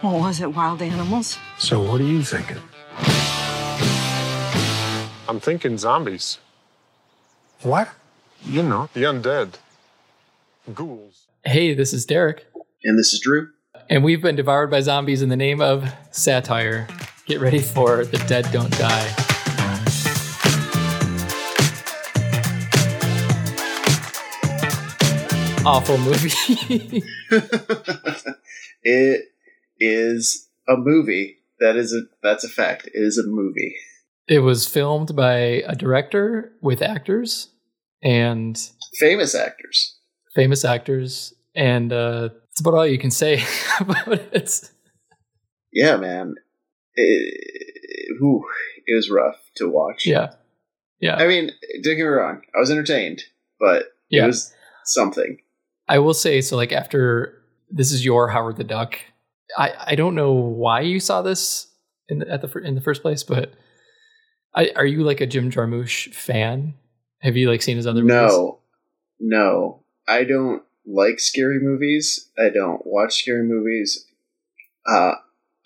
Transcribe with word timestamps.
What 0.00 0.14
was 0.20 0.40
it, 0.40 0.54
wild 0.54 0.80
animals? 0.80 1.38
So 1.58 1.80
what 1.82 2.00
are 2.00 2.04
you 2.04 2.22
thinking? 2.22 2.56
I'm 5.28 5.40
thinking 5.40 5.76
zombies. 5.78 6.38
What? 7.62 7.88
You 8.44 8.62
know, 8.62 8.88
the 8.94 9.02
undead. 9.02 9.54
Ghouls. 10.74 11.26
Hey, 11.44 11.74
this 11.74 11.92
is 11.92 12.06
Derek, 12.06 12.46
And 12.84 12.98
this 12.98 13.12
is 13.12 13.20
Drew. 13.20 13.48
and 13.90 14.02
we've 14.02 14.22
been 14.22 14.36
devoured 14.36 14.70
by 14.70 14.80
zombies 14.80 15.20
in 15.22 15.28
the 15.28 15.36
name 15.36 15.60
of 15.60 15.92
satire. 16.10 16.86
Get 17.26 17.40
ready 17.40 17.60
for 17.60 18.04
The 18.04 18.18
Dead 18.26 18.50
Don't 18.52 18.70
Die. 18.78 19.26
Awful 25.66 25.98
movie. 25.98 26.30
it 28.82 29.24
is 29.80 30.48
a 30.68 30.76
movie. 30.76 31.38
That 31.58 31.76
is 31.76 31.92
a 31.92 32.02
that's 32.22 32.44
a 32.44 32.48
fact. 32.48 32.86
It 32.86 32.92
is 32.94 33.18
a 33.18 33.26
movie. 33.26 33.74
it 34.28 34.40
was 34.40 34.66
filmed 34.66 35.16
by 35.16 35.36
a 35.66 35.74
director 35.74 36.52
with 36.62 36.82
actors 36.82 37.48
and 38.02 38.58
Famous 38.98 39.34
actors. 39.34 39.96
famous 40.34 40.64
actors, 40.64 41.34
and 41.54 41.92
uh, 41.92 42.28
that's 42.48 42.60
about 42.60 42.74
all 42.74 42.86
you 42.86 42.98
can 42.98 43.10
say 43.10 43.42
about 43.80 44.08
it. 44.08 44.70
Yeah, 45.72 45.96
man. 45.96 46.34
It, 46.94 48.16
whew, 48.18 48.44
it 48.86 48.94
was 48.94 49.10
rough 49.10 49.36
to 49.56 49.68
watch. 49.68 50.06
Yeah, 50.06 50.32
yeah. 51.00 51.16
I 51.16 51.26
mean, 51.28 51.50
don't 51.82 51.96
get 51.96 52.02
me 52.02 52.08
wrong. 52.08 52.42
I 52.54 52.58
was 52.58 52.70
entertained, 52.70 53.22
but 53.58 53.84
Yeah. 54.08 54.24
it 54.24 54.26
was 54.28 54.52
something. 54.84 55.38
I 55.88 55.98
will 55.98 56.14
say 56.14 56.40
so. 56.40 56.56
Like 56.56 56.72
after 56.72 57.42
this 57.70 57.92
is 57.92 58.04
your 58.04 58.28
Howard 58.28 58.56
the 58.56 58.64
Duck. 58.64 58.98
I 59.58 59.72
I 59.88 59.94
don't 59.94 60.14
know 60.14 60.32
why 60.32 60.80
you 60.82 61.00
saw 61.00 61.22
this 61.22 61.66
in 62.08 62.18
the, 62.20 62.28
at 62.28 62.40
the 62.42 62.58
in 62.60 62.74
the 62.74 62.80
first 62.80 63.02
place, 63.02 63.22
but 63.22 63.52
I, 64.54 64.70
are 64.76 64.86
you 64.86 65.02
like 65.04 65.20
a 65.20 65.26
Jim 65.26 65.50
Jarmusch 65.50 66.12
fan? 66.14 66.74
Have 67.20 67.36
you 67.36 67.48
like 67.48 67.62
seen 67.62 67.76
his 67.76 67.86
other 67.86 68.02
movies? 68.02 68.14
No, 68.32 68.60
no, 69.20 69.84
I 70.08 70.24
don't 70.24 70.62
like 70.86 71.20
scary 71.20 71.60
movies. 71.60 72.28
I 72.38 72.48
don't 72.48 72.84
watch 72.84 73.14
scary 73.22 73.44
movies. 73.44 74.06
Uh, 74.86 75.12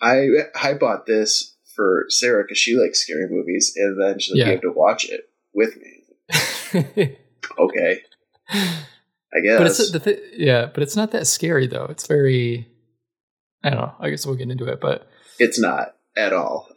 I 0.01 0.27
I 0.61 0.73
bought 0.73 1.05
this 1.05 1.55
for 1.75 2.05
Sarah 2.09 2.43
because 2.43 2.57
she 2.57 2.75
likes 2.77 2.99
scary 2.99 3.27
movies, 3.29 3.73
and 3.75 4.01
then 4.01 4.19
she 4.19 4.37
Yeah. 4.37 4.45
gave 4.45 4.61
to 4.61 4.71
watch 4.71 5.05
it 5.09 5.29
with 5.53 5.77
me. 5.77 7.17
Okay, 7.59 8.01
I 8.49 9.39
guess. 9.43 9.57
but 9.57 9.67
it's 9.67 9.91
the 9.91 9.99
th- 9.99 10.19
yeah, 10.35 10.65
but 10.73 10.81
it's 10.83 10.95
not 10.95 11.11
that 11.11 11.27
scary 11.27 11.67
though. 11.67 11.85
It's 11.85 12.07
very 12.07 12.67
I 13.65 13.69
don't 13.71 13.79
know. 13.79 13.93
I 13.99 14.09
guess 14.11 14.25
we'll 14.25 14.35
get 14.35 14.49
into 14.51 14.67
it, 14.67 14.79
but 14.79 15.09
it's 15.39 15.59
not 15.59 15.95
at 16.15 16.31
all. 16.33 16.67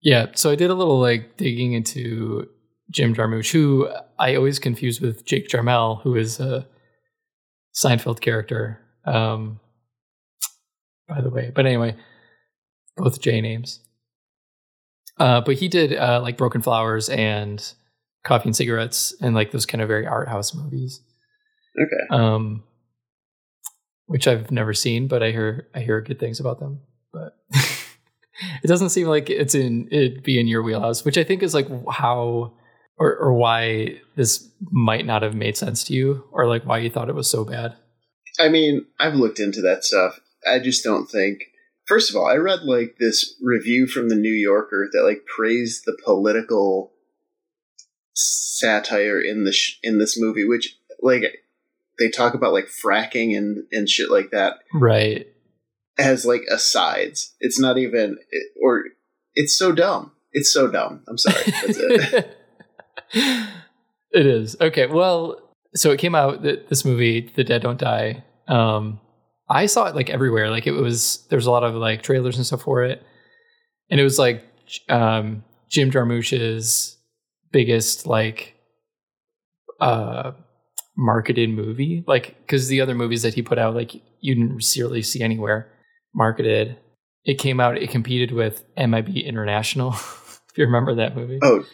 Yeah, 0.00 0.26
so 0.34 0.50
I 0.50 0.54
did 0.54 0.70
a 0.70 0.74
little 0.74 0.98
like 1.00 1.36
digging 1.36 1.72
into 1.72 2.48
Jim 2.90 3.14
Jarmusch, 3.14 3.50
who 3.50 3.88
I 4.18 4.34
always 4.36 4.58
confuse 4.58 5.00
with 5.00 5.26
Jake 5.26 5.48
Jarmel, 5.48 6.00
who 6.02 6.14
is 6.14 6.40
a 6.40 6.66
Seinfeld 7.74 8.20
character. 8.20 8.80
Um, 9.04 9.60
by 11.08 11.20
the 11.20 11.30
way, 11.30 11.52
but 11.54 11.66
anyway, 11.66 11.96
both 12.96 13.20
J 13.20 13.40
names. 13.40 13.80
Uh, 15.18 15.40
but 15.40 15.56
he 15.56 15.68
did 15.68 15.92
uh, 15.94 16.20
like 16.22 16.36
Broken 16.36 16.62
Flowers 16.62 17.08
and 17.08 17.72
Coffee 18.24 18.48
and 18.48 18.56
Cigarettes 18.56 19.14
and 19.20 19.34
like 19.34 19.50
those 19.50 19.66
kind 19.66 19.82
of 19.82 19.88
very 19.88 20.06
art 20.06 20.28
house 20.28 20.54
movies. 20.54 21.00
Okay, 21.80 22.22
Um, 22.22 22.64
which 24.06 24.26
I've 24.26 24.50
never 24.50 24.72
seen, 24.72 25.08
but 25.08 25.22
I 25.22 25.30
hear 25.30 25.68
I 25.74 25.80
hear 25.80 26.00
good 26.00 26.18
things 26.18 26.40
about 26.40 26.60
them. 26.60 26.80
But 27.12 27.36
it 27.50 28.66
doesn't 28.66 28.90
seem 28.90 29.06
like 29.06 29.30
it's 29.30 29.54
in 29.54 29.88
it'd 29.90 30.22
be 30.22 30.40
in 30.40 30.46
your 30.46 30.62
wheelhouse, 30.62 31.04
which 31.04 31.18
I 31.18 31.24
think 31.24 31.42
is 31.42 31.54
like 31.54 31.68
how 31.90 32.54
or 32.98 33.16
or 33.16 33.32
why 33.32 34.00
this 34.16 34.48
might 34.70 35.06
not 35.06 35.22
have 35.22 35.34
made 35.34 35.56
sense 35.56 35.84
to 35.84 35.94
you, 35.94 36.24
or 36.32 36.46
like 36.46 36.64
why 36.64 36.78
you 36.78 36.90
thought 36.90 37.08
it 37.08 37.14
was 37.14 37.30
so 37.30 37.44
bad. 37.44 37.76
I 38.38 38.48
mean, 38.48 38.86
I've 39.00 39.14
looked 39.14 39.40
into 39.40 39.60
that 39.62 39.84
stuff. 39.84 40.20
I 40.50 40.58
just 40.58 40.84
don't 40.84 41.06
think. 41.06 41.40
First 41.86 42.10
of 42.10 42.16
all, 42.16 42.26
I 42.26 42.34
read 42.34 42.62
like 42.62 42.96
this 42.98 43.36
review 43.40 43.86
from 43.86 44.08
the 44.08 44.16
New 44.16 44.32
Yorker 44.32 44.88
that 44.92 45.04
like 45.04 45.24
praised 45.24 45.82
the 45.84 45.96
political 46.04 46.92
satire 48.14 49.20
in 49.20 49.44
the 49.44 49.52
sh- 49.52 49.78
in 49.82 49.98
this 49.98 50.20
movie, 50.20 50.44
which 50.44 50.76
like 51.00 51.22
they 51.98 52.10
talk 52.10 52.34
about 52.34 52.52
like 52.52 52.66
fracking 52.66 53.36
and 53.36 53.64
and 53.72 53.88
shit 53.88 54.10
like 54.10 54.30
that 54.30 54.58
Right. 54.74 55.26
as 55.98 56.24
like 56.26 56.42
asides. 56.50 57.34
It's 57.40 57.58
not 57.58 57.78
even 57.78 58.18
or 58.62 58.84
it's 59.34 59.54
so 59.54 59.72
dumb. 59.72 60.12
It's 60.32 60.50
so 60.52 60.68
dumb. 60.68 61.02
I'm 61.08 61.18
sorry. 61.18 61.42
That's 61.62 61.78
it. 61.78 62.36
it 64.12 64.26
is 64.26 64.56
okay. 64.60 64.86
Well, 64.86 65.40
so 65.74 65.90
it 65.92 65.98
came 65.98 66.14
out 66.14 66.42
that 66.42 66.68
this 66.68 66.84
movie, 66.84 67.32
The 67.34 67.44
Dead 67.44 67.62
Don't 67.62 67.78
Die. 67.78 68.22
Um, 68.48 69.00
I 69.48 69.66
saw 69.66 69.86
it 69.86 69.94
like 69.94 70.10
everywhere. 70.10 70.50
Like 70.50 70.66
it 70.66 70.72
was 70.72 71.26
there's 71.30 71.46
a 71.46 71.50
lot 71.50 71.64
of 71.64 71.74
like 71.74 72.02
trailers 72.02 72.36
and 72.36 72.46
stuff 72.46 72.62
for 72.62 72.82
it, 72.84 73.02
and 73.90 74.00
it 74.00 74.04
was 74.04 74.18
like 74.18 74.44
um, 74.88 75.44
Jim 75.70 75.90
Jarmusch's 75.90 76.96
biggest 77.52 78.06
like 78.06 78.54
uh 79.80 80.32
marketed 80.96 81.50
movie. 81.50 82.04
Like 82.06 82.36
because 82.40 82.68
the 82.68 82.80
other 82.80 82.94
movies 82.94 83.22
that 83.22 83.34
he 83.34 83.42
put 83.42 83.58
out, 83.58 83.74
like 83.74 83.94
you 84.20 84.34
didn't 84.34 84.62
really 84.76 85.02
see 85.02 85.22
anywhere 85.22 85.70
marketed. 86.14 86.76
It 87.24 87.38
came 87.38 87.58
out. 87.60 87.76
It 87.76 87.90
competed 87.90 88.32
with 88.32 88.64
MIB 88.76 89.16
International. 89.16 89.92
if 89.92 90.52
you 90.56 90.64
remember 90.64 90.94
that 90.94 91.16
movie 91.16 91.38
oh, 91.42 91.64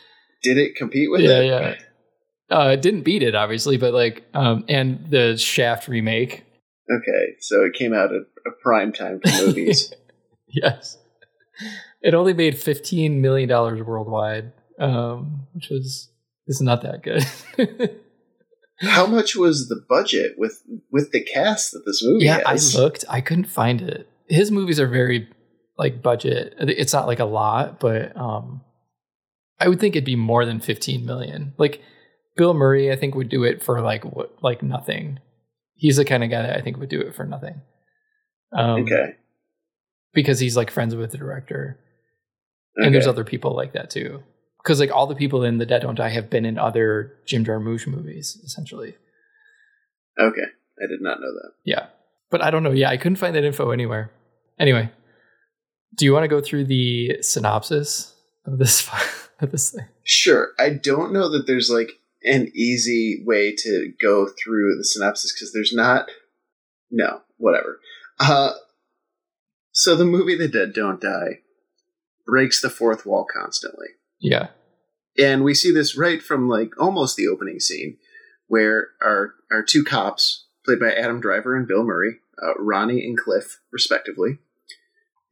did 0.43 0.59
it 0.59 0.77
compete 0.77 1.11
with 1.11 1.21
yeah, 1.21 1.39
it? 1.39 1.47
yeah. 1.47 2.57
Uh, 2.57 2.69
it 2.71 2.83
didn't 2.83 3.03
beat 3.03 3.23
it, 3.23 3.35
obviously, 3.35 3.79
but 3.79 3.95
like, 3.95 4.25
um, 4.35 4.65
and 4.69 5.07
the 5.09 5.39
Shaft 5.39 5.89
remake. 5.89 6.45
Okay, 6.91 7.37
so 7.41 7.65
it 7.65 7.73
came 7.73 7.95
out 7.95 8.13
at 8.13 8.23
a 8.47 8.51
prime 8.63 8.93
time 8.93 9.21
for 9.21 9.47
movies. 9.47 9.93
Yes, 10.55 10.99
it 12.03 12.13
only 12.13 12.35
made 12.35 12.59
fifteen 12.59 13.23
million 13.23 13.49
dollars 13.49 13.81
worldwide, 13.81 14.53
um, 14.79 15.47
which 15.55 15.71
was 15.71 16.11
is 16.47 16.61
not 16.61 16.83
that 16.83 17.03
good. 17.03 17.25
How 18.83 19.07
much 19.07 19.37
was 19.37 19.69
the 19.69 19.85
budget 19.89 20.35
with 20.37 20.63
with 20.91 21.13
the 21.13 21.23
cast 21.23 21.73
that 21.73 21.85
this 21.87 22.03
movie 22.03 22.25
yeah, 22.25 22.43
I 22.45 22.59
looked, 22.77 23.05
I 23.09 23.21
couldn't 23.21 23.45
find 23.45 23.81
it. 23.81 24.09
His 24.27 24.51
movies 24.51 24.81
are 24.81 24.89
very 24.89 25.29
like 25.79 26.03
budget. 26.03 26.55
It's 26.59 26.93
not 26.93 27.07
like 27.07 27.21
a 27.21 27.25
lot, 27.25 27.79
but 27.79 28.17
um, 28.17 28.61
I 29.61 29.69
would 29.69 29.79
think 29.79 29.95
it'd 29.95 30.05
be 30.05 30.17
more 30.17 30.45
than 30.45 30.61
fifteen 30.61 31.07
million. 31.07 31.55
Like 31.59 31.81
Bill 32.37 32.55
Murray, 32.55 32.91
I 32.91 32.97
think 32.97 33.15
would 33.15 33.29
do 33.29 33.45
it 33.45 33.63
for 33.63 33.81
like 33.81 34.05
what, 34.05 34.43
like 34.43 34.63
nothing. 34.63 35.21
He's 35.75 35.97
the 35.97 36.05
kind 36.05 36.25
of 36.25 36.31
guy 36.31 36.43
that 36.43 36.57
I 36.57 36.61
think 36.61 36.79
would 36.79 36.89
do 36.89 37.01
it 37.01 37.15
for 37.15 37.25
nothing. 37.25 37.61
Um, 38.53 38.83
okay, 38.83 39.17
because 40.13 40.41
he's 40.41 40.57
like 40.57 40.71
friends 40.71 40.97
with 40.97 41.13
the 41.13 41.19
director, 41.19 41.79
and 42.77 42.95
there's 42.95 43.07
other 43.07 43.25
people 43.25 43.55
like 43.55 43.75
that 43.75 43.91
too. 43.91 44.23
Because 44.63 44.79
like 44.81 44.91
all 44.93 45.07
the 45.07 45.15
people 45.15 45.43
in 45.43 45.59
The 45.59 45.67
Dead 45.67 45.83
Don't 45.83 45.97
Die 45.97 46.09
have 46.09 46.31
been 46.31 46.45
in 46.45 46.59
other 46.59 47.17
Jim 47.27 47.45
Jarmusch 47.45 47.87
movies, 47.87 48.39
essentially. 48.45 48.95
okay. 50.19 50.47
I 50.83 50.87
did 50.89 51.01
not 51.03 51.21
know 51.21 51.33
that. 51.33 51.51
Yeah, 51.65 51.87
but 52.31 52.43
I 52.43 52.51
don't 52.51 52.63
know. 52.63 52.73
Yeah, 52.73 52.89
I 52.91 52.97
couldn't 52.97 53.17
find 53.17 53.37
that 53.37 53.45
info 53.45 53.71
anywhere. 53.71 54.11
Anyway, 54.59 54.91
do 55.97 56.05
you 56.05 56.13
want 56.13 56.25
to 56.25 56.29
go 56.29 56.41
through 56.41 56.65
the 56.65 57.19
synopsis 57.21 58.15
of 58.47 58.59
this 58.59 58.89
of 59.41 59.51
this 59.53 59.71
thing? 59.71 59.87
Sure, 60.03 60.53
I 60.59 60.71
don't 60.71 61.13
know 61.13 61.29
that 61.29 61.47
there's 61.47 61.71
like 61.71 61.93
an 62.25 62.51
easy 62.55 63.23
way 63.27 63.55
to 63.55 63.93
go 64.01 64.27
through 64.43 64.77
the 64.77 64.85
synopsis 64.85 65.33
because 65.33 65.53
there's 65.53 65.73
not. 65.75 66.09
No, 66.91 67.21
whatever. 67.37 67.79
Uh, 68.19 68.53
so 69.73 69.95
the 69.95 70.05
movie 70.05 70.37
The 70.37 70.49
Dead 70.49 70.73
Don't 70.73 71.01
Die 71.01 71.41
breaks 72.27 72.61
the 72.61 72.71
fourth 72.71 73.05
wall 73.07 73.27
constantly. 73.31 73.89
Yeah, 74.23 74.49
and 75.19 75.45
we 75.45 75.53
see 75.55 75.73
this 75.73 75.97
right 75.99 76.23
from 76.23 76.49
like 76.49 76.73
almost 76.81 77.17
the 77.17 77.29
opening 77.29 77.61
scene 77.61 77.99
where 78.49 78.89
our 79.03 79.35
our 79.51 79.63
two 79.63 79.85
cops 79.85 80.47
played 80.65 80.81
by 80.81 80.93
adam 80.93 81.21
driver 81.21 81.57
and 81.57 81.67
bill 81.69 81.83
murray 81.85 82.17
uh, 82.43 82.55
ronnie 82.59 83.05
and 83.05 83.19
cliff 83.19 83.59
respectively 83.73 84.39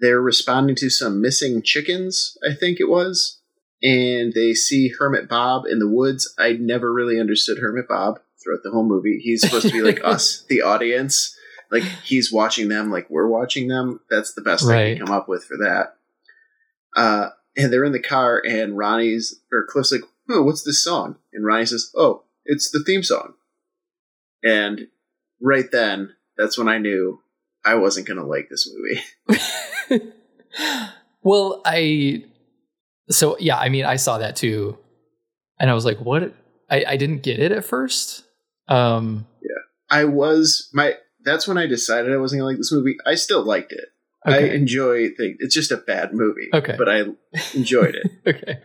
they're 0.00 0.20
responding 0.20 0.74
to 0.76 0.90
some 0.90 1.20
missing 1.20 1.62
chickens 1.62 2.36
i 2.48 2.52
think 2.54 2.78
it 2.80 2.88
was 2.88 3.40
and 3.82 4.32
they 4.34 4.52
see 4.52 4.92
hermit 4.98 5.26
bob 5.28 5.64
in 5.64 5.78
the 5.78 5.88
woods. 5.88 6.34
I 6.38 6.52
never 6.52 6.92
really 6.92 7.18
understood 7.18 7.58
hermit 7.60 7.88
bob 7.88 8.20
throughout 8.42 8.62
the 8.62 8.70
whole 8.70 8.84
movie. 8.84 9.18
He's 9.22 9.40
supposed 9.40 9.68
to 9.68 9.72
be 9.72 9.80
like 9.80 10.00
us 10.04 10.44
the 10.50 10.60
audience. 10.60 11.34
Like 11.70 11.84
he's 12.04 12.30
watching 12.30 12.68
them 12.68 12.90
like 12.90 13.08
we're 13.08 13.26
watching 13.26 13.68
them. 13.68 14.00
That's 14.10 14.34
the 14.34 14.42
best 14.42 14.66
i 14.66 14.72
Right. 14.72 14.98
can 14.98 15.06
come 15.06 15.16
up 15.16 15.28
with 15.30 15.44
for 15.44 15.56
that. 15.58 15.96
Uh 16.94 17.30
and 17.56 17.72
they're 17.72 17.84
in 17.84 17.92
the 17.92 18.00
car 18.00 18.42
and 18.46 18.76
ronnie's 18.76 19.40
or 19.52 19.66
cliff's 19.68 19.92
like 19.92 20.02
oh 20.28 20.42
what's 20.42 20.62
this 20.62 20.82
song 20.82 21.16
and 21.32 21.44
ronnie 21.44 21.66
says 21.66 21.90
oh 21.96 22.22
it's 22.44 22.70
the 22.70 22.82
theme 22.84 23.02
song 23.02 23.34
and 24.42 24.88
right 25.40 25.70
then 25.72 26.14
that's 26.36 26.56
when 26.56 26.68
i 26.68 26.78
knew 26.78 27.20
i 27.64 27.74
wasn't 27.74 28.06
gonna 28.06 28.26
like 28.26 28.48
this 28.48 28.68
movie 29.28 29.40
well, 31.22 31.62
I 31.64 32.24
so 33.10 33.36
yeah, 33.38 33.58
I 33.58 33.68
mean, 33.68 33.84
I 33.84 33.96
saw 33.96 34.18
that 34.18 34.36
too, 34.36 34.78
and 35.58 35.70
I 35.70 35.74
was 35.74 35.84
like, 35.84 35.98
"What?" 35.98 36.34
I, 36.70 36.84
I 36.86 36.96
didn't 36.96 37.22
get 37.22 37.40
it 37.40 37.52
at 37.52 37.64
first. 37.64 38.24
Um, 38.68 39.26
yeah, 39.42 39.48
I 39.90 40.04
was 40.04 40.68
my. 40.72 40.94
That's 41.22 41.46
when 41.46 41.58
I 41.58 41.66
decided 41.66 42.12
I 42.12 42.16
wasn't 42.16 42.40
gonna 42.40 42.50
like 42.50 42.58
this 42.58 42.72
movie. 42.72 42.96
I 43.06 43.14
still 43.14 43.42
liked 43.42 43.72
it. 43.72 43.88
I 44.24 44.38
enjoy 44.40 45.10
things. 45.10 45.36
It's 45.40 45.54
just 45.54 45.70
a 45.72 45.76
bad 45.78 46.12
movie. 46.12 46.48
Okay. 46.52 46.74
but 46.76 46.88
I 46.88 47.04
enjoyed 47.54 47.94
it. 47.96 48.10
okay, 48.26 48.58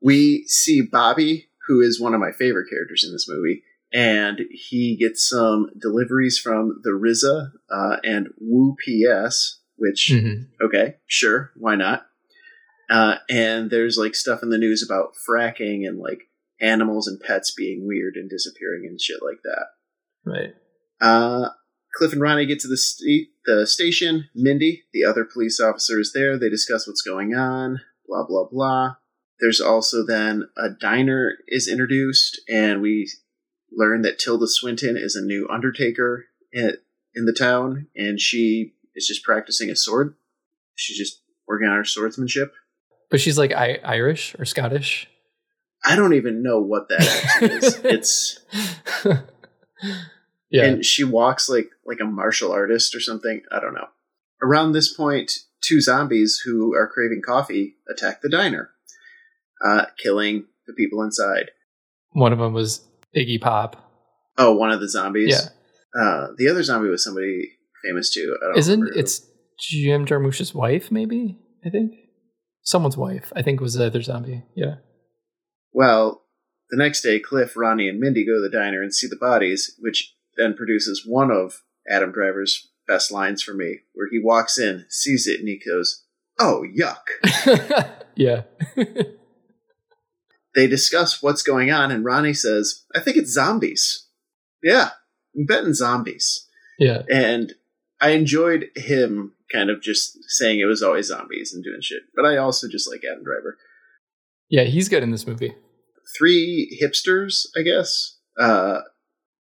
we 0.00 0.44
see 0.46 0.82
Bobby, 0.82 1.48
who 1.66 1.80
is 1.80 2.00
one 2.00 2.14
of 2.14 2.20
my 2.20 2.32
favorite 2.32 2.68
characters 2.70 3.04
in 3.04 3.12
this 3.12 3.28
movie, 3.28 3.62
and 3.92 4.40
he 4.50 4.96
gets 4.96 5.28
some 5.28 5.70
deliveries 5.80 6.38
from 6.38 6.80
the 6.82 6.90
RZA 6.90 7.52
uh, 7.70 7.96
and 8.04 8.28
Wu 8.40 8.76
PS, 8.78 9.60
which 9.76 10.10
Mhm. 10.12 10.46
okay, 10.62 10.96
sure, 11.06 11.50
why 11.56 11.76
not? 11.76 12.06
Uh, 12.90 13.16
and 13.30 13.70
there's 13.70 13.96
like 13.96 14.14
stuff 14.14 14.42
in 14.42 14.50
the 14.50 14.58
news 14.58 14.82
about 14.82 15.12
fracking 15.28 15.86
and 15.86 15.98
like 15.98 16.22
animals 16.60 17.06
and 17.08 17.20
pets 17.20 17.50
being 17.50 17.86
weird 17.86 18.16
and 18.16 18.28
disappearing 18.28 18.84
and 18.86 19.00
shit 19.00 19.20
like 19.22 19.38
that. 19.44 19.66
right. 20.24 20.54
Uh, 21.00 21.48
Cliff 21.94 22.12
and 22.12 22.22
Ronnie 22.22 22.46
get 22.46 22.60
to 22.60 22.68
the, 22.68 22.76
sta- 22.76 23.28
the 23.46 23.66
station. 23.66 24.28
Mindy, 24.34 24.84
the 24.92 25.04
other 25.04 25.24
police 25.24 25.60
officer, 25.60 26.00
is 26.00 26.12
there. 26.14 26.38
They 26.38 26.48
discuss 26.48 26.86
what's 26.86 27.02
going 27.02 27.34
on. 27.34 27.80
Blah 28.06 28.24
blah 28.26 28.46
blah. 28.50 28.96
There's 29.40 29.60
also 29.60 30.04
then 30.06 30.48
a 30.56 30.68
diner 30.70 31.34
is 31.48 31.68
introduced, 31.68 32.40
and 32.48 32.80
we 32.80 33.10
learn 33.72 34.02
that 34.02 34.18
Tilda 34.18 34.46
Swinton 34.46 34.96
is 34.96 35.16
a 35.16 35.24
new 35.24 35.48
Undertaker 35.50 36.26
in, 36.52 36.76
in 37.14 37.24
the 37.24 37.32
town, 37.32 37.88
and 37.96 38.20
she 38.20 38.74
is 38.94 39.06
just 39.06 39.24
practicing 39.24 39.70
a 39.70 39.76
sword. 39.76 40.14
She's 40.74 40.96
just 40.98 41.22
working 41.48 41.68
on 41.68 41.76
her 41.76 41.84
swordsmanship. 41.84 42.52
But 43.10 43.20
she's 43.20 43.36
like 43.38 43.52
I- 43.52 43.80
Irish 43.84 44.36
or 44.38 44.44
Scottish. 44.44 45.08
I 45.84 45.96
don't 45.96 46.14
even 46.14 46.42
know 46.42 46.60
what 46.60 46.88
that 46.88 47.00
actually 47.02 47.56
is. 47.56 47.80
It's 47.84 48.38
yeah. 50.52 50.64
and 50.64 50.84
she 50.84 51.02
walks 51.02 51.48
like 51.48 51.70
like 51.86 51.98
a 52.00 52.04
martial 52.04 52.52
artist 52.52 52.94
or 52.94 53.00
something. 53.00 53.42
I 53.50 53.58
don't 53.58 53.74
know. 53.74 53.88
Around 54.42 54.72
this 54.72 54.92
point, 54.92 55.32
two 55.62 55.80
zombies 55.80 56.42
who 56.44 56.74
are 56.74 56.88
craving 56.88 57.22
coffee 57.24 57.76
attack 57.90 58.20
the 58.20 58.28
diner, 58.28 58.70
uh, 59.64 59.86
killing 60.02 60.44
the 60.66 60.74
people 60.74 61.02
inside. 61.02 61.50
One 62.10 62.32
of 62.32 62.38
them 62.38 62.52
was 62.52 62.84
Iggy 63.16 63.40
Pop. 63.40 63.76
Oh, 64.36 64.54
one 64.54 64.70
of 64.70 64.80
the 64.80 64.88
zombies. 64.88 65.30
Yeah. 65.30 66.00
Uh, 66.00 66.28
the 66.36 66.48
other 66.48 66.62
zombie 66.62 66.88
was 66.88 67.04
somebody 67.04 67.52
famous 67.84 68.10
too. 68.10 68.36
I 68.42 68.46
don't 68.46 68.58
Isn't 68.58 68.90
it's 68.94 69.26
Jim 69.58 70.06
Jarmusch's 70.06 70.54
wife? 70.54 70.90
Maybe 70.90 71.38
I 71.64 71.70
think 71.70 71.92
someone's 72.62 72.96
wife. 72.96 73.32
I 73.34 73.42
think 73.42 73.60
was 73.60 73.74
the 73.74 73.86
other 73.86 74.02
zombie. 74.02 74.42
Yeah. 74.54 74.76
Well, 75.72 76.22
the 76.70 76.76
next 76.78 77.02
day, 77.02 77.20
Cliff, 77.20 77.56
Ronnie, 77.56 77.88
and 77.88 78.00
Mindy 78.00 78.26
go 78.26 78.34
to 78.34 78.40
the 78.40 78.50
diner 78.50 78.82
and 78.82 78.94
see 78.94 79.06
the 79.06 79.16
bodies, 79.16 79.74
which 79.78 80.14
then 80.36 80.54
produces 80.54 81.04
one 81.06 81.30
of 81.30 81.62
Adam 81.88 82.12
Driver's 82.12 82.70
best 82.86 83.10
lines 83.10 83.42
for 83.42 83.54
me, 83.54 83.80
where 83.94 84.08
he 84.10 84.18
walks 84.18 84.58
in, 84.58 84.86
sees 84.88 85.26
it, 85.26 85.40
and 85.40 85.48
he 85.48 85.60
goes, 85.64 86.04
"Oh, 86.38 86.64
yuck." 86.76 87.92
yeah. 88.16 88.42
they 90.54 90.66
discuss 90.66 91.22
what's 91.22 91.42
going 91.42 91.70
on, 91.70 91.90
and 91.90 92.04
Ronnie 92.04 92.34
says, 92.34 92.84
I 92.94 93.00
think 93.00 93.16
it's 93.16 93.32
zombies. 93.32 94.06
Yeah, 94.62 94.90
I'm 95.36 95.46
betting 95.46 95.74
zombies. 95.74 96.46
yeah. 96.78 97.02
And 97.12 97.54
I 98.00 98.10
enjoyed 98.10 98.66
him 98.74 99.34
kind 99.52 99.70
of 99.70 99.80
just 99.80 100.18
saying 100.28 100.60
it 100.60 100.64
was 100.64 100.82
always 100.82 101.06
zombies 101.06 101.52
and 101.54 101.62
doing 101.62 101.80
shit. 101.80 102.02
But 102.16 102.24
I 102.24 102.36
also 102.36 102.68
just 102.68 102.90
like 102.90 103.02
Adam 103.08 103.22
Driver. 103.24 103.58
Yeah. 104.48 104.64
He's 104.64 104.88
good 104.88 105.02
in 105.02 105.10
this 105.12 105.26
movie. 105.26 105.54
Three 106.18 106.78
hipsters, 106.82 107.46
I 107.56 107.62
guess. 107.62 108.18
Uh, 108.38 108.80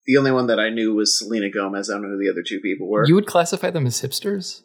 the 0.07 0.17
only 0.17 0.31
one 0.33 0.47
that 0.49 0.61
I 0.61 0.71
knew 0.71 0.95
was 0.95 1.19
Selena 1.19 1.51
Gomez. 1.51 1.91
I 1.91 1.95
don't 1.95 2.03
know 2.03 2.09
who 2.17 2.19
the 2.25 2.31
other 2.31 2.43
two 2.47 2.61
people 2.61 2.89
were. 2.89 3.07
You 3.07 3.15
would 3.15 3.27
classify 3.27 3.71
them 3.71 3.87
as 3.87 4.01
hipsters? 4.03 4.63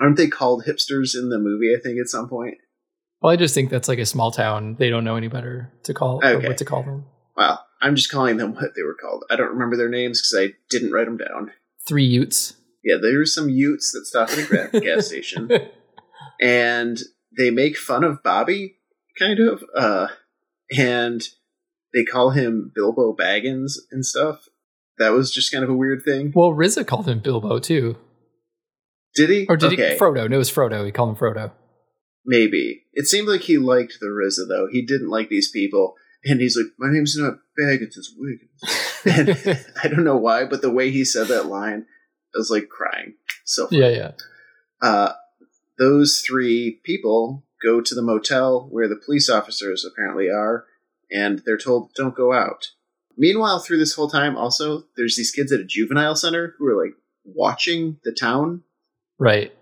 Aren't 0.00 0.16
they 0.16 0.28
called 0.28 0.64
hipsters 0.66 1.14
in 1.14 1.28
the 1.30 1.38
movie, 1.38 1.74
I 1.76 1.80
think, 1.80 1.98
at 2.00 2.08
some 2.08 2.28
point? 2.28 2.56
Well, 3.20 3.32
I 3.32 3.36
just 3.36 3.54
think 3.54 3.70
that's 3.70 3.88
like 3.88 3.98
a 3.98 4.06
small 4.06 4.30
town. 4.30 4.76
They 4.78 4.90
don't 4.90 5.04
know 5.04 5.16
any 5.16 5.28
better 5.28 5.72
to 5.84 5.94
call 5.94 6.20
Okay. 6.24 6.46
what 6.46 6.58
to 6.58 6.64
call 6.64 6.82
them. 6.82 7.06
Well, 7.36 7.64
I'm 7.80 7.96
just 7.96 8.10
calling 8.10 8.36
them 8.36 8.54
what 8.54 8.74
they 8.76 8.82
were 8.82 8.94
called. 9.00 9.24
I 9.30 9.36
don't 9.36 9.50
remember 9.52 9.76
their 9.76 9.88
names 9.88 10.20
because 10.20 10.34
I 10.50 10.54
didn't 10.70 10.92
write 10.92 11.06
them 11.06 11.16
down. 11.16 11.52
Three 11.86 12.04
Utes. 12.04 12.54
Yeah, 12.82 12.96
there's 13.00 13.34
some 13.34 13.48
Utes 13.48 13.92
that 13.92 14.04
stop 14.06 14.30
at 14.30 14.74
a 14.74 14.80
gas 14.84 15.06
station. 15.06 15.50
and 16.40 16.98
they 17.36 17.50
make 17.50 17.76
fun 17.76 18.04
of 18.04 18.22
Bobby, 18.22 18.76
kind 19.18 19.38
of, 19.40 19.64
uh, 19.74 20.08
and 20.76 21.22
they 21.94 22.04
call 22.04 22.30
him 22.30 22.72
Bilbo 22.74 23.14
Baggins 23.16 23.74
and 23.90 24.04
stuff. 24.04 24.46
That 24.98 25.10
was 25.10 25.32
just 25.32 25.50
kind 25.52 25.64
of 25.64 25.70
a 25.70 25.74
weird 25.74 26.02
thing. 26.04 26.32
well, 26.34 26.50
RZA 26.50 26.86
called 26.86 27.08
him 27.08 27.20
Bilbo 27.20 27.58
too, 27.58 27.96
Did 29.16 29.30
he? 29.30 29.46
or 29.48 29.56
did 29.56 29.72
okay, 29.72 29.94
he? 29.94 29.98
Frodo. 29.98 30.28
No, 30.28 30.36
it 30.36 30.38
was 30.38 30.50
Frodo. 30.52 30.84
He 30.84 30.92
called 30.92 31.10
him 31.10 31.16
Frodo. 31.16 31.52
maybe. 32.26 32.84
It 32.92 33.06
seemed 33.06 33.28
like 33.28 33.42
he 33.42 33.58
liked 33.58 33.94
the 34.00 34.06
RZA 34.06 34.48
though. 34.48 34.68
He 34.70 34.84
didn't 34.84 35.08
like 35.10 35.28
these 35.28 35.50
people, 35.50 35.94
and 36.24 36.40
he's 36.40 36.56
like, 36.56 36.66
"My 36.78 36.92
name's 36.92 37.16
not 37.16 37.38
Baggins, 37.60 37.96
it's 37.96 38.14
Wiggins." 38.16 39.36
and 39.46 39.64
I 39.82 39.88
don't 39.88 40.04
know 40.04 40.16
why, 40.16 40.44
but 40.44 40.62
the 40.62 40.70
way 40.70 40.90
he 40.90 41.04
said 41.04 41.28
that 41.28 41.46
line, 41.46 41.86
I 42.34 42.38
was 42.38 42.50
like 42.50 42.68
crying. 42.68 43.14
So 43.44 43.66
funny. 43.66 43.80
yeah, 43.82 43.88
yeah. 43.88 44.10
uh, 44.80 45.12
those 45.78 46.20
three 46.20 46.80
people 46.84 47.44
go 47.64 47.80
to 47.80 47.94
the 47.94 48.02
motel 48.02 48.68
where 48.70 48.88
the 48.88 49.00
police 49.04 49.28
officers 49.28 49.84
apparently 49.84 50.28
are, 50.30 50.66
and 51.14 51.42
they're 51.46 51.56
told 51.56 51.92
don't 51.94 52.14
go 52.14 52.32
out. 52.34 52.68
Meanwhile, 53.16 53.60
through 53.60 53.78
this 53.78 53.94
whole 53.94 54.10
time, 54.10 54.36
also 54.36 54.82
there's 54.96 55.16
these 55.16 55.30
kids 55.30 55.52
at 55.52 55.60
a 55.60 55.64
juvenile 55.64 56.16
center 56.16 56.54
who 56.58 56.66
are 56.66 56.84
like 56.84 56.94
watching 57.24 57.98
the 58.04 58.12
town 58.12 58.64
Right. 59.18 59.52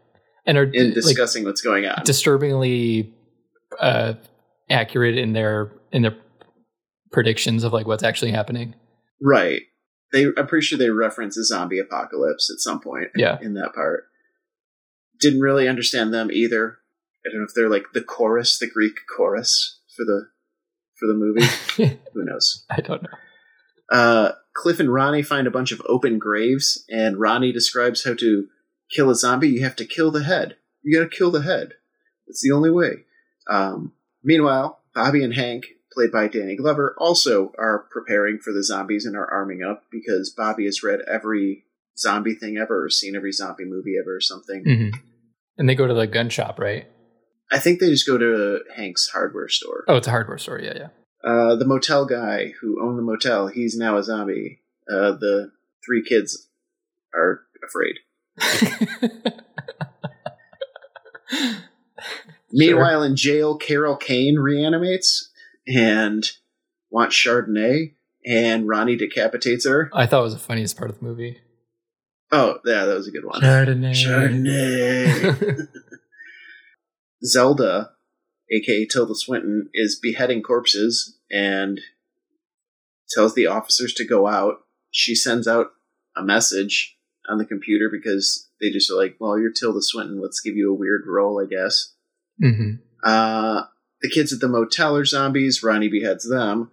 And 0.46 0.58
are 0.58 0.62
and 0.62 0.74
like, 0.74 0.94
discussing 0.94 1.44
what's 1.44 1.60
going 1.60 1.86
on. 1.86 2.02
disturbingly 2.04 3.14
uh, 3.78 4.14
accurate 4.68 5.16
in 5.16 5.34
their 5.34 5.70
in 5.92 6.02
their 6.02 6.16
predictions 7.12 7.62
of 7.62 7.72
like 7.72 7.86
what's 7.86 8.02
actually 8.02 8.32
happening. 8.32 8.74
right? 9.20 9.62
They, 10.12 10.26
I'm 10.36 10.46
pretty 10.46 10.66
sure 10.66 10.78
they 10.78 10.90
reference 10.90 11.38
a 11.38 11.44
zombie 11.44 11.78
apocalypse 11.78 12.50
at 12.50 12.60
some 12.60 12.80
point. 12.80 13.08
Yeah. 13.14 13.38
in 13.40 13.54
that 13.54 13.72
part. 13.74 14.04
Didn't 15.20 15.40
really 15.40 15.68
understand 15.68 16.12
them 16.12 16.30
either. 16.30 16.78
I 17.24 17.30
don't 17.30 17.40
know 17.40 17.46
if 17.46 17.54
they're 17.54 17.70
like 17.70 17.92
the 17.94 18.02
chorus, 18.02 18.58
the 18.58 18.68
Greek 18.68 18.94
chorus 19.16 19.80
for 19.96 20.04
the 20.04 20.28
for 21.02 21.08
the 21.08 21.14
movie. 21.14 21.98
Who 22.14 22.24
knows? 22.24 22.64
I 22.70 22.80
don't 22.80 23.02
know. 23.02 23.08
Uh, 23.90 24.32
Cliff 24.54 24.80
and 24.80 24.92
Ronnie 24.92 25.22
find 25.22 25.46
a 25.46 25.50
bunch 25.50 25.72
of 25.72 25.82
open 25.86 26.18
graves, 26.18 26.84
and 26.88 27.18
Ronnie 27.18 27.52
describes 27.52 28.04
how 28.04 28.14
to 28.14 28.46
kill 28.94 29.10
a 29.10 29.14
zombie. 29.14 29.48
You 29.48 29.64
have 29.64 29.76
to 29.76 29.84
kill 29.84 30.10
the 30.10 30.22
head. 30.24 30.56
You 30.82 30.98
got 30.98 31.10
to 31.10 31.16
kill 31.16 31.30
the 31.30 31.42
head. 31.42 31.74
It's 32.26 32.42
the 32.42 32.52
only 32.54 32.70
way. 32.70 33.04
Um, 33.50 33.92
meanwhile, 34.22 34.80
Bobby 34.94 35.24
and 35.24 35.34
Hank, 35.34 35.64
played 35.92 36.12
by 36.12 36.28
Danny 36.28 36.56
Glover, 36.56 36.94
also 36.98 37.52
are 37.58 37.86
preparing 37.90 38.38
for 38.38 38.52
the 38.52 38.64
zombies 38.64 39.04
and 39.04 39.16
are 39.16 39.30
arming 39.30 39.62
up 39.62 39.84
because 39.90 40.32
Bobby 40.36 40.64
has 40.66 40.82
read 40.82 41.00
every 41.10 41.64
zombie 41.98 42.34
thing 42.34 42.56
ever 42.56 42.84
or 42.84 42.90
seen 42.90 43.16
every 43.16 43.32
zombie 43.32 43.64
movie 43.66 43.96
ever 44.00 44.16
or 44.16 44.20
something. 44.20 44.64
hmm 44.64 44.98
And 45.58 45.68
they 45.68 45.74
go 45.74 45.86
to 45.86 45.94
the 45.94 46.06
gun 46.06 46.28
shop, 46.30 46.58
right? 46.58 46.86
I 47.52 47.58
think 47.58 47.80
they 47.80 47.90
just 47.90 48.06
go 48.06 48.16
to 48.16 48.60
Hank's 48.74 49.10
hardware 49.10 49.48
store. 49.48 49.84
Oh, 49.86 49.96
it's 49.96 50.06
a 50.06 50.10
hardware 50.10 50.38
store. 50.38 50.58
Yeah, 50.58 50.72
yeah. 50.74 50.88
Uh, 51.22 51.54
the 51.54 51.66
motel 51.66 52.06
guy 52.06 52.52
who 52.60 52.82
owned 52.82 52.98
the 52.98 53.02
motel, 53.02 53.48
he's 53.48 53.76
now 53.76 53.98
a 53.98 54.02
zombie. 54.02 54.62
Uh, 54.90 55.12
the 55.12 55.52
three 55.84 56.02
kids 56.02 56.48
are 57.14 57.42
afraid. 57.64 57.98
Meanwhile, 62.52 63.02
in 63.02 63.16
jail, 63.16 63.56
Carol 63.56 63.96
Kane 63.96 64.36
reanimates 64.38 65.30
and 65.66 66.28
wants 66.90 67.16
Chardonnay, 67.16 67.94
and 68.26 68.66
Ronnie 68.66 68.96
decapitates 68.96 69.66
her. 69.66 69.90
I 69.92 70.06
thought 70.06 70.20
it 70.20 70.24
was 70.24 70.32
the 70.34 70.40
funniest 70.40 70.76
part 70.76 70.90
of 70.90 70.98
the 70.98 71.04
movie. 71.04 71.38
Oh, 72.30 72.58
yeah, 72.64 72.86
that 72.86 72.94
was 72.94 73.08
a 73.08 73.10
good 73.10 73.26
one. 73.26 73.42
Chardonnay. 73.42 73.92
Chardonnay. 73.92 75.68
Zelda, 77.24 77.90
aka 78.50 78.86
Tilda 78.86 79.14
Swinton, 79.14 79.68
is 79.74 79.98
beheading 80.00 80.42
corpses 80.42 81.18
and 81.30 81.80
tells 83.10 83.34
the 83.34 83.46
officers 83.46 83.94
to 83.94 84.04
go 84.06 84.26
out. 84.26 84.56
She 84.90 85.14
sends 85.14 85.46
out 85.46 85.68
a 86.16 86.22
message 86.22 86.96
on 87.28 87.38
the 87.38 87.44
computer 87.44 87.88
because 87.90 88.48
they 88.60 88.70
just 88.70 88.90
are 88.90 88.96
like, 88.96 89.16
well, 89.20 89.38
you're 89.38 89.52
Tilda 89.52 89.82
Swinton. 89.82 90.20
Let's 90.20 90.40
give 90.40 90.56
you 90.56 90.70
a 90.70 90.76
weird 90.76 91.02
role, 91.06 91.40
I 91.42 91.46
guess. 91.48 91.94
hmm 92.40 92.74
Uh, 93.02 93.64
the 94.00 94.10
kids 94.10 94.32
at 94.32 94.40
the 94.40 94.48
motel 94.48 94.96
are 94.96 95.04
zombies. 95.04 95.62
Ronnie 95.62 95.88
beheads 95.88 96.28
them. 96.28 96.70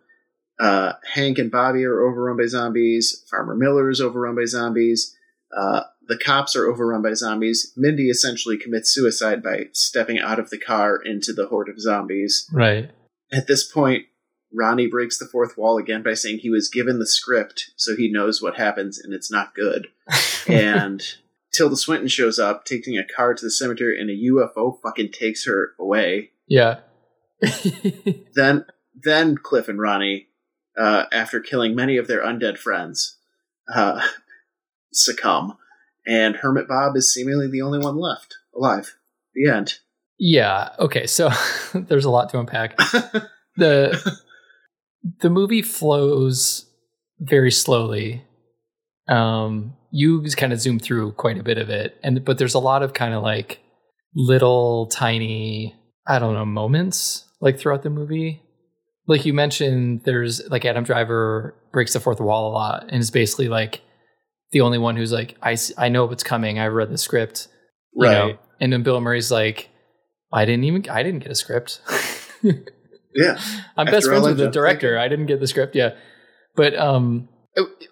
Uh, 0.59 0.93
Hank 1.13 1.37
and 1.37 1.51
Bobby 1.51 1.85
are 1.85 2.01
overrun 2.01 2.37
by 2.37 2.47
zombies. 2.47 3.23
Farmer 3.29 3.55
Miller 3.55 3.89
is 3.89 4.01
overrun 4.01 4.35
by 4.35 4.45
zombies. 4.45 5.15
Uh, 5.55 5.81
the 6.09 6.17
cops 6.17 6.55
are 6.55 6.67
overrun 6.67 7.03
by 7.03 7.13
zombies. 7.13 7.71
Mindy 7.77 8.09
essentially 8.09 8.57
commits 8.57 8.89
suicide 8.89 9.43
by 9.43 9.67
stepping 9.73 10.19
out 10.19 10.39
of 10.39 10.49
the 10.49 10.57
car 10.57 10.97
into 10.97 11.31
the 11.31 11.45
horde 11.45 11.69
of 11.69 11.79
zombies. 11.79 12.49
Right. 12.51 12.89
At 13.31 13.45
this 13.45 13.63
point, 13.63 14.07
Ronnie 14.51 14.87
breaks 14.87 15.19
the 15.19 15.27
fourth 15.27 15.55
wall 15.55 15.77
again 15.77 16.01
by 16.01 16.15
saying 16.15 16.39
he 16.39 16.49
was 16.49 16.67
given 16.67 16.97
the 16.97 17.05
script 17.05 17.69
so 17.75 17.95
he 17.95 18.11
knows 18.11 18.41
what 18.41 18.57
happens 18.57 18.99
and 18.99 19.13
it's 19.13 19.31
not 19.31 19.53
good. 19.53 19.87
and 20.47 21.03
Tilda 21.53 21.75
Swinton 21.75 22.07
shows 22.07 22.39
up, 22.39 22.65
taking 22.65 22.97
a 22.97 23.05
car 23.05 23.35
to 23.35 23.45
the 23.45 23.51
cemetery, 23.51 23.99
and 23.99 24.09
a 24.09 24.13
UFO 24.13 24.79
fucking 24.81 25.11
takes 25.11 25.45
her 25.45 25.73
away. 25.79 26.31
yeah. 26.47 26.79
Then, 28.35 28.65
then 28.95 29.37
Cliff 29.37 29.67
and 29.67 29.79
Ronnie, 29.79 30.27
uh, 30.77 31.05
after 31.11 31.39
killing 31.39 31.75
many 31.75 31.97
of 31.97 32.07
their 32.07 32.23
undead 32.23 32.57
friends, 32.57 33.17
uh, 33.73 34.01
succumb, 34.91 35.57
and 36.09 36.35
Hermit 36.35 36.67
Bob 36.67 36.97
is 36.97 37.13
seemingly 37.13 37.47
the 37.47 37.61
only 37.61 37.77
one 37.79 37.97
left 37.97 38.35
alive. 38.55 38.95
The 39.35 39.51
end. 39.51 39.75
yeah. 40.19 40.69
Okay. 40.79 41.05
So 41.05 41.29
there's 41.73 42.05
a 42.05 42.09
lot 42.09 42.29
to 42.31 42.39
unpack. 42.39 42.77
the 43.55 44.17
The 45.21 45.29
movie 45.29 45.61
flows 45.61 46.65
very 47.19 47.51
slowly. 47.51 48.25
Um, 49.07 49.75
you 49.91 50.23
kind 50.35 50.53
of 50.53 50.59
zoom 50.59 50.79
through 50.79 51.13
quite 51.13 51.37
a 51.37 51.43
bit 51.43 51.57
of 51.57 51.69
it, 51.69 51.97
and 52.03 52.23
but 52.25 52.37
there's 52.37 52.53
a 52.53 52.59
lot 52.59 52.83
of 52.83 52.93
kind 52.93 53.13
of 53.13 53.23
like 53.23 53.59
little 54.15 54.87
tiny, 54.87 55.75
I 56.07 56.19
don't 56.19 56.33
know, 56.33 56.45
moments 56.45 57.25
like 57.41 57.57
throughout 57.57 57.83
the 57.83 57.89
movie. 57.89 58.41
Like 59.07 59.25
you 59.25 59.33
mentioned, 59.33 60.01
there's 60.03 60.47
like 60.49 60.65
Adam 60.65 60.83
Driver 60.83 61.55
breaks 61.71 61.93
the 61.93 61.99
fourth 61.99 62.19
wall 62.19 62.51
a 62.51 62.53
lot, 62.53 62.85
and 62.89 63.01
is 63.01 63.09
basically 63.09 63.47
like 63.47 63.81
the 64.51 64.61
only 64.61 64.77
one 64.77 64.95
who's 64.95 65.11
like, 65.11 65.35
I, 65.41 65.57
I 65.77 65.89
know 65.89 66.05
what's 66.05 66.23
coming. 66.23 66.59
I 66.59 66.67
read 66.67 66.89
the 66.91 66.97
script, 66.97 67.47
you 67.93 68.05
know? 68.07 68.25
Right. 68.27 68.39
And 68.59 68.73
then 68.73 68.83
Bill 68.83 68.99
Murray's 69.01 69.31
like, 69.31 69.69
I 70.33 70.45
didn't 70.45 70.63
even, 70.65 70.89
I 70.89 71.03
didn't 71.03 71.19
get 71.21 71.31
a 71.31 71.35
script. 71.35 71.81
Yeah. 73.15 73.39
I'm 73.75 73.87
After 73.87 73.91
best 73.97 74.07
friends 74.07 74.27
with 74.27 74.37
the 74.37 74.49
director. 74.51 74.89
thinking- 74.89 74.99
I 75.03 75.07
didn't 75.07 75.25
get 75.25 75.39
the 75.39 75.47
script, 75.47 75.75
yeah. 75.75 75.95
But 76.55 76.77
um, 76.77 77.27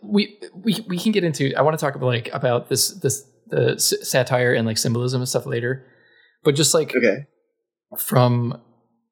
we 0.04 0.40
we 0.54 0.86
we 0.88 1.00
can 1.00 1.12
get 1.12 1.24
into. 1.24 1.54
I 1.58 1.62
want 1.64 1.78
to 1.78 1.84
talk 1.84 1.96
about 1.96 2.06
like 2.06 2.30
about 2.34 2.70
this 2.70 2.90
this 3.00 3.24
the 3.48 3.74
s- 3.74 3.96
satire 4.08 4.54
and 4.54 4.68
like 4.68 4.78
symbolism 4.78 5.20
and 5.22 5.28
stuff 5.28 5.48
later. 5.48 5.86
But 6.44 6.54
just 6.56 6.74
like 6.76 6.96
Okay. 6.96 7.26
from 7.98 8.62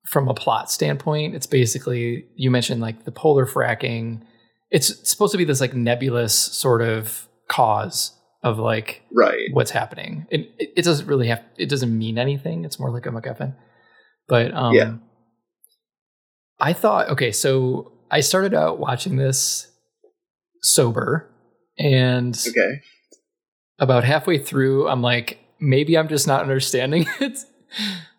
from 0.07 0.27
a 0.27 0.35
plot 0.35 0.69
standpoint, 0.69 1.33
it's 1.33 1.47
basically 1.47 2.25
you 2.35 2.51
mentioned 2.51 2.81
like 2.81 3.05
the 3.05 3.11
polar 3.11 3.47
fracking. 3.47 4.21
It's 4.69 5.09
supposed 5.09 5.31
to 5.31 5.37
be 5.39 5.43
this 5.45 5.59
like 5.59 5.73
nebulous 5.73 6.35
sort 6.35 6.83
of 6.83 7.27
cause 7.47 8.11
of 8.43 8.59
like 8.59 9.01
Right. 9.11 9.47
what's 9.53 9.71
happening. 9.71 10.27
It, 10.29 10.49
it 10.59 10.85
doesn't 10.85 11.07
really 11.07 11.27
have 11.27 11.41
it 11.57 11.67
doesn't 11.69 11.95
mean 11.97 12.17
anything. 12.17 12.63
It's 12.65 12.79
more 12.79 12.91
like 12.91 13.05
a 13.05 13.09
MacGuffin. 13.09 13.55
But 14.27 14.53
um 14.53 14.73
Yeah. 14.73 14.93
I 16.59 16.73
thought 16.73 17.09
okay, 17.09 17.31
so 17.31 17.91
I 18.11 18.19
started 18.21 18.53
out 18.53 18.79
watching 18.79 19.15
this 19.17 19.67
sober 20.61 21.29
and 21.77 22.37
Okay. 22.47 22.81
about 23.79 24.03
halfway 24.03 24.37
through 24.37 24.87
I'm 24.87 25.01
like 25.01 25.39
maybe 25.59 25.97
I'm 25.97 26.07
just 26.07 26.27
not 26.27 26.41
understanding 26.41 27.07
it. 27.19 27.39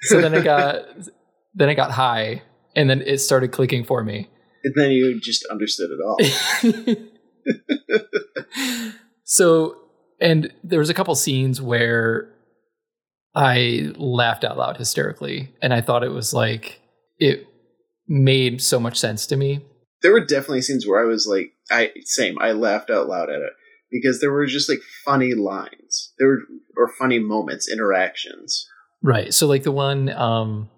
so 0.02 0.21
then 0.21 0.35
I 0.35 0.40
got 0.42 0.85
then 1.54 1.68
I 1.68 1.75
got 1.75 1.90
high 1.92 2.42
and 2.75 2.90
then 2.90 3.00
it 3.02 3.18
started 3.18 3.52
clicking 3.52 3.85
for 3.85 4.02
me. 4.04 4.28
And 4.64 4.75
then 4.76 4.90
you 4.90 5.21
just 5.21 5.47
understood 5.47 5.90
it 5.90 6.00
all. 6.04 6.18
so 9.26 9.76
and 10.21 10.50
there 10.64 10.78
was 10.78 10.88
a 10.88 10.95
couple 10.95 11.14
scenes 11.14 11.61
where 11.61 12.33
I 13.35 13.92
laughed 13.97 14.45
out 14.45 14.56
loud 14.56 14.78
hysterically 14.78 15.52
and 15.61 15.75
I 15.75 15.83
thought 15.83 16.02
it 16.02 16.09
was 16.12 16.33
like 16.33 16.80
it 17.18 17.47
made 18.09 18.62
so 18.62 18.80
much 18.80 18.97
sense 18.99 19.26
to 19.26 19.37
me. 19.37 19.61
there 20.02 20.12
were 20.12 20.25
definitely 20.25 20.62
scenes 20.62 20.87
where 20.87 21.02
I 21.02 21.06
was 21.06 21.26
like, 21.26 21.52
I 21.71 21.90
same. 22.04 22.38
I 22.40 22.52
laughed 22.52 22.88
out 22.90 23.09
loud 23.09 23.28
at 23.28 23.42
it 23.42 23.52
because 23.90 24.21
there 24.21 24.30
were 24.30 24.47
just 24.47 24.68
like 24.68 24.80
funny 25.04 25.35
lines. 25.35 26.12
There 26.18 26.28
were 26.28 26.38
or 26.78 26.92
funny 26.99 27.18
moments, 27.18 27.68
interactions. 27.68 28.66
Right. 29.02 29.35
So 29.35 29.47
like 29.47 29.64
the 29.64 29.73
one 29.73 30.09
um 30.11 30.71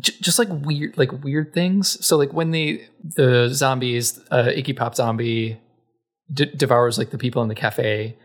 j- 0.00 0.14
just 0.20 0.38
like 0.38 0.48
weird 0.50 0.96
like 0.96 1.12
weird 1.24 1.52
things. 1.52 2.04
So 2.06 2.16
like 2.16 2.32
when 2.32 2.50
the 2.50 2.82
the 3.02 3.48
zombies 3.52 4.20
uh 4.30 4.44
Iggy 4.44 4.76
Pop 4.76 4.94
zombie 4.94 5.58
d- 6.32 6.46
devours 6.56 6.98
like 6.98 7.10
the 7.10 7.18
people 7.18 7.42
in 7.42 7.48
the 7.48 7.54
cafe 7.54 8.16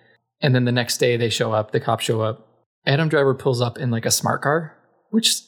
and 0.41 0.55
then 0.55 0.65
the 0.65 0.71
next 0.71 0.97
day 0.99 1.17
they 1.17 1.29
show 1.29 1.51
up, 1.51 1.71
the 1.71 1.79
cops 1.79 2.05
show 2.05 2.21
up. 2.21 2.47
Adam 2.85 3.09
Driver 3.09 3.33
pulls 3.35 3.61
up 3.61 3.77
in 3.77 3.91
like 3.91 4.05
a 4.05 4.11
smart 4.11 4.41
car, 4.41 4.75
which 5.09 5.41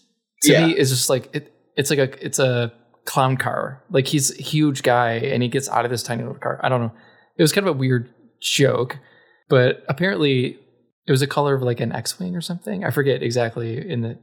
to 0.44 0.52
Yeah. 0.52 0.68
me 0.68 0.78
is 0.78 0.90
just 0.90 1.10
like 1.10 1.34
it 1.36 1.54
it's 1.78 1.90
like 1.90 2.00
a 2.00 2.26
it's 2.26 2.40
a 2.40 2.74
clown 3.06 3.38
car. 3.38 3.84
Like 3.90 4.08
he's 4.08 4.38
a 4.38 4.42
huge 4.42 4.84
guy 4.84 5.14
and 5.14 5.42
he 5.42 5.50
gets 5.50 5.70
out 5.70 5.86
of 5.86 5.92
this 5.92 6.04
tiny 6.04 6.24
little 6.24 6.38
car. 6.40 6.60
I 6.62 6.70
don't 6.70 6.82
know. 6.82 6.92
It 7.38 7.42
was 7.42 7.52
kind 7.54 7.66
of 7.68 7.76
a 7.76 7.78
weird 7.80 8.10
joke, 8.42 8.98
but 9.50 9.84
apparently 9.88 10.60
it 11.08 11.12
was 11.12 11.22
a 11.22 11.28
color 11.28 11.56
of 11.56 11.62
like 11.62 11.80
an 11.80 11.92
X-wing 11.94 12.36
or 12.36 12.42
something. 12.42 12.84
I 12.84 12.92
forget 12.92 13.24
exactly. 13.24 13.90
In 13.90 14.02
the 14.02 14.20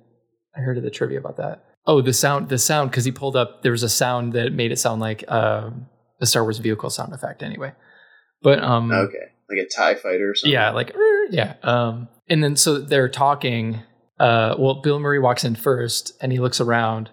I 0.56 0.60
heard 0.60 0.76
of 0.76 0.84
the 0.84 0.90
trivia 0.90 1.18
about 1.18 1.36
that. 1.38 1.64
Oh, 1.86 2.02
the 2.02 2.12
sound, 2.12 2.50
the 2.50 2.58
sound, 2.58 2.90
because 2.90 3.04
he 3.06 3.12
pulled 3.12 3.36
up. 3.36 3.62
There 3.62 3.72
was 3.72 3.82
a 3.82 3.88
sound 3.88 4.34
that 4.34 4.52
made 4.52 4.72
it 4.72 4.78
sound 4.78 5.00
like 5.00 5.24
um, 5.30 5.86
a 6.20 6.26
Star 6.26 6.42
Wars 6.42 6.58
vehicle 6.58 6.90
sound 6.90 7.14
effect. 7.14 7.42
Anyway, 7.42 7.72
but 8.42 8.62
um, 8.62 8.90
Okay, 8.92 9.18
like 9.48 9.58
a 9.58 9.66
Tie 9.68 9.94
Fighter 9.94 10.30
or 10.30 10.34
something. 10.34 10.52
yeah, 10.52 10.70
like 10.70 10.94
yeah. 11.30 11.54
Um, 11.62 12.08
and 12.28 12.42
then 12.42 12.56
so 12.56 12.78
they're 12.78 13.08
talking. 13.08 13.80
Uh, 14.18 14.56
well, 14.58 14.80
Bill 14.82 14.98
Murray 14.98 15.20
walks 15.20 15.44
in 15.44 15.54
first, 15.54 16.12
and 16.20 16.32
he 16.32 16.38
looks 16.40 16.60
around, 16.60 17.10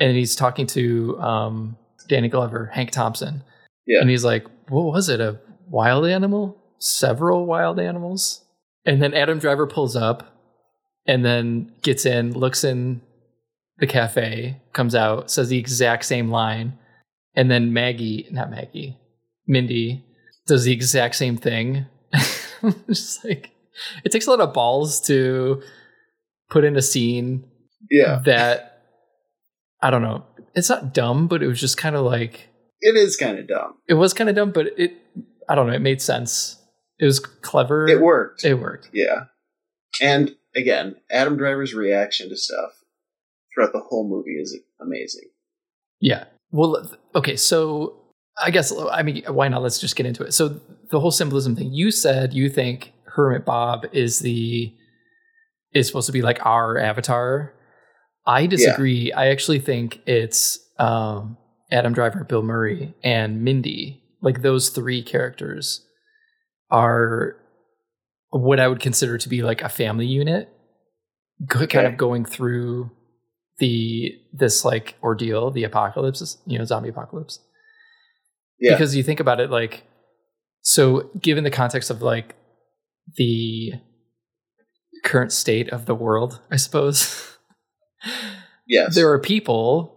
and 0.00 0.16
he's 0.16 0.34
talking 0.34 0.66
to 0.68 1.16
um, 1.20 1.76
Danny 2.08 2.28
Glover, 2.28 2.66
Hank 2.72 2.90
Thompson. 2.90 3.42
Yeah. 3.86 4.00
and 4.00 4.10
he's 4.10 4.24
like, 4.24 4.46
"What 4.68 4.84
was 4.92 5.08
it? 5.08 5.20
A 5.20 5.38
wild 5.68 6.06
animal? 6.06 6.60
Several 6.78 7.46
wild 7.46 7.78
animals?" 7.78 8.42
And 8.86 9.00
then 9.02 9.14
Adam 9.14 9.38
Driver 9.38 9.66
pulls 9.66 9.94
up, 9.96 10.36
and 11.06 11.24
then 11.24 11.72
gets 11.82 12.04
in, 12.04 12.32
looks 12.32 12.64
in 12.64 13.00
the 13.78 13.86
cafe, 13.86 14.60
comes 14.72 14.94
out, 14.94 15.30
says 15.30 15.48
the 15.48 15.58
exact 15.58 16.04
same 16.04 16.30
line, 16.30 16.78
and 17.34 17.50
then 17.50 17.72
Maggie, 17.72 18.26
not 18.30 18.50
Maggie, 18.50 18.98
Mindy, 19.46 20.04
does 20.46 20.64
the 20.64 20.72
exact 20.72 21.14
same 21.16 21.36
thing. 21.36 21.86
just 22.86 23.24
like 23.24 23.50
it 24.04 24.12
takes 24.12 24.26
a 24.26 24.30
lot 24.30 24.40
of 24.40 24.52
balls 24.54 25.00
to 25.02 25.62
put 26.50 26.64
in 26.64 26.76
a 26.76 26.82
scene 26.82 27.44
yeah. 27.90 28.20
that 28.24 28.82
I 29.82 29.90
don't 29.90 30.02
know. 30.02 30.24
It's 30.54 30.68
not 30.68 30.94
dumb, 30.94 31.26
but 31.26 31.42
it 31.42 31.46
was 31.46 31.60
just 31.60 31.76
kind 31.76 31.96
of 31.96 32.04
like 32.04 32.48
It 32.80 32.96
is 32.96 33.16
kind 33.16 33.38
of 33.38 33.48
dumb. 33.48 33.74
it 33.88 33.94
was 33.94 34.14
kind 34.14 34.30
of 34.30 34.36
dumb, 34.36 34.52
but 34.52 34.68
it 34.78 34.92
I 35.48 35.54
don't 35.54 35.66
know. 35.66 35.74
It 35.74 35.82
made 35.82 36.00
sense. 36.00 36.56
It 36.98 37.06
was 37.06 37.18
clever. 37.20 37.86
It 37.88 38.00
worked. 38.00 38.44
It 38.44 38.54
worked. 38.54 38.90
yeah. 38.92 39.24
And 40.00 40.36
again, 40.56 40.96
Adam 41.10 41.36
Driver's 41.36 41.74
reaction 41.74 42.28
to 42.28 42.36
stuff 42.36 42.72
throughout 43.52 43.72
the 43.72 43.80
whole 43.80 44.08
movie 44.08 44.40
is 44.40 44.56
amazing. 44.80 45.28
Yeah. 46.00 46.24
Well, 46.50 46.90
okay. 47.14 47.36
So 47.36 48.03
I 48.42 48.50
guess 48.50 48.72
I 48.90 49.02
mean, 49.02 49.22
why 49.28 49.48
not? 49.48 49.62
Let's 49.62 49.78
just 49.78 49.96
get 49.96 50.06
into 50.06 50.22
it. 50.24 50.32
So 50.32 50.60
the 50.90 51.00
whole 51.00 51.10
symbolism 51.10 51.54
thing. 51.56 51.72
You 51.72 51.90
said 51.90 52.32
you 52.34 52.48
think 52.48 52.92
Hermit 53.06 53.44
Bob 53.44 53.86
is 53.92 54.18
the 54.20 54.72
is 55.72 55.86
supposed 55.86 56.06
to 56.06 56.12
be 56.12 56.22
like 56.22 56.44
our 56.44 56.78
avatar. 56.78 57.52
I 58.26 58.46
disagree. 58.46 59.12
I 59.12 59.28
actually 59.28 59.58
think 59.60 60.00
it's 60.06 60.58
um, 60.78 61.36
Adam 61.70 61.92
Driver, 61.92 62.24
Bill 62.24 62.42
Murray, 62.42 62.94
and 63.04 63.42
Mindy. 63.42 64.02
Like 64.22 64.42
those 64.42 64.70
three 64.70 65.02
characters 65.02 65.84
are 66.70 67.36
what 68.30 68.58
I 68.58 68.66
would 68.68 68.80
consider 68.80 69.18
to 69.18 69.28
be 69.28 69.42
like 69.42 69.62
a 69.62 69.68
family 69.68 70.06
unit, 70.06 70.48
go- 71.46 71.58
kind 71.66 71.74
Okay. 71.74 71.84
of 71.86 71.96
going 71.96 72.24
through 72.24 72.90
the 73.58 74.12
this 74.32 74.64
like 74.64 74.96
ordeal, 75.02 75.50
the 75.50 75.64
apocalypse, 75.64 76.38
you 76.46 76.58
know, 76.58 76.64
zombie 76.64 76.88
apocalypse. 76.88 77.38
Yeah. 78.58 78.72
Because 78.72 78.94
you 78.96 79.02
think 79.02 79.20
about 79.20 79.40
it, 79.40 79.50
like, 79.50 79.84
so 80.62 81.10
given 81.20 81.44
the 81.44 81.50
context 81.50 81.90
of 81.90 82.02
like 82.02 82.34
the 83.16 83.72
current 85.04 85.32
state 85.32 85.68
of 85.70 85.86
the 85.86 85.94
world, 85.94 86.40
I 86.50 86.56
suppose. 86.56 87.36
yes. 88.66 88.94
there 88.94 89.10
are 89.12 89.18
people 89.18 89.96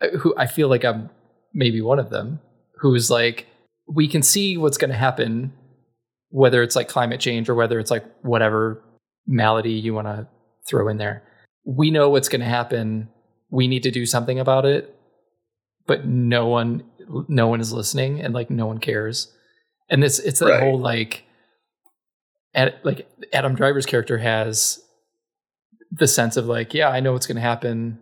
uh, 0.00 0.16
who 0.18 0.34
I 0.36 0.46
feel 0.46 0.68
like 0.68 0.84
I'm 0.84 1.10
maybe 1.54 1.80
one 1.80 1.98
of 1.98 2.10
them 2.10 2.40
who's 2.76 3.10
like, 3.10 3.46
we 3.86 4.08
can 4.08 4.22
see 4.22 4.56
what's 4.56 4.78
going 4.78 4.90
to 4.90 4.96
happen, 4.96 5.52
whether 6.30 6.62
it's 6.62 6.76
like 6.76 6.88
climate 6.88 7.20
change 7.20 7.48
or 7.48 7.54
whether 7.54 7.78
it's 7.78 7.90
like 7.90 8.04
whatever 8.22 8.82
malady 9.26 9.72
you 9.72 9.94
want 9.94 10.06
to 10.06 10.26
throw 10.68 10.88
in 10.88 10.98
there. 10.98 11.22
We 11.64 11.90
know 11.90 12.10
what's 12.10 12.28
going 12.28 12.40
to 12.40 12.46
happen. 12.46 13.08
We 13.50 13.68
need 13.68 13.82
to 13.84 13.90
do 13.90 14.06
something 14.06 14.38
about 14.38 14.64
it, 14.64 14.96
but 15.86 16.06
no 16.06 16.46
one, 16.46 16.84
no 17.28 17.48
one 17.48 17.60
is 17.60 17.72
listening, 17.72 18.20
and 18.20 18.34
like 18.34 18.50
no 18.50 18.66
one 18.66 18.78
cares. 18.78 19.32
And 19.90 20.02
this, 20.02 20.18
it's 20.18 20.40
that 20.40 20.46
Right. 20.46 20.62
whole 20.62 20.78
like, 20.78 21.24
Ad, 22.54 22.74
like 22.82 23.08
Adam 23.32 23.54
Driver's 23.54 23.86
character 23.86 24.18
has 24.18 24.78
the 25.90 26.06
sense 26.06 26.36
of 26.36 26.46
like, 26.46 26.74
yeah, 26.74 26.88
I 26.88 27.00
know 27.00 27.12
what's 27.12 27.26
going 27.26 27.36
to 27.36 27.40
happen, 27.42 27.98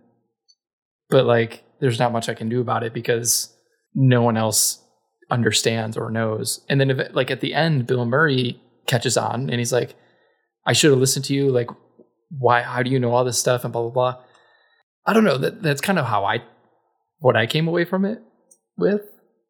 but 1.08 1.24
like, 1.24 1.62
there's 1.80 1.98
not 1.98 2.12
much 2.12 2.28
I 2.28 2.34
can 2.34 2.48
do 2.48 2.60
about 2.60 2.82
it 2.82 2.92
because 2.92 3.54
no 3.94 4.22
one 4.22 4.36
else 4.36 4.82
understands 5.30 5.96
or 5.96 6.10
knows. 6.10 6.60
And 6.68 6.80
then, 6.80 6.90
if, 6.90 7.14
like 7.14 7.30
at 7.30 7.40
the 7.40 7.54
end, 7.54 7.86
Bill 7.86 8.04
Murray 8.04 8.60
catches 8.86 9.16
on 9.16 9.48
and 9.50 9.58
he's 9.58 9.72
like, 9.72 9.94
"I 10.66 10.72
should 10.72 10.90
have 10.90 11.00
listened 11.00 11.24
to 11.26 11.34
you. 11.34 11.48
Like, 11.50 11.70
why? 12.28 12.62
How 12.62 12.82
do 12.82 12.90
you 12.90 12.98
know 13.00 13.12
all 13.12 13.24
this 13.24 13.38
stuff?" 13.38 13.64
And 13.64 13.72
blah 13.72 13.82
blah 13.82 13.90
blah. 13.90 14.22
I 15.06 15.12
don't 15.12 15.24
know. 15.24 15.38
That 15.38 15.62
that's 15.62 15.80
kind 15.80 15.98
of 15.98 16.06
how 16.06 16.24
I, 16.24 16.42
what 17.20 17.36
I 17.36 17.46
came 17.46 17.68
away 17.68 17.84
from 17.84 18.04
it 18.04 18.20
with. 18.76 19.02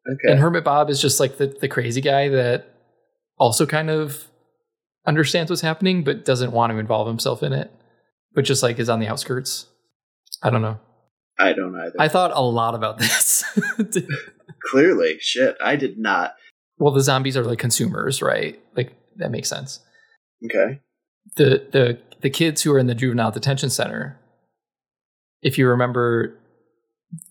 Okay. 0.09 0.31
And 0.31 0.39
Hermit 0.39 0.63
Bob 0.63 0.89
is 0.89 1.01
just 1.01 1.19
like 1.19 1.37
the 1.37 1.47
the 1.47 1.67
crazy 1.67 2.01
guy 2.01 2.29
that 2.29 2.67
also 3.37 3.65
kind 3.65 3.89
of 3.89 4.27
understands 5.07 5.49
what's 5.49 5.61
happening 5.61 6.03
but 6.03 6.23
doesn't 6.25 6.51
want 6.51 6.71
to 6.71 6.77
involve 6.77 7.07
himself 7.07 7.41
in 7.43 7.53
it, 7.53 7.71
but 8.33 8.45
just 8.45 8.61
like 8.63 8.79
is 8.79 8.89
on 8.89 8.99
the 8.99 9.07
outskirts. 9.07 9.65
I 10.43 10.49
don't 10.49 10.61
know. 10.61 10.79
I 11.39 11.53
don't 11.53 11.75
either. 11.75 11.95
I 11.99 12.07
thought 12.07 12.31
a 12.33 12.41
lot 12.41 12.75
about 12.75 12.97
this. 12.99 13.43
Clearly, 14.69 15.17
shit, 15.19 15.55
I 15.63 15.75
did 15.75 15.97
not. 15.97 16.35
well, 16.77 16.93
the 16.93 17.01
zombies 17.01 17.35
are 17.37 17.43
like 17.43 17.59
consumers, 17.59 18.21
right? 18.21 18.59
Like 18.75 18.93
that 19.17 19.31
makes 19.31 19.49
sense. 19.49 19.79
Okay. 20.45 20.79
The 21.35 21.67
the 21.71 21.99
the 22.21 22.29
kids 22.29 22.61
who 22.63 22.73
are 22.73 22.79
in 22.79 22.87
the 22.87 22.95
juvenile 22.95 23.31
detention 23.31 23.69
center. 23.69 24.19
If 25.41 25.57
you 25.57 25.67
remember 25.67 26.37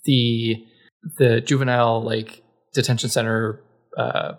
the 0.05 0.65
the 1.19 1.41
juvenile 1.41 2.03
like 2.03 2.43
detention 2.75 3.09
center 3.09 3.63
uh 3.97 4.33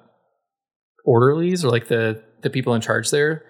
orderlies 1.05 1.65
or 1.65 1.69
like 1.69 1.87
the 1.87 2.23
the 2.41 2.49
people 2.49 2.73
in 2.73 2.81
charge 2.81 3.09
there, 3.11 3.43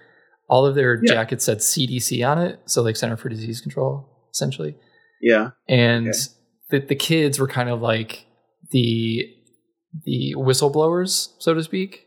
all 0.50 0.66
of 0.66 0.76
their 0.76 0.96
Yeah. 1.04 1.14
jackets 1.14 1.46
said 1.46 1.60
CDC 1.60 2.24
on 2.28 2.38
it, 2.40 2.60
so 2.66 2.82
like 2.82 2.96
Center 2.96 3.18
for 3.18 3.30
Disease 3.30 3.62
Control 3.62 4.08
essentially. 4.34 4.76
Yeah. 5.22 5.52
and 5.68 6.08
Okay. 6.08 6.18
the 6.70 6.80
the 6.88 6.96
kids 6.96 7.40
were 7.40 7.48
kind 7.48 7.70
of 7.70 7.82
like 7.82 8.26
the 8.72 9.28
the 10.06 10.34
whistleblowers, 10.38 11.34
so 11.40 11.54
to 11.54 11.62
speak, 11.64 12.06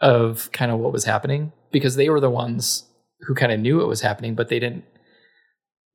of 0.00 0.50
kind 0.52 0.70
of 0.70 0.78
what 0.78 0.92
was 0.92 1.04
happening 1.04 1.52
because 1.72 1.96
they 1.96 2.08
were 2.08 2.20
the 2.20 2.30
ones 2.30 2.84
who 3.26 3.34
kind 3.34 3.50
of 3.50 3.58
knew 3.58 3.80
it 3.80 3.86
was 3.88 4.00
happening, 4.02 4.34
but 4.36 4.48
they 4.48 4.60
didn't. 4.60 4.84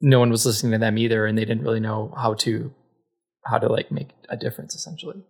No 0.02 0.20
one 0.20 0.30
was 0.30 0.46
listening 0.46 0.74
to 0.74 0.78
them 0.78 0.98
either, 0.98 1.26
and 1.26 1.38
they 1.38 1.46
didn't 1.46 1.64
really 1.64 1.80
know 1.80 2.14
how 2.18 2.34
to 2.36 2.74
how 3.46 3.58
to 3.58 3.68
like 3.68 3.92
make 3.92 4.10
a 4.30 4.38
difference. 4.38 4.76
Essentially, 4.76 5.22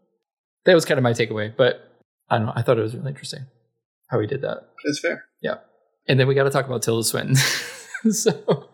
that 0.66 0.74
was 0.74 0.86
kind 0.86 0.98
of 0.98 1.04
my 1.04 1.12
takeaway. 1.14 1.54
But 1.56 1.88
I 2.30 2.38
don't 2.38 2.48
know. 2.48 2.54
I 2.56 2.62
thought 2.62 2.78
it 2.78 2.82
was 2.82 2.96
really 2.96 3.10
interesting 3.10 3.46
how 4.10 4.20
he 4.20 4.28
did 4.28 4.42
that. 4.42 4.70
That's 4.86 5.00
fair. 5.00 5.26
Yeah. 5.42 5.56
And 6.08 6.20
then 6.20 6.28
we 6.28 6.36
got 6.36 6.44
to 6.44 6.50
talk 6.50 6.66
about 6.66 6.82
Tilda 6.82 7.04
Swinton. 7.04 7.36
so 8.12 8.68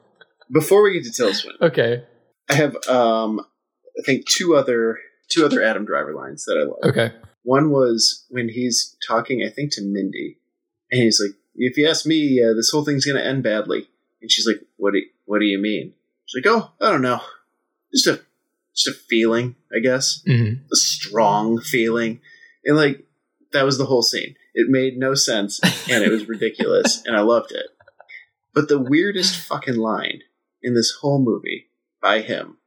Before 0.51 0.81
we 0.81 0.93
get 0.93 1.03
to 1.03 1.11
Tilda 1.11 1.33
Swinton, 1.35 1.67
okay, 1.67 2.03
I 2.49 2.53
have 2.55 2.75
um 2.87 3.41
I 3.99 4.03
think 4.05 4.25
two 4.25 4.55
other 4.55 4.97
two 5.29 5.45
other 5.45 5.61
Adam 5.61 5.85
Driver 5.85 6.13
lines 6.13 6.45
that 6.45 6.57
I 6.57 6.63
love. 6.63 6.79
okay, 6.91 7.13
One 7.43 7.69
was 7.71 8.25
when 8.29 8.47
he's 8.49 8.95
talking, 9.07 9.43
I 9.45 9.49
think, 9.49 9.71
to 9.73 9.81
Mindy, 9.81 10.37
and 10.91 11.01
he's 11.03 11.19
like, 11.21 11.35
"If 11.55 11.77
you 11.77 11.87
ask 11.89 12.05
me, 12.05 12.41
uh, 12.41 12.53
this 12.53 12.69
whole 12.71 12.85
thing's 12.85 13.05
gonna 13.05 13.19
end 13.19 13.43
badly." 13.43 13.89
And 14.21 14.31
she's 14.31 14.47
like, 14.47 14.61
"What 14.77 14.91
do 14.93 14.99
you, 14.99 15.05
What 15.25 15.39
do 15.39 15.45
you 15.45 15.59
mean?" 15.59 15.93
She's 16.25 16.43
like, 16.45 16.53
"Oh, 16.55 16.71
I 16.79 16.89
don't 16.91 17.01
know, 17.01 17.21
just 17.93 18.07
a 18.07 18.21
just 18.77 18.95
a 18.95 18.99
feeling, 19.09 19.55
I 19.75 19.79
guess, 19.79 20.21
hmm 20.25 20.53
a 20.71 20.75
strong 20.75 21.59
feeling." 21.59 22.21
And 22.63 22.77
like 22.77 23.05
that 23.53 23.65
was 23.65 23.77
the 23.77 23.85
whole 23.85 24.03
scene. 24.03 24.35
It 24.53 24.69
made 24.69 24.97
no 24.97 25.13
sense, 25.13 25.59
and 25.89 26.03
it 26.03 26.11
was 26.11 26.27
ridiculous, 26.35 27.03
and 27.05 27.15
I 27.15 27.21
loved 27.21 27.51
it. 27.51 27.67
But 28.53 28.69
the 28.69 28.79
weirdest 28.79 29.39
fucking 29.39 29.77
line 29.77 30.21
in 30.61 30.73
this 30.73 30.97
whole 31.01 31.19
movie 31.19 31.69
by 32.01 32.21
him 32.21 32.57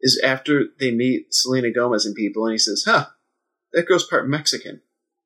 is 0.00 0.20
after 0.24 0.66
they 0.78 0.90
meet 0.90 1.34
Selena 1.34 1.70
Gomez 1.70 2.06
and 2.06 2.14
people, 2.14 2.44
and 2.44 2.52
he 2.52 2.58
says, 2.58 2.84
"Huh, 2.86 3.06
that 3.72 3.86
girl's 3.86 4.06
part 4.06 4.28
Mexican. 4.28 4.80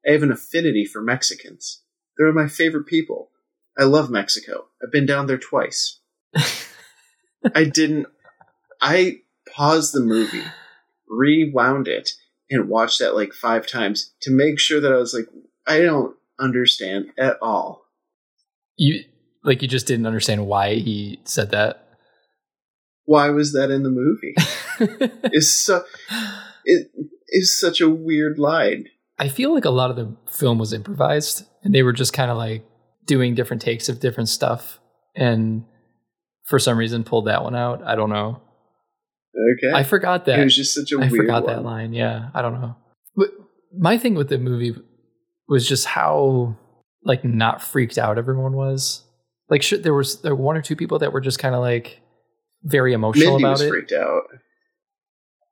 I 0.06 0.12
have 0.12 0.22
an 0.22 0.32
affinity 0.32 0.84
for 0.84 1.02
Mexicans. 1.02 1.82
They're 2.16 2.32
my 2.32 2.48
favorite 2.48 2.86
people. 2.86 3.30
I 3.78 3.84
love 3.84 4.10
Mexico. 4.10 4.66
I've 4.82 4.90
been 4.90 5.06
down 5.06 5.26
there 5.26 5.38
twice. 5.38 6.00
I 7.54 7.64
didn't. 7.64 8.06
I 8.80 9.20
paused 9.58 9.92
the 9.92 10.00
movie, 10.00 10.44
rewound 11.08 11.88
it, 11.88 12.12
and 12.48 12.68
watched 12.68 13.00
that 13.00 13.16
like 13.16 13.32
five 13.32 13.66
times 13.66 14.14
to 14.22 14.30
make 14.30 14.60
sure 14.60 14.80
that 14.80 14.92
I 14.92 14.96
was 14.96 15.12
like, 15.12 15.26
I 15.66 15.80
don't 15.80 16.14
understand 16.38 17.06
at 17.18 17.36
all. 17.42 17.82
you 18.76 19.04
like 19.42 19.60
you 19.60 19.68
just 19.68 19.86
didn't 19.86 20.06
understand 20.06 20.46
why 20.46 20.74
he 20.74 21.20
said 21.24 21.50
that. 21.50 21.88
Why 23.04 23.30
was 23.30 23.52
that 23.52 23.70
in 23.70 23.82
the 23.82 23.90
movie? 23.90 24.34
It's 25.32 25.50
so. 25.50 25.82
It 26.64 26.88
is 27.30 27.58
such 27.58 27.80
a 27.80 27.88
weird 27.88 28.38
line. 28.38 28.86
I 29.18 29.26
feel 29.28 29.52
like 29.52 29.64
a 29.64 29.70
lot 29.70 29.90
of 29.90 29.96
the 29.96 30.14
film 30.30 30.58
was 30.58 30.72
improvised 30.72 31.44
and 31.64 31.74
they 31.74 31.82
were 31.82 31.92
just 31.92 32.12
kind 32.12 32.30
of 32.30 32.36
like 32.36 32.64
doing 33.06 33.34
different 33.34 33.60
takes 33.60 33.88
of 33.88 33.98
different 33.98 34.28
stuff 34.28 34.78
and 35.16 35.64
for 36.44 36.60
some 36.60 36.78
reason 36.78 37.02
pulled 37.02 37.26
that 37.26 37.42
one 37.42 37.56
out. 37.56 37.82
I 37.82 37.96
don't 37.96 38.10
know. 38.10 38.40
Okay, 39.56 39.72
I 39.74 39.82
forgot 39.84 40.24
that. 40.26 40.38
it 40.40 40.44
was 40.44 40.56
just 40.56 40.74
such 40.74 40.90
a 40.92 41.00
I 41.02 41.08
forgot 41.08 41.44
one. 41.44 41.52
that 41.54 41.62
line. 41.64 41.92
Yeah, 41.92 42.30
I 42.34 42.42
don't 42.42 42.60
know. 42.60 42.76
But 43.16 43.28
my 43.78 43.96
thing 43.98 44.14
with 44.14 44.28
the 44.28 44.38
movie 44.38 44.74
was 45.48 45.66
just 45.68 45.86
how 45.86 46.56
like 47.04 47.24
not 47.24 47.62
freaked 47.62 47.98
out 47.98 48.18
everyone 48.18 48.52
was. 48.54 49.04
Like 49.48 49.66
there 49.68 49.94
was 49.94 50.20
there 50.22 50.34
were 50.34 50.42
one 50.44 50.56
or 50.56 50.62
two 50.62 50.76
people 50.76 50.98
that 50.98 51.12
were 51.12 51.20
just 51.20 51.38
kind 51.38 51.54
of 51.54 51.60
like 51.60 52.00
very 52.64 52.92
emotional 52.92 53.32
Mindy 53.38 53.44
about 53.44 53.50
was 53.52 53.62
it. 53.62 53.68
freaked 53.70 53.92
out. 53.92 54.22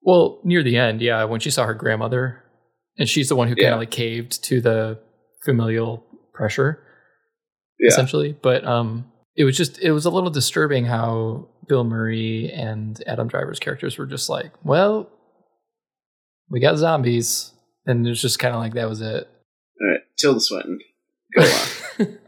Well, 0.02 0.40
near 0.44 0.62
the 0.62 0.76
end, 0.76 1.00
yeah, 1.00 1.24
when 1.24 1.40
she 1.40 1.50
saw 1.50 1.66
her 1.66 1.74
grandmother, 1.74 2.42
and 2.98 3.08
she's 3.08 3.28
the 3.28 3.36
one 3.36 3.48
who 3.48 3.56
kind 3.56 3.72
of 3.74 3.78
like 3.80 3.90
caved 3.90 4.42
to 4.44 4.60
the 4.60 5.00
familial 5.44 6.04
pressure, 6.32 6.80
Yeah. 7.80 7.88
essentially. 7.88 8.36
But 8.40 8.64
um, 8.64 9.10
it 9.36 9.44
was 9.44 9.56
just 9.56 9.78
it 9.80 9.92
was 9.92 10.04
a 10.04 10.10
little 10.10 10.30
disturbing 10.30 10.84
how 10.84 11.48
Bill 11.68 11.84
Murray 11.84 12.50
and 12.52 13.02
Adam 13.06 13.28
Driver's 13.28 13.58
characters 13.58 13.98
were 13.98 14.06
just 14.06 14.28
like, 14.28 14.52
well, 14.64 15.10
we 16.50 16.60
got 16.60 16.76
zombies, 16.76 17.52
and 17.86 18.06
it's 18.06 18.20
just 18.20 18.38
kind 18.38 18.54
of 18.54 18.60
like 18.60 18.74
that 18.74 18.88
was 18.88 19.00
it. 19.00 19.28
All 19.80 19.88
right, 19.88 20.00
Tilda 20.18 20.40
Swinton, 20.40 20.78
go 21.36 21.42
on. 21.42 21.58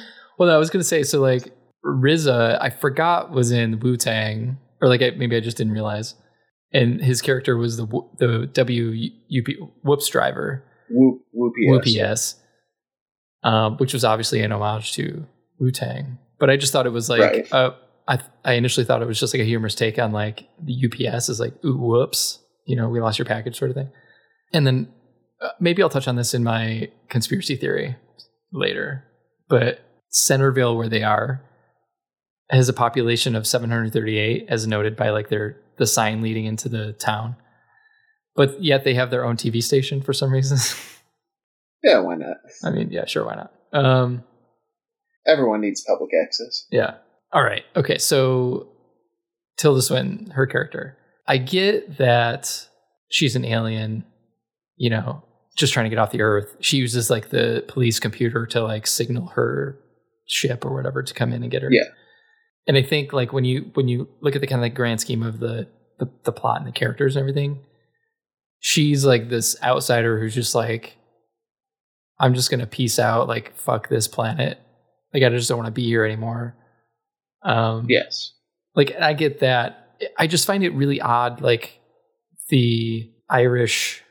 well, 0.38 0.50
I 0.50 0.56
was 0.58 0.70
gonna 0.70 0.84
say 0.84 1.02
so 1.02 1.20
like 1.20 1.52
RZA, 1.84 2.58
I 2.60 2.70
forgot 2.70 3.30
was 3.30 3.50
in 3.52 3.80
Wu 3.80 3.96
Tang, 3.96 4.58
or 4.82 4.88
like 4.88 5.02
I, 5.02 5.10
maybe 5.10 5.36
I 5.36 5.40
just 5.40 5.56
didn't 5.56 5.72
realize, 5.72 6.14
and 6.72 7.00
his 7.00 7.22
character 7.22 7.56
was 7.56 7.76
the 7.76 7.86
w- 7.86 8.08
the 8.18 8.46
W 8.52 9.10
U 9.28 9.42
P 9.44 9.56
whoops 9.82 10.08
driver, 10.08 10.64
Whoop, 10.90 11.22
whoopie. 11.34 11.68
Wu 11.68 11.80
PS, 11.80 12.34
um, 13.44 13.76
which 13.76 13.92
was 13.92 14.04
obviously 14.04 14.40
an 14.40 14.52
homage 14.52 14.92
to 14.94 15.24
Wu 15.60 15.70
Tang. 15.70 16.18
But 16.40 16.50
I 16.50 16.56
just 16.56 16.72
thought 16.72 16.86
it 16.86 16.90
was 16.90 17.08
like 17.08 17.20
Right. 17.20 17.52
uh, 17.52 17.70
I 18.08 18.18
I 18.44 18.54
initially 18.54 18.84
thought 18.84 19.02
it 19.02 19.08
was 19.08 19.20
just 19.20 19.34
like 19.34 19.42
a 19.42 19.44
humorous 19.44 19.74
take 19.74 19.98
on 19.98 20.10
like 20.12 20.48
the 20.60 20.74
UPS 20.86 21.28
is 21.28 21.38
like 21.38 21.54
ooh 21.64 21.76
whoops, 21.76 22.40
you 22.64 22.74
know, 22.74 22.88
we 22.88 23.00
lost 23.00 23.18
your 23.18 23.26
package 23.26 23.56
sort 23.58 23.70
of 23.70 23.76
thing. 23.76 23.90
And 24.52 24.66
then 24.66 24.88
uh, 25.40 25.50
maybe 25.60 25.82
I'll 25.82 25.90
touch 25.90 26.08
on 26.08 26.16
this 26.16 26.34
in 26.34 26.42
my 26.42 26.90
conspiracy 27.08 27.54
theory 27.54 27.96
later. 28.52 29.04
But 29.48 29.80
Centerville, 30.08 30.76
where 30.76 30.88
they 30.88 31.02
are, 31.02 31.42
has 32.50 32.68
a 32.68 32.72
population 32.72 33.36
of 33.36 33.46
738, 33.46 34.46
as 34.48 34.66
noted 34.66 34.96
by 34.96 35.10
like 35.10 35.28
their 35.28 35.56
the 35.76 35.86
sign 35.86 36.22
leading 36.22 36.46
into 36.46 36.68
the 36.68 36.94
town. 36.94 37.36
But 38.34 38.62
yet 38.62 38.84
they 38.84 38.94
have 38.94 39.10
their 39.10 39.24
own 39.24 39.36
TV 39.36 39.62
station 39.62 40.00
for 40.00 40.12
some 40.12 40.32
reason. 40.32 40.58
Yeah, 41.82 42.00
why 42.00 42.16
not? 42.16 42.38
I 42.64 42.70
mean, 42.70 42.90
yeah, 42.90 43.06
sure, 43.06 43.24
why 43.24 43.36
not? 43.36 43.52
Um, 43.72 44.24
Everyone 45.26 45.60
needs 45.60 45.84
public 45.86 46.10
access. 46.20 46.66
yeah. 46.72 46.94
All 47.32 47.42
right. 47.42 47.64
Okay. 47.76 47.98
So 47.98 48.68
Tilda 49.58 49.82
Swinton, 49.82 50.30
her 50.30 50.46
character. 50.46 50.96
I 51.26 51.36
get 51.36 51.98
that 51.98 52.68
she's 53.10 53.36
an 53.36 53.44
alien, 53.44 54.04
you 54.76 54.88
know, 54.88 55.22
just 55.56 55.72
trying 55.72 55.84
to 55.84 55.90
get 55.90 55.98
off 55.98 56.12
the 56.12 56.22
earth. 56.22 56.56
She 56.60 56.78
uses 56.78 57.10
like 57.10 57.30
the 57.30 57.64
police 57.68 57.98
computer 58.00 58.46
to 58.46 58.62
like 58.62 58.86
signal 58.86 59.26
her 59.28 59.78
ship 60.26 60.64
or 60.64 60.72
whatever 60.72 61.02
to 61.02 61.14
come 61.14 61.32
in 61.32 61.42
and 61.42 61.50
get 61.50 61.62
her. 61.62 61.68
Yeah. 61.70 61.84
And 62.66 62.76
I 62.76 62.82
think 62.82 63.12
like 63.12 63.32
when 63.32 63.44
you 63.44 63.70
when 63.74 63.88
you 63.88 64.08
look 64.20 64.34
at 64.34 64.40
the 64.40 64.46
kind 64.46 64.60
of 64.60 64.62
like 64.62 64.74
grand 64.74 65.00
scheme 65.00 65.22
of 65.22 65.40
the 65.40 65.68
the, 65.98 66.10
the 66.24 66.32
plot 66.32 66.58
and 66.58 66.66
the 66.66 66.72
characters 66.72 67.16
and 67.16 67.20
everything, 67.20 67.60
she's 68.60 69.04
like 69.04 69.28
this 69.28 69.56
outsider 69.62 70.20
who's 70.20 70.34
just 70.34 70.54
like, 70.54 70.96
I'm 72.20 72.34
just 72.34 72.50
gonna 72.50 72.66
peace 72.66 72.98
out, 72.98 73.26
like 73.26 73.56
fuck 73.56 73.88
this 73.88 74.06
planet. 74.06 74.58
Like 75.12 75.22
I 75.22 75.28
just 75.30 75.48
don't 75.48 75.58
want 75.58 75.66
to 75.66 75.72
be 75.72 75.84
here 75.84 76.04
anymore. 76.04 76.54
Um 77.42 77.86
Yes. 77.88 78.32
like 78.74 78.94
I 79.00 79.12
get 79.14 79.40
that. 79.40 79.96
I 80.18 80.26
just 80.26 80.46
find 80.46 80.62
it 80.64 80.70
really 80.74 81.00
odd, 81.00 81.40
like 81.40 81.80
the 82.48 83.10
Irish 83.28 84.02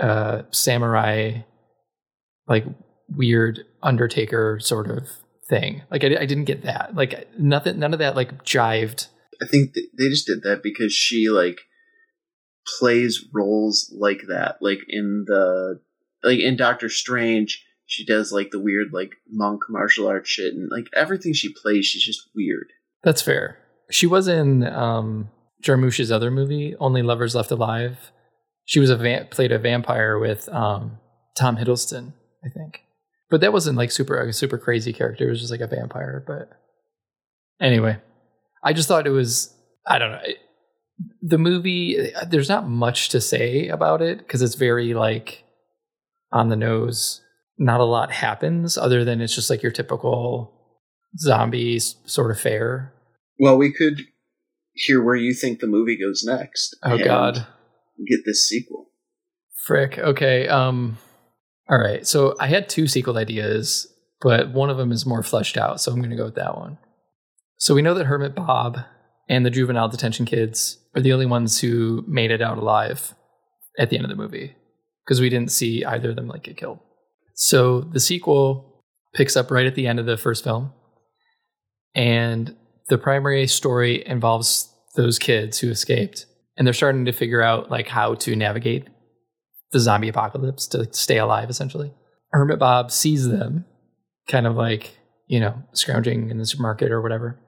uh 0.00 0.42
samurai 0.50 1.40
like 2.48 2.64
weird 3.08 3.60
undertaker 3.82 4.58
sort 4.60 4.90
of 4.90 5.08
thing. 5.48 5.82
Like 5.90 6.04
I, 6.04 6.16
I 6.20 6.26
didn't 6.26 6.44
get 6.44 6.62
that. 6.62 6.94
Like 6.94 7.28
nothing, 7.38 7.78
none 7.78 7.92
of 7.92 7.98
that 8.00 8.16
like 8.16 8.44
jived. 8.44 9.08
I 9.42 9.46
think 9.46 9.74
th- 9.74 9.88
they 9.98 10.08
just 10.08 10.26
did 10.26 10.42
that 10.42 10.62
because 10.62 10.92
she 10.92 11.28
like 11.28 11.60
plays 12.78 13.24
roles 13.32 13.92
like 13.98 14.22
that, 14.28 14.56
like 14.60 14.80
in 14.88 15.24
the 15.26 15.80
like 16.22 16.38
in 16.38 16.56
Doctor 16.56 16.88
Strange. 16.88 17.64
She 17.86 18.04
does 18.04 18.32
like 18.32 18.50
the 18.50 18.60
weird 18.60 18.88
like 18.92 19.12
monk 19.28 19.62
martial 19.68 20.06
arts 20.06 20.28
shit, 20.28 20.54
and 20.54 20.70
like 20.70 20.86
everything 20.96 21.32
she 21.32 21.52
plays, 21.52 21.86
she's 21.86 22.04
just 22.04 22.28
weird. 22.34 22.68
That's 23.02 23.22
fair. 23.22 23.58
She 23.90 24.06
was 24.06 24.28
in 24.28 24.66
um 24.66 25.30
Jarmusch's 25.62 26.10
other 26.10 26.30
movie, 26.30 26.74
Only 26.80 27.02
Lovers 27.02 27.34
Left 27.34 27.50
Alive. 27.50 28.10
She 28.64 28.80
was 28.80 28.90
a 28.90 28.96
va- 28.96 29.28
played 29.30 29.52
a 29.52 29.58
vampire 29.58 30.18
with 30.18 30.48
um 30.48 30.98
Tom 31.36 31.56
Hiddleston, 31.56 32.14
I 32.44 32.48
think. 32.48 32.80
But 33.30 33.40
that 33.40 33.52
wasn't 33.52 33.78
like 33.78 33.90
super 33.90 34.20
a 34.20 34.32
super 34.32 34.58
crazy 34.58 34.92
character. 34.92 35.26
It 35.26 35.30
was 35.30 35.40
just 35.40 35.50
like 35.50 35.60
a 35.60 35.66
vampire. 35.66 36.24
But 36.26 36.50
anyway, 37.60 37.98
I 38.62 38.72
just 38.72 38.88
thought 38.88 39.06
it 39.06 39.10
was 39.10 39.54
I 39.86 39.98
don't 39.98 40.12
know. 40.12 40.22
The 41.22 41.38
movie 41.38 42.12
there's 42.28 42.48
not 42.48 42.68
much 42.68 43.08
to 43.10 43.20
say 43.20 43.68
about 43.68 44.00
it 44.00 44.18
because 44.18 44.40
it's 44.42 44.54
very 44.54 44.94
like 44.94 45.44
on 46.32 46.48
the 46.48 46.56
nose. 46.56 47.20
Not 47.58 47.80
a 47.80 47.84
lot 47.84 48.10
happens 48.10 48.76
other 48.76 49.04
than 49.04 49.20
it's 49.20 49.34
just 49.34 49.50
like 49.50 49.62
your 49.62 49.72
typical 49.72 50.52
zombies 51.18 51.96
sort 52.04 52.30
of 52.30 52.40
fare. 52.40 52.92
Well, 53.38 53.56
we 53.56 53.72
could 53.72 54.00
hear 54.72 55.02
where 55.02 55.16
you 55.16 55.32
think 55.34 55.60
the 55.60 55.66
movie 55.66 55.96
goes 55.98 56.24
next. 56.24 56.76
Oh 56.82 56.98
God, 56.98 57.46
get 58.08 58.20
this 58.24 58.46
sequel. 58.46 58.90
frick. 59.64 59.98
Okay. 59.98 60.48
Um. 60.48 60.98
All 61.68 61.78
right. 61.78 62.06
So 62.06 62.34
I 62.38 62.48
had 62.48 62.68
two 62.68 62.86
sequel 62.86 63.16
ideas, 63.16 63.86
but 64.20 64.50
one 64.50 64.68
of 64.70 64.76
them 64.76 64.92
is 64.92 65.06
more 65.06 65.22
fleshed 65.22 65.56
out, 65.56 65.80
so 65.80 65.92
I'm 65.92 65.98
going 65.98 66.10
to 66.10 66.16
go 66.16 66.26
with 66.26 66.34
that 66.34 66.56
one. 66.56 66.78
So 67.56 67.74
we 67.74 67.82
know 67.82 67.94
that 67.94 68.06
Hermit 68.06 68.34
Bob 68.34 68.78
and 69.28 69.46
the 69.46 69.50
juvenile 69.50 69.88
detention 69.88 70.26
kids 70.26 70.78
are 70.94 71.00
the 71.00 71.12
only 71.12 71.26
ones 71.26 71.60
who 71.60 72.04
made 72.06 72.30
it 72.30 72.42
out 72.42 72.58
alive 72.58 73.14
at 73.78 73.90
the 73.90 73.96
end 73.96 74.04
of 74.04 74.10
the 74.10 74.16
movie 74.16 74.54
because 75.04 75.20
we 75.20 75.30
didn't 75.30 75.50
see 75.50 75.84
either 75.84 76.10
of 76.10 76.16
them 76.16 76.28
like 76.28 76.42
get 76.42 76.56
killed. 76.56 76.80
So 77.34 77.80
the 77.80 78.00
sequel 78.00 78.82
picks 79.14 79.36
up 79.36 79.50
right 79.50 79.66
at 79.66 79.74
the 79.74 79.86
end 79.86 79.98
of 79.98 80.06
the 80.06 80.16
first 80.16 80.44
film, 80.44 80.72
and 81.94 82.54
the 82.88 82.98
primary 82.98 83.46
story 83.46 84.06
involves 84.06 84.72
those 84.96 85.18
kids 85.18 85.58
who 85.58 85.70
escaped, 85.70 86.26
and 86.56 86.66
they're 86.66 86.74
starting 86.74 87.04
to 87.04 87.12
figure 87.12 87.42
out 87.42 87.70
like 87.70 87.88
how 87.88 88.14
to 88.14 88.36
navigate 88.36 88.88
the 89.72 89.80
zombie 89.80 90.08
apocalypse 90.08 90.66
to 90.68 90.88
stay 90.92 91.18
alive. 91.18 91.50
Essentially, 91.50 91.92
Hermit 92.30 92.58
Bob 92.58 92.90
sees 92.90 93.28
them, 93.28 93.64
kind 94.28 94.46
of 94.46 94.56
like 94.56 94.96
you 95.26 95.40
know 95.40 95.60
scrounging 95.72 96.30
in 96.30 96.38
the 96.38 96.46
supermarket 96.46 96.92
or 96.92 97.02
whatever. 97.02 97.38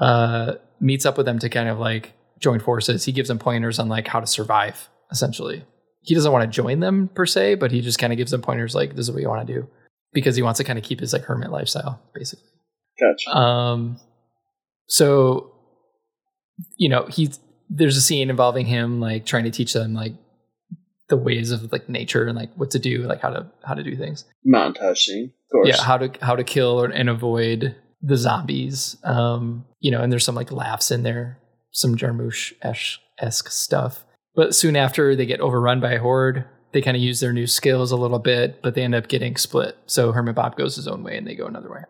Uh, 0.00 0.54
meets 0.80 1.04
up 1.04 1.16
with 1.16 1.26
them 1.26 1.38
to 1.40 1.48
kind 1.48 1.68
of 1.68 1.78
like 1.78 2.14
join 2.38 2.60
forces. 2.60 3.04
He 3.04 3.12
gives 3.12 3.28
them 3.28 3.38
pointers 3.38 3.78
on 3.78 3.88
like 3.88 4.06
how 4.06 4.20
to 4.20 4.26
survive. 4.26 4.88
Essentially, 5.10 5.64
he 6.00 6.14
doesn't 6.14 6.32
want 6.32 6.42
to 6.42 6.48
join 6.48 6.80
them 6.80 7.08
per 7.14 7.26
se, 7.26 7.56
but 7.56 7.70
he 7.70 7.80
just 7.80 7.98
kind 7.98 8.12
of 8.12 8.16
gives 8.16 8.30
them 8.30 8.42
pointers 8.42 8.74
like 8.74 8.94
this 8.94 9.06
is 9.06 9.12
what 9.12 9.22
you 9.22 9.28
want 9.28 9.46
to 9.46 9.52
do 9.52 9.68
because 10.12 10.36
he 10.36 10.42
wants 10.42 10.58
to 10.58 10.64
kind 10.64 10.78
of 10.78 10.84
keep 10.84 11.00
his 11.00 11.12
like 11.12 11.24
hermit 11.24 11.50
lifestyle, 11.50 12.00
basically. 12.14 12.48
Gotcha. 13.00 13.36
Um, 13.36 14.00
so 14.86 15.52
you 16.76 16.88
know, 16.88 17.06
he's 17.06 17.38
there's 17.70 17.96
a 17.96 18.00
scene 18.00 18.30
involving 18.30 18.66
him 18.66 19.00
like 19.00 19.26
trying 19.26 19.44
to 19.44 19.50
teach 19.50 19.72
them 19.72 19.94
like 19.94 20.14
the 21.08 21.16
ways 21.16 21.50
of 21.50 21.70
like 21.72 21.88
nature 21.88 22.26
and 22.26 22.36
like 22.36 22.52
what 22.54 22.70
to 22.72 22.78
do, 22.78 23.02
like 23.02 23.20
how 23.20 23.30
to 23.30 23.46
how 23.64 23.74
to 23.74 23.82
do 23.82 23.96
things. 23.96 24.24
Montage 24.46 24.98
scene, 24.98 25.32
of 25.46 25.52
course. 25.52 25.68
Yeah, 25.68 25.82
how 25.82 25.98
to 25.98 26.12
how 26.24 26.36
to 26.36 26.44
kill 26.44 26.82
or, 26.82 26.86
and 26.86 27.08
avoid 27.08 27.76
the 28.02 28.16
zombies. 28.16 28.96
Um, 29.04 29.64
you 29.80 29.90
know, 29.90 30.02
and 30.02 30.12
there's 30.12 30.24
some 30.24 30.34
like 30.34 30.52
laughs 30.52 30.90
in 30.90 31.02
there, 31.02 31.38
some 31.70 31.96
Jarmusch 31.96 32.52
esque 32.62 33.50
stuff. 33.50 34.04
But 34.38 34.54
soon 34.54 34.76
after 34.76 35.16
they 35.16 35.26
get 35.26 35.40
overrun 35.40 35.80
by 35.80 35.94
a 35.94 35.98
horde, 35.98 36.44
they 36.70 36.80
kind 36.80 36.96
of 36.96 37.02
use 37.02 37.18
their 37.18 37.32
new 37.32 37.48
skills 37.48 37.90
a 37.90 37.96
little 37.96 38.20
bit, 38.20 38.62
but 38.62 38.76
they 38.76 38.84
end 38.84 38.94
up 38.94 39.08
getting 39.08 39.36
split. 39.36 39.76
So 39.86 40.12
Hermit 40.12 40.36
Bob 40.36 40.56
goes 40.56 40.76
his 40.76 40.86
own 40.86 41.02
way 41.02 41.18
and 41.18 41.26
they 41.26 41.34
go 41.34 41.46
another 41.46 41.68
way. 41.68 41.80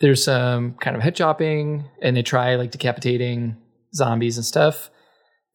There's 0.00 0.22
some 0.22 0.74
kind 0.74 0.94
of 0.94 1.00
head 1.00 1.14
chopping 1.14 1.86
and 2.02 2.14
they 2.14 2.22
try 2.22 2.56
like 2.56 2.70
decapitating 2.70 3.56
zombies 3.94 4.36
and 4.36 4.44
stuff. 4.44 4.90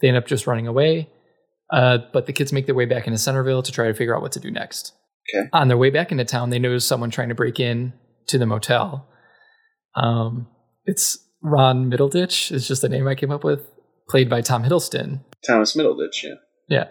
They 0.02 0.08
end 0.08 0.18
up 0.18 0.26
just 0.26 0.48
running 0.48 0.66
away. 0.66 1.12
Uh, 1.72 2.00
but 2.12 2.26
the 2.26 2.34
kids 2.34 2.52
make 2.52 2.66
their 2.66 2.74
way 2.74 2.86
back 2.86 3.06
into 3.06 3.20
Centerville 3.20 3.62
to 3.62 3.72
try 3.72 3.86
to 3.86 3.94
figure 3.94 4.16
out 4.16 4.24
what 4.24 4.32
to 4.32 4.40
do 4.40 4.50
next. 4.50 4.94
Okay. 5.32 5.48
On 5.54 5.68
their 5.68 5.78
way 5.78 5.92
back 5.92 6.12
into 6.12 6.26
town, 6.26 6.50
they 6.50 6.58
notice 6.58 6.86
someone 6.86 7.12
trying 7.12 7.30
to 7.30 7.36
break 7.36 7.60
in 7.60 7.94
to 8.30 8.40
the 8.40 8.48
motel. 8.48 9.08
Um, 9.94 10.48
it's 10.86 11.20
Ron 11.44 11.92
Middleditch. 11.92 12.52
It's 12.52 12.68
just 12.68 12.82
the 12.82 12.90
name 12.90 13.08
I 13.08 13.14
came 13.14 13.30
up 13.30 13.44
with, 13.44 13.62
played 14.12 14.30
by 14.30 14.42
Tom 14.42 14.64
Hiddleston. 14.64 15.22
Thomas 15.48 15.76
Middleditch, 15.76 16.22
yeah. 16.24 16.36
Yeah, 16.70 16.86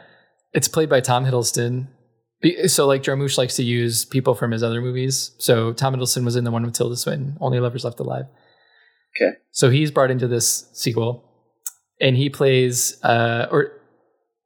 it's 0.53 0.69
played 0.69 0.89
by 0.89 1.01
Tom 1.01 1.25
Hiddleston. 1.27 1.87
So, 2.67 2.87
like 2.87 3.03
Jarmusch 3.03 3.37
likes 3.37 3.57
to 3.57 3.63
use 3.63 4.07
people 4.07 4.35
from 4.35 4.51
his 4.51 4.63
other 4.63 4.81
movies. 4.81 5.33
So 5.39 5.75
Tom 5.75 5.95
Hiddleston 5.95 6.25
was 6.25 6.37
in 6.37 6.45
the 6.45 6.51
one 6.51 6.65
with 6.65 6.73
Tilda 6.75 6.97
Swinton, 6.97 7.37
Only 7.41 7.61
Lovers 7.61 7.85
Left 7.85 8.01
Alive. 8.01 8.25
Okay. 9.21 9.33
So 9.53 9.69
he's 9.69 9.91
brought 9.91 10.11
into 10.11 10.27
this 10.27 10.67
sequel, 10.73 11.23
and 12.01 12.17
he 12.17 12.31
plays, 12.31 12.99
uh, 13.05 13.47
or 13.51 13.73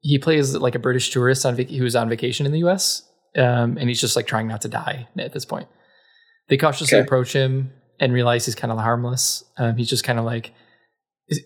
he 0.00 0.18
plays 0.18 0.54
like 0.56 0.74
a 0.74 0.80
British 0.80 1.10
tourist 1.10 1.46
on 1.46 1.54
vac- 1.54 1.70
who's 1.70 1.94
on 1.94 2.08
vacation 2.08 2.46
in 2.46 2.52
the 2.52 2.58
U.S. 2.60 3.08
Um, 3.36 3.78
and 3.78 3.88
he's 3.88 4.00
just 4.00 4.16
like 4.16 4.26
trying 4.26 4.48
not 4.48 4.60
to 4.62 4.68
die 4.68 5.06
at 5.18 5.32
this 5.32 5.44
point. 5.44 5.68
They 6.48 6.56
cautiously 6.56 6.98
Okay. 6.98 7.04
approach 7.06 7.32
him 7.32 7.72
and 8.00 8.12
realize 8.12 8.44
he's 8.44 8.54
kind 8.56 8.72
of 8.72 8.78
harmless. 8.78 9.44
Um, 9.56 9.76
he's 9.76 9.88
just 9.88 10.02
kind 10.04 10.18
of 10.18 10.24
like 10.24 10.52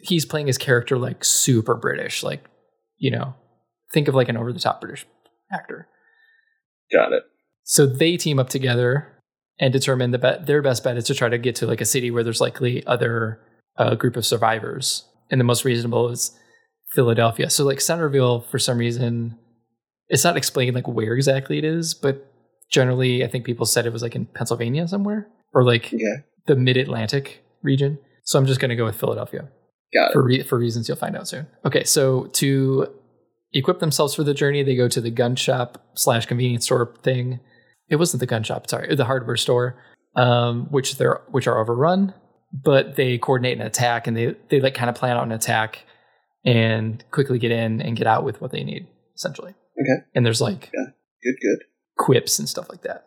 he's 0.03 0.25
playing 0.25 0.47
his 0.47 0.59
character 0.59 0.99
like 0.99 1.25
super 1.25 1.75
British, 1.75 2.23
like 2.23 2.45
you 2.97 3.11
know, 3.11 3.35
think 3.93 4.09
of 4.09 4.15
like 4.15 4.29
an 4.29 4.37
over 4.37 4.53
the 4.53 4.61
top 4.61 4.81
British 4.81 5.07
actor. 5.53 5.89
Got 6.93 7.13
it. 7.13 7.23
So 7.65 7.87
they 7.87 8.17
team 8.17 8.39
up 8.39 8.49
together 8.49 9.15
and 9.61 9.73
determine 9.73 10.11
the 10.11 10.19
bet 10.19 10.47
their 10.47 10.63
best 10.63 10.83
bet 10.85 10.97
is 10.97 11.05
to 11.05 11.15
try 11.15 11.29
to 11.29 11.39
get 11.39 11.55
to 11.57 11.67
like 11.67 11.81
a 11.81 11.85
city 11.87 12.11
where 12.11 12.25
there's 12.25 12.41
likely 12.41 12.85
other 12.87 13.41
uh, 13.77 13.95
group 13.95 14.17
of 14.17 14.27
survivors, 14.27 15.05
and 15.31 15.41
the 15.41 15.45
most 15.45 15.65
reasonable 15.65 16.09
is 16.09 16.37
Philadelphia. 16.95 17.51
So 17.51 17.65
like 17.65 17.81
Centerville, 17.81 18.41
for 18.41 18.59
some 18.59 18.79
reason, 18.79 19.39
it's 20.09 20.25
not 20.25 20.37
explained 20.37 20.75
like 20.75 20.89
where 20.89 21.15
exactly 21.15 21.59
it 21.59 21.65
is, 21.65 21.95
but 21.95 22.33
generally, 22.71 23.23
I 23.25 23.29
think 23.29 23.45
people 23.45 23.67
said 23.67 23.87
it 23.87 23.93
was 23.93 24.03
like 24.03 24.17
in 24.17 24.27
Pennsylvania 24.27 24.89
somewhere 24.89 25.29
or 25.53 25.65
like 25.65 25.87
Okay. 25.87 26.25
the 26.47 26.57
Mid 26.57 26.77
Atlantic 26.77 27.45
region. 27.63 27.99
So 28.25 28.39
I'm 28.39 28.47
just 28.47 28.61
going 28.61 28.71
to 28.71 28.77
go 28.77 28.85
with 28.85 28.99
Philadelphia 28.99 29.49
Got 29.95 30.11
it. 30.11 30.13
for 30.13 30.23
re- 30.25 30.43
for 30.43 30.59
reasons 30.59 30.89
you'll 30.89 30.97
find 30.99 31.17
out 31.17 31.29
soon. 31.29 31.47
Okay, 31.65 31.85
so 31.85 32.27
to 32.35 32.89
equip 33.53 33.79
themselves 33.81 34.15
for 34.15 34.23
the 34.25 34.35
journey, 34.35 34.63
they 34.63 34.77
go 34.77 34.89
to 34.89 35.01
the 35.01 35.11
gun 35.11 35.35
shop 35.37 35.83
slash 35.95 36.27
convenience 36.27 36.65
store 36.67 36.95
thing. 37.03 37.41
It 37.89 37.97
wasn't 37.97 38.21
the 38.21 38.27
gun 38.27 38.43
shop, 38.43 38.69
sorry, 38.69 38.95
the 38.95 39.05
hardware 39.07 39.37
store, 39.37 39.83
um, 40.17 40.67
which 40.71 40.97
they're 40.97 41.23
which 41.31 41.47
are 41.47 41.59
overrun. 41.59 42.13
But 42.53 42.97
they 42.97 43.19
coordinate 43.19 43.59
an 43.59 43.67
attack, 43.67 44.07
and 44.07 44.17
they 44.17 44.35
they 44.51 44.61
like 44.61 44.75
kind 44.75 44.89
of 44.91 44.97
plan 44.97 45.17
out 45.17 45.25
an 45.25 45.33
attack 45.33 45.85
and 46.45 47.03
quickly 47.11 47.39
get 47.39 47.51
in 47.51 47.81
and 47.83 47.97
get 47.97 48.07
out 48.07 48.25
with 48.25 48.41
what 48.41 48.53
they 48.53 48.65
need, 48.65 48.87
essentially. 49.15 49.51
Okay. 49.81 50.05
And 50.15 50.25
there's 50.27 50.41
like 50.41 50.71
Good, 50.73 51.35
good. 51.43 51.59
quips 51.99 52.39
and 52.39 52.49
stuff 52.49 52.69
like 52.71 52.83
that, 52.83 53.05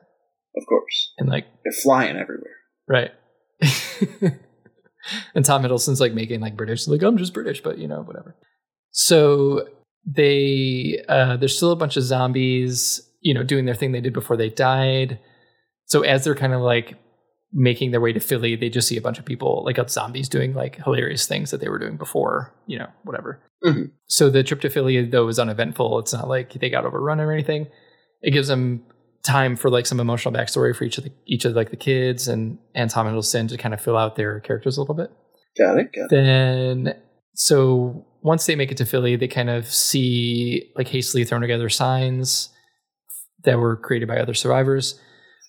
Of 0.55 0.63
course. 0.67 1.13
and 1.17 1.27
like 1.29 1.45
They're 1.63 1.71
flying 1.73 2.17
everywhere. 2.17 2.55
Right. 2.87 3.11
and 5.35 5.45
Tom 5.45 5.63
Hiddleston's 5.63 6.01
like 6.01 6.13
making 6.13 6.39
like 6.41 6.55
British, 6.57 6.87
like 6.87 7.01
I'm 7.01 7.17
just 7.17 7.33
British, 7.33 7.61
but 7.61 7.77
you 7.77 7.87
know, 7.87 8.01
whatever. 8.01 8.35
So 8.91 9.67
they 10.05 11.03
uh 11.07 11.37
there's 11.37 11.55
still 11.55 11.71
a 11.71 11.75
bunch 11.75 11.97
of 11.97 12.03
zombies, 12.03 13.01
you 13.21 13.33
know, 13.33 13.43
doing 13.43 13.65
their 13.65 13.75
thing 13.75 13.91
they 13.91 14.01
did 14.01 14.13
before 14.13 14.37
they 14.37 14.49
died. 14.49 15.19
So 15.85 16.01
as 16.01 16.23
they're 16.23 16.35
kind 16.35 16.53
of 16.53 16.61
like 16.61 16.97
making 17.53 17.91
their 17.91 18.01
way 18.01 18.13
to 18.13 18.19
Philly, 18.19 18.55
they 18.55 18.69
just 18.69 18.87
see 18.87 18.97
a 18.97 19.01
bunch 19.01 19.19
of 19.19 19.25
people 19.25 19.63
like 19.65 19.77
out 19.77 19.91
zombies 19.91 20.29
doing 20.29 20.53
like 20.53 20.81
hilarious 20.83 21.27
things 21.27 21.51
that 21.51 21.59
they 21.59 21.67
were 21.69 21.79
doing 21.79 21.97
before, 21.97 22.53
you 22.65 22.79
know, 22.79 22.87
whatever. 23.03 23.41
Mhm. 23.63 23.91
So 24.07 24.29
the 24.29 24.43
trip 24.43 24.61
to 24.61 24.69
Philly 24.69 25.03
though 25.05 25.27
is 25.27 25.37
uneventful. 25.39 25.99
It's 25.99 26.13
not 26.13 26.27
like 26.27 26.53
they 26.53 26.69
got 26.69 26.85
overrun 26.85 27.19
or 27.19 27.31
anything. 27.31 27.67
It 28.21 28.31
gives 28.31 28.47
them 28.47 28.83
time 29.23 29.55
for 29.55 29.69
like 29.69 29.85
some 29.85 29.99
emotional 29.99 30.33
backstory 30.33 30.75
for 30.75 30.83
each 30.83 30.97
of 30.97 31.03
the 31.03 31.11
each 31.25 31.45
of 31.45 31.53
like 31.53 31.69
the 31.69 31.77
kids 31.77 32.27
and 32.27 32.57
and 32.73 32.89
Tom 32.89 33.07
Hiddleston 33.07 33.49
to 33.49 33.57
kind 33.57 33.73
of 33.73 33.81
fill 33.81 33.97
out 33.97 34.15
their 34.15 34.39
characters 34.39 34.77
a 34.77 34.81
little 34.81 34.95
bit. 34.95 35.11
Got 35.57 35.77
it. 35.77 35.93
Got 35.93 36.05
it. 36.05 36.09
Then 36.09 36.95
so 37.33 38.05
once 38.21 38.45
they 38.45 38.55
make 38.55 38.71
it 38.71 38.77
to 38.77 38.85
Philly, 38.85 39.15
they 39.15 39.27
kind 39.27 39.49
of 39.49 39.71
see 39.71 40.71
like 40.75 40.87
hastily 40.87 41.23
thrown 41.23 41.41
together 41.41 41.69
signs 41.69 42.49
that 43.43 43.59
were 43.59 43.75
created 43.75 44.07
by 44.07 44.17
other 44.17 44.33
survivors. 44.33 44.99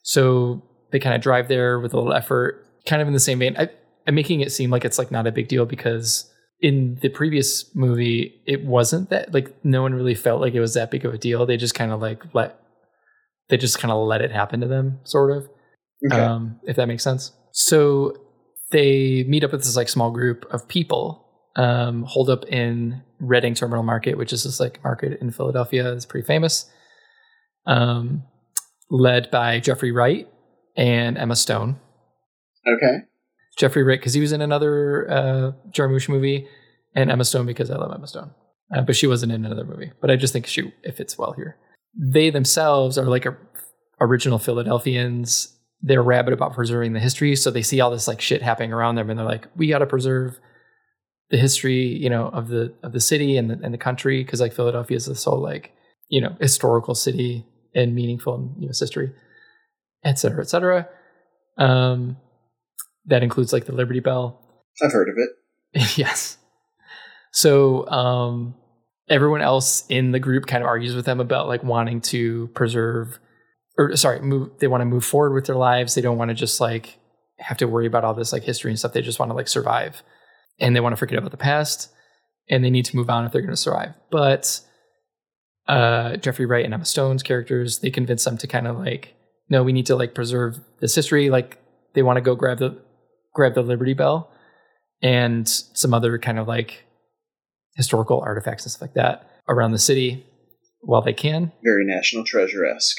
So 0.03 0.63
they 0.91 0.99
kind 0.99 1.15
of 1.15 1.21
drive 1.21 1.49
there 1.49 1.79
with 1.79 1.93
a 1.93 1.97
little 1.97 2.15
effort, 2.15 2.67
kind 2.87 3.03
of 3.03 3.09
in 3.09 3.15
the 3.15 3.21
same 3.21 3.39
vein. 3.39 3.57
I, 3.59 3.69
I'm 4.07 4.15
making 4.15 4.41
it 4.41 4.53
seem 4.53 4.71
like 4.71 4.85
it's 4.85 4.99
like 4.99 5.11
not 5.11 5.27
a 5.27 5.33
big 5.33 5.49
deal 5.49 5.67
because 5.67 6.31
in 6.61 6.99
the 7.03 7.09
previous 7.09 7.75
movie, 7.75 8.41
it 8.47 8.65
wasn't 8.65 9.11
that 9.11 9.35
like 9.35 9.55
no 9.65 9.83
one 9.83 9.95
really 9.95 10.15
felt 10.15 10.41
like 10.41 10.55
it 10.55 10.61
was 10.61 10.75
that 10.75 10.91
big 10.91 11.05
of 11.05 11.13
a 11.13 11.19
deal. 11.19 11.45
They 11.45 11.57
just 11.57 11.75
kind 11.75 11.93
of 11.93 12.01
like 12.01 12.23
let 12.35 12.59
they 13.49 13.57
just 13.57 13.79
kind 13.79 13.93
of 13.93 14.07
let 14.07 14.21
it 14.21 14.33
happen 14.33 14.61
to 14.61 14.67
them, 14.67 15.01
sort 15.05 15.37
of. 15.37 15.49
Okay. 16.07 16.21
Um, 16.21 16.61
if 16.65 16.77
that 16.77 16.89
makes 16.89 17.03
sense. 17.03 17.33
So 17.53 18.17
they 18.71 19.25
meet 19.29 19.45
up 19.45 19.53
with 19.53 19.63
this 19.63 19.77
like 19.77 19.89
small 19.89 20.11
group 20.11 20.45
of 20.51 20.67
people, 20.67 21.27
um, 21.57 22.05
hold 22.05 22.31
up 22.31 22.45
in 22.47 23.03
Reading 23.21 23.55
Terminal 23.55 23.83
Market, 23.83 24.17
which 24.17 24.33
is 24.33 24.45
this 24.45 24.59
like 24.59 24.83
market 24.83 25.21
in 25.21 25.31
Philadelphia. 25.31 25.93
It's 25.93 26.07
pretty 26.07 26.27
famous. 26.27 26.71
Um, 27.67 28.25
led 28.91 29.31
by 29.31 29.61
Jeffrey 29.61 29.93
Wright 29.93 30.29
and 30.77 31.17
Emma 31.17 31.37
Stone. 31.37 31.79
Okay. 32.67 33.05
Jeffrey 33.57 33.83
Wright 33.83 34.01
because 34.01 34.15
he 34.15 34.21
was 34.21 34.33
in 34.33 34.41
another 34.41 35.11
uh, 35.11 35.53
Jarmusch 35.71 36.09
movie, 36.09 36.49
and 36.95 37.11
Emma 37.11 37.25
Stone 37.25 37.47
because 37.47 37.71
I 37.71 37.77
love 37.77 37.93
Emma 37.95 38.07
Stone, 38.07 38.31
uh, 38.75 38.83
but 38.83 38.97
she 38.97 39.07
wasn't 39.07 39.33
in 39.33 39.45
another 39.45 39.65
movie. 39.65 39.93
But 40.01 40.11
I 40.11 40.17
just 40.17 40.33
think 40.33 40.47
she 40.47 40.73
it 40.83 40.97
fits 40.97 41.19
well 41.19 41.33
here. 41.33 41.57
They 41.95 42.31
themselves 42.31 42.99
are 42.99 43.05
like 43.05 43.27
a, 43.27 43.37
original 44.01 44.39
Philadelphians. 44.39 45.57
They're 45.81 46.03
rabid 46.03 46.33
about 46.33 46.55
preserving 46.55 46.93
the 46.93 47.01
history, 47.01 47.35
so 47.37 47.51
they 47.51 47.63
see 47.63 47.81
all 47.81 47.91
this 47.91 48.09
like 48.09 48.21
shit 48.21 48.43
happening 48.43 48.73
around 48.73 48.95
them, 48.95 49.11
and 49.11 49.19
they're 49.19 49.27
like, 49.27 49.49
"We 49.57 49.69
got 49.69 49.79
to 49.79 49.87
preserve 49.87 50.39
the 51.31 51.39
history, 51.39 51.87
you 51.87 52.11
know, 52.11 52.29
of 52.29 52.49
the 52.49 52.75
of 52.83 52.93
the 52.93 53.01
city 53.01 53.37
and 53.37 53.51
the 53.51 53.59
and 53.63 53.75
the 53.75 53.79
country 53.79 54.23
because 54.23 54.41
like 54.41 54.53
Philadelphia 54.53 54.97
is 54.97 55.07
this 55.07 55.25
whole 55.25 55.41
like 55.41 55.73
you 56.09 56.21
know 56.21 56.37
historical 56.41 56.95
city 56.95 57.47
and 57.75 57.95
meaningful 57.95 58.35
in 58.37 58.63
U.S. 58.65 58.81
history, 58.81 59.13
et 60.05 60.19
cetera, 60.19 60.43
et 60.43 60.49
cetera." 60.49 60.89
Um, 61.59 62.17
that 63.07 63.23
includes 63.23 63.53
like 63.53 63.65
the 63.65 63.73
Liberty 63.73 64.01
Bell. 64.01 64.41
I've 64.83 64.93
heard 64.93 65.09
of 65.09 65.17
it. 65.19 65.97
yes. 65.99 66.39
So 67.33 67.89
um, 67.89 68.55
everyone 69.13 69.43
else 69.43 69.85
in 69.89 70.11
the 70.11 70.19
group 70.19 70.47
kind 70.47 70.63
of 70.63 70.67
argues 70.67 70.95
with 70.95 71.05
them 71.05 71.21
about 71.21 71.47
like 71.47 71.63
wanting 71.63 72.01
to 72.01 72.49
preserve, 72.49 73.19
or 73.79 73.95
sorry, 73.97 74.21
move. 74.21 74.51
They 74.59 74.67
want 74.67 74.81
to 74.81 74.87
move 74.87 75.05
forward 75.05 75.35
with 75.35 75.47
their 75.47 75.57
lives. 75.57 75.95
They 75.95 76.01
don't 76.01 76.19
want 76.19 76.31
to 76.31 76.35
just 76.35 76.61
like 76.61 76.99
have 77.39 77.59
to 77.59 77.67
worry 77.67 77.87
about 77.87 78.05
all 78.05 78.15
this 78.15 78.33
like 78.33 78.43
history 78.43 78.71
and 78.71 78.79
stuff. 78.79 78.93
They 78.93 79.03
just 79.03 79.19
want 79.19 79.31
to 79.31 79.35
like 79.35 79.49
survive, 79.49 80.03
and 80.59 80.75
they 80.75 80.81
want 80.81 80.95
to 80.95 80.97
forget 80.97 81.19
about 81.19 81.31
the 81.31 81.37
past, 81.37 81.93
and 82.49 82.65
they 82.65 82.71
need 82.71 82.87
to 82.87 82.97
move 82.97 83.11
on 83.11 83.25
if 83.25 83.33
they're 83.33 83.43
going 83.43 83.51
to 83.51 83.57
survive. 83.57 83.95
But 84.11 84.61
uh, 85.69 86.17
Jeffrey 86.17 86.47
Wright 86.47 86.65
and 86.65 86.75
Emma 86.75 86.85
Stone's 86.85 87.23
characters, 87.23 87.81
they 87.81 87.91
convince 87.91 88.25
them 88.25 88.39
to 88.39 88.47
kind 88.47 88.67
of 88.67 88.79
like, 88.79 89.15
no, 89.49 89.63
we 89.63 89.73
need 89.73 89.87
to 89.87 89.97
like 89.97 90.15
preserve 90.15 90.59
this 90.81 90.95
history. 90.95 91.31
Like 91.31 91.59
they 91.95 92.03
want 92.03 92.17
to 92.17 92.23
go 92.23 92.35
grab 92.35 92.59
the 92.59 92.81
grab 93.35 93.55
the 93.55 93.63
Liberty 93.63 93.95
Bell 93.95 94.31
and 95.03 95.49
some 95.49 95.93
other 95.93 96.19
kind 96.19 96.39
of 96.39 96.47
like 96.47 96.85
historical 97.75 98.21
artifacts 98.21 98.65
and 98.65 98.73
stuff 98.73 98.83
like 98.83 98.95
that 98.95 99.29
around 99.49 99.73
the 99.73 99.79
city 99.79 100.27
while 100.81 101.03
they 101.03 101.13
can. 101.13 101.53
Very 101.65 101.85
National 101.85 102.25
Treasure 102.25 102.67
esque. 102.67 102.99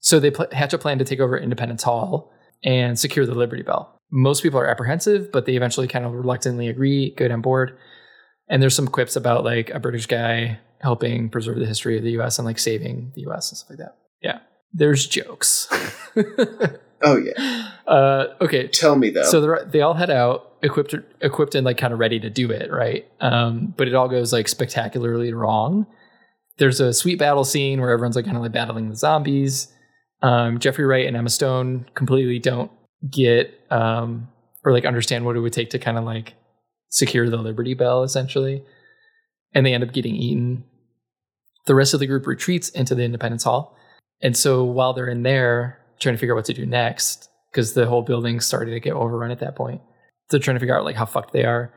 So 0.00 0.18
they 0.18 0.30
pl- 0.30 0.46
hatch 0.52 0.72
a 0.72 0.78
plan 0.78 0.98
to 0.98 1.04
take 1.04 1.20
over 1.20 1.36
Independence 1.38 1.82
Hall 1.82 2.32
and 2.64 2.98
secure 2.98 3.26
the 3.26 3.34
Liberty 3.34 3.62
Bell. 3.62 3.98
Most 4.10 4.42
people 4.42 4.58
are 4.58 4.66
apprehensive, 4.66 5.30
but 5.30 5.46
they 5.46 5.56
eventually 5.56 5.86
kind 5.86 6.04
of 6.04 6.12
reluctantly 6.12 6.68
agree, 6.68 7.14
get 7.16 7.30
on 7.30 7.42
board. 7.42 7.76
And 8.48 8.62
there's 8.62 8.74
some 8.74 8.88
quips 8.88 9.16
about 9.16 9.44
like 9.44 9.70
a 9.70 9.78
British 9.78 10.06
guy 10.06 10.58
helping 10.80 11.28
preserve 11.28 11.58
the 11.58 11.66
history 11.66 11.96
of 11.96 12.02
the 12.02 12.12
US 12.20 12.38
and 12.38 12.46
like 12.46 12.58
saving 12.58 13.12
the 13.14 13.22
US 13.28 13.50
and 13.50 13.58
stuff 13.58 13.70
like 13.70 13.78
that. 13.78 13.96
Yeah. 14.22 14.40
There's 14.72 15.06
jokes. 15.06 15.68
oh 17.02 17.16
yeah. 17.16 17.68
Uh, 17.86 18.26
okay. 18.40 18.68
Tell 18.68 18.96
me 18.96 19.10
though. 19.10 19.24
So 19.24 19.64
they 19.66 19.82
all 19.82 19.94
head 19.94 20.10
out 20.10 20.49
equipped, 20.62 20.94
equipped 21.20 21.54
and 21.54 21.64
like 21.64 21.78
kind 21.78 21.92
of 21.92 21.98
ready 21.98 22.20
to 22.20 22.30
do 22.30 22.50
it, 22.50 22.70
right? 22.70 23.06
Um, 23.20 23.74
but 23.76 23.88
it 23.88 23.94
all 23.94 24.08
goes 24.08 24.32
like 24.32 24.48
spectacularly 24.48 25.32
wrong. 25.32 25.86
There's 26.58 26.80
a 26.80 26.92
sweet 26.92 27.18
battle 27.18 27.44
scene 27.44 27.80
where 27.80 27.90
everyone's 27.90 28.16
like 28.16 28.24
kind 28.24 28.36
of 28.36 28.42
like 28.42 28.52
battling 28.52 28.90
the 28.90 28.96
zombies. 28.96 29.72
Um, 30.22 30.58
Jeffrey 30.58 30.84
Wright 30.84 31.06
and 31.06 31.16
Emma 31.16 31.30
Stone 31.30 31.86
completely 31.94 32.38
don't 32.38 32.70
get 33.10 33.58
um, 33.70 34.28
or 34.64 34.72
like 34.72 34.84
understand 34.84 35.24
what 35.24 35.36
it 35.36 35.40
would 35.40 35.52
take 35.52 35.70
to 35.70 35.78
kind 35.78 35.96
of 35.96 36.04
like 36.04 36.34
secure 36.90 37.30
the 37.30 37.38
Liberty 37.38 37.74
Bell, 37.74 38.02
essentially, 38.02 38.62
and 39.54 39.64
they 39.64 39.72
end 39.72 39.84
up 39.84 39.92
getting 39.92 40.14
eaten. 40.14 40.64
The 41.66 41.74
rest 41.74 41.94
of 41.94 42.00
the 42.00 42.06
group 42.06 42.26
retreats 42.26 42.68
into 42.70 42.94
the 42.94 43.04
Independence 43.04 43.44
Hall, 43.44 43.76
and 44.20 44.36
so 44.36 44.64
while 44.64 44.92
they're 44.92 45.08
in 45.08 45.22
there 45.22 45.78
trying 46.00 46.14
to 46.14 46.18
figure 46.18 46.34
out 46.34 46.38
what 46.38 46.44
to 46.46 46.54
do 46.54 46.66
next, 46.66 47.28
because 47.50 47.74
the 47.74 47.86
whole 47.86 48.02
building's 48.02 48.46
starting 48.46 48.74
to 48.74 48.80
get 48.80 48.92
overrun 48.94 49.30
at 49.30 49.40
that 49.40 49.56
point. 49.56 49.80
They're 50.30 50.40
trying 50.40 50.56
to 50.56 50.60
figure 50.60 50.76
out 50.76 50.84
like 50.84 50.96
how 50.96 51.06
fucked 51.06 51.32
they 51.32 51.44
are. 51.44 51.72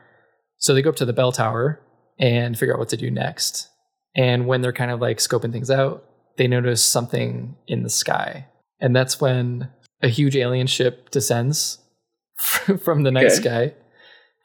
So 0.58 0.74
they 0.74 0.82
go 0.82 0.90
up 0.90 0.96
to 0.96 1.04
the 1.04 1.12
bell 1.12 1.32
tower 1.32 1.80
and 2.18 2.58
figure 2.58 2.74
out 2.74 2.78
what 2.78 2.88
to 2.90 2.96
do 2.96 3.10
next. 3.10 3.68
And 4.16 4.46
when 4.46 4.60
they're 4.60 4.72
kind 4.72 4.90
of 4.90 5.00
like 5.00 5.18
scoping 5.18 5.52
things 5.52 5.70
out, 5.70 6.04
they 6.36 6.46
notice 6.46 6.82
something 6.82 7.56
in 7.66 7.82
the 7.82 7.90
sky. 7.90 8.46
And 8.80 8.94
that's 8.94 9.20
when 9.20 9.70
a 10.02 10.08
huge 10.08 10.36
alien 10.36 10.66
ship 10.66 11.10
descends 11.10 11.78
from 12.36 13.02
the 13.02 13.10
night 13.10 13.26
okay. 13.26 13.34
sky. 13.34 13.74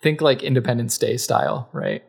Think 0.01 0.21
like 0.21 0.43
Independence 0.43 0.97
Day 0.97 1.17
style, 1.17 1.69
right? 1.73 2.03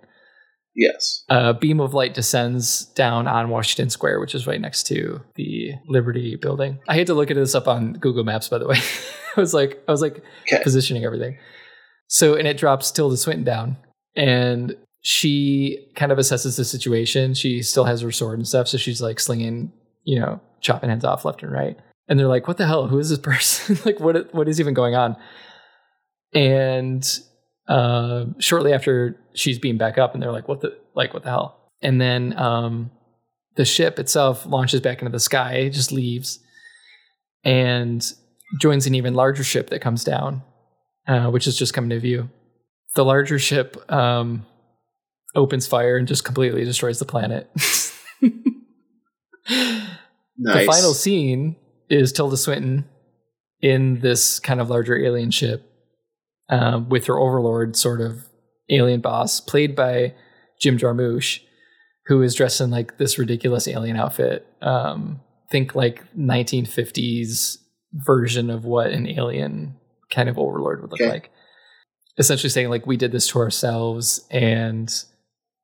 Yes. 0.74 1.24
A 1.28 1.52
beam 1.52 1.80
of 1.80 1.94
light 1.94 2.14
descends 2.14 2.86
down 2.86 3.26
on 3.26 3.48
Washington 3.48 3.90
Square, 3.90 4.20
which 4.20 4.34
is 4.34 4.46
right 4.46 4.60
next 4.60 4.84
to 4.84 5.20
the 5.34 5.72
Liberty 5.88 6.36
building. 6.36 6.78
I 6.88 6.96
had 6.96 7.08
to 7.08 7.14
look 7.14 7.30
at 7.30 7.36
this 7.36 7.54
up 7.54 7.66
on 7.66 7.94
Google 7.94 8.24
Maps, 8.24 8.48
by 8.48 8.58
the 8.58 8.68
way. 8.68 8.78
I 9.36 9.40
was 9.40 9.52
like, 9.52 9.82
I 9.88 9.92
was 9.92 10.00
like 10.00 10.22
okay. 10.42 10.62
positioning 10.62 11.04
everything. 11.04 11.38
So, 12.10 12.34
and 12.34 12.48
it 12.48 12.56
drops 12.56 12.90
Tilda 12.90 13.16
Swinton 13.16 13.44
down, 13.44 13.76
and 14.16 14.76
she 15.00 15.92
kind 15.94 16.10
of 16.10 16.18
assesses 16.18 16.56
the 16.56 16.64
situation. 16.64 17.34
She 17.34 17.62
still 17.62 17.84
has 17.84 18.00
her 18.00 18.10
sword 18.10 18.38
and 18.38 18.48
stuff, 18.48 18.66
so 18.66 18.78
she's 18.78 19.00
like 19.00 19.20
slinging, 19.20 19.72
you 20.02 20.18
know, 20.18 20.40
chopping 20.60 20.90
heads 20.90 21.04
off 21.04 21.24
left 21.24 21.44
and 21.44 21.52
right. 21.52 21.78
And 22.08 22.18
they're 22.18 22.26
like, 22.26 22.48
"What 22.48 22.56
the 22.56 22.66
hell? 22.66 22.88
Who 22.88 22.98
is 22.98 23.10
this 23.10 23.18
person? 23.22 23.78
like, 23.84 24.00
what? 24.00 24.34
What 24.34 24.48
is 24.48 24.58
even 24.58 24.74
going 24.74 24.96
on?" 24.96 25.16
And 26.34 27.06
uh, 27.68 28.24
shortly 28.40 28.72
after 28.72 29.16
she's 29.34 29.60
beamed 29.60 29.78
back 29.78 29.96
up, 29.96 30.12
and 30.12 30.20
they're 30.20 30.32
like, 30.32 30.48
"What 30.48 30.62
the 30.62 30.76
like? 30.96 31.14
What 31.14 31.22
the 31.22 31.30
hell?" 31.30 31.70
And 31.80 32.00
then 32.00 32.36
um, 32.36 32.90
the 33.54 33.64
ship 33.64 34.00
itself 34.00 34.46
launches 34.46 34.80
back 34.80 34.98
into 34.98 35.12
the 35.12 35.20
sky, 35.20 35.68
just 35.68 35.92
leaves, 35.92 36.40
and 37.44 38.04
joins 38.60 38.88
an 38.88 38.96
even 38.96 39.14
larger 39.14 39.44
ship 39.44 39.70
that 39.70 39.80
comes 39.80 40.02
down, 40.02 40.42
uh, 41.10 41.28
which 41.28 41.48
is 41.48 41.58
just 41.58 41.74
coming 41.74 41.90
to 41.90 41.98
view. 41.98 42.30
The 42.94 43.04
larger 43.04 43.40
ship 43.40 43.76
um, 43.90 44.46
opens 45.34 45.66
fire 45.66 45.96
and 45.96 46.06
just 46.06 46.24
completely 46.24 46.64
destroys 46.64 47.00
the 47.00 47.04
planet. 47.04 47.50
nice. 49.50 49.82
The 50.38 50.64
final 50.66 50.94
scene 50.94 51.56
is 51.88 52.12
Tilda 52.12 52.36
Swinton 52.36 52.84
in 53.60 53.98
this 53.98 54.38
kind 54.38 54.60
of 54.60 54.70
larger 54.70 54.96
alien 54.96 55.32
ship 55.32 55.68
um, 56.48 56.88
with 56.88 57.06
her 57.06 57.18
overlord 57.18 57.76
sort 57.76 58.00
of 58.00 58.28
alien 58.68 59.00
boss, 59.00 59.40
played 59.40 59.74
by 59.74 60.14
Jim 60.60 60.78
Jarmusch, 60.78 61.40
who 62.06 62.22
is 62.22 62.36
dressed 62.36 62.60
in 62.60 62.70
like 62.70 62.98
this 62.98 63.18
ridiculous 63.18 63.66
alien 63.66 63.96
outfit. 63.96 64.46
Um, 64.62 65.20
think 65.50 65.74
like 65.74 66.04
1950s 66.16 67.56
version 67.92 68.48
of 68.48 68.64
what 68.64 68.92
an 68.92 69.08
alien 69.08 69.74
kind 70.10 70.28
of 70.28 70.38
overlord 70.38 70.82
would 70.82 70.90
look 70.90 71.00
okay. 71.00 71.10
like. 71.10 71.30
Essentially 72.18 72.50
saying 72.50 72.68
like 72.68 72.86
we 72.86 72.96
did 72.96 73.12
this 73.12 73.28
to 73.28 73.38
ourselves, 73.38 74.26
and 74.30 74.92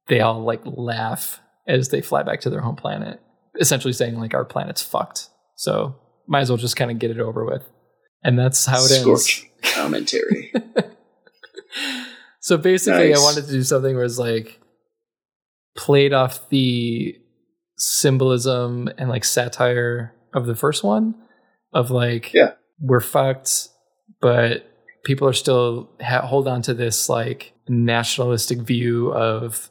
they 0.09 0.21
all 0.21 0.43
like 0.43 0.63
laugh 0.65 1.41
as 1.67 1.89
they 1.89 2.01
fly 2.01 2.23
back 2.23 2.41
to 2.41 2.51
their 2.51 2.61
home 2.61 2.77
planet. 2.77 3.21
Essentially 3.59 3.93
saying 3.93 4.19
like 4.19 4.35
our 4.35 4.45
planet's 4.45 4.83
fucked, 4.83 5.29
so 5.55 5.97
might 6.27 6.41
as 6.41 6.51
well 6.51 6.57
just 6.57 6.77
kind 6.77 6.91
of 6.91 6.99
get 6.99 7.11
it 7.11 7.21
over 7.21 7.45
with. 7.45 7.69
And 8.23 8.39
that's 8.39 8.65
how 8.67 8.79
it 8.79 8.89
Scorch 8.89 9.45
ends 9.63 9.75
commentary. 9.75 10.53
so 12.41 12.57
basically, 12.57 13.11
nice. 13.11 13.19
I 13.19 13.23
wanted 13.23 13.47
to 13.47 13.53
do 13.53 13.63
something 13.63 13.95
where 13.95 14.05
it's 14.05 14.19
like 14.19 14.61
played 15.77 16.13
off 16.13 16.49
the 16.49 17.17
symbolism 17.77 18.89
and 18.99 19.09
like 19.09 19.25
satire 19.25 20.15
of 20.35 20.47
the 20.47 20.57
first 20.57 20.83
one 20.83 21.15
of 21.73 21.91
like 21.91 22.33
yeah 22.33 22.53
we're 22.81 23.01
fucked 23.01 23.69
but 24.21 24.71
people 25.05 25.29
are 25.29 25.33
still 25.33 25.91
ha- 26.01 26.27
hold 26.27 26.49
on 26.49 26.63
to 26.63 26.75
this 26.75 27.09
like 27.09 27.53
nationalistic 27.69 28.59
view 28.59 29.13
of 29.13 29.71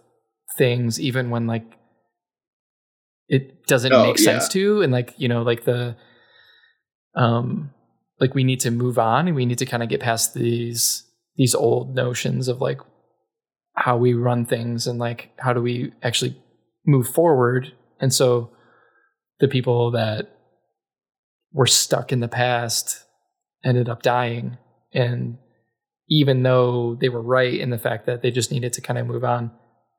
things 0.58 1.00
even 1.00 1.30
when 1.30 1.48
like 1.48 1.66
it 3.28 3.66
doesn't 3.66 3.94
oh, 3.94 4.04
make 4.04 4.18
sense 4.18 4.46
yeah. 4.46 4.62
to 4.62 4.82
and 4.82 4.92
like 4.92 5.14
you 5.18 5.28
know 5.28 5.42
like 5.42 5.66
the 5.66 5.96
um 7.16 7.72
like 8.20 8.34
we 8.34 8.44
need 8.44 8.60
to 8.60 8.72
move 8.72 8.98
on 8.98 9.28
and 9.28 9.36
we 9.36 9.46
need 9.46 9.58
to 9.58 9.66
kind 9.66 9.84
of 9.84 9.90
get 9.90 10.00
past 10.00 10.34
these 10.34 11.04
these 11.36 11.56
old 11.56 11.96
notions 11.96 12.48
of 12.48 12.62
like 12.62 12.80
how 13.76 13.98
we 13.98 14.14
run 14.14 14.46
things 14.46 14.88
and 14.88 15.00
like 15.00 15.32
how 15.38 15.52
do 15.52 15.62
we 15.62 15.92
actually 16.02 16.38
move 16.86 17.08
forward 17.08 17.74
and 18.00 18.14
so 18.14 18.50
the 19.40 19.48
people 19.48 19.92
that 19.92 20.32
were 21.52 21.66
stuck 21.66 22.12
in 22.12 22.20
the 22.20 22.28
past 22.28 23.05
ended 23.65 23.89
up 23.89 24.01
dying 24.01 24.58
and 24.93 25.38
even 26.08 26.43
though 26.43 26.95
they 27.01 27.10
were 27.10 27.21
right 27.21 27.60
in 27.60 27.71
the 27.71 27.78
fact 27.78 28.06
that 28.06 28.21
they 28.21 28.32
just 28.32 28.51
needed 28.51 28.71
to 28.73 28.82
kind 28.82 28.99
of 28.99 29.08
move 29.08 29.23
on 29.23 29.51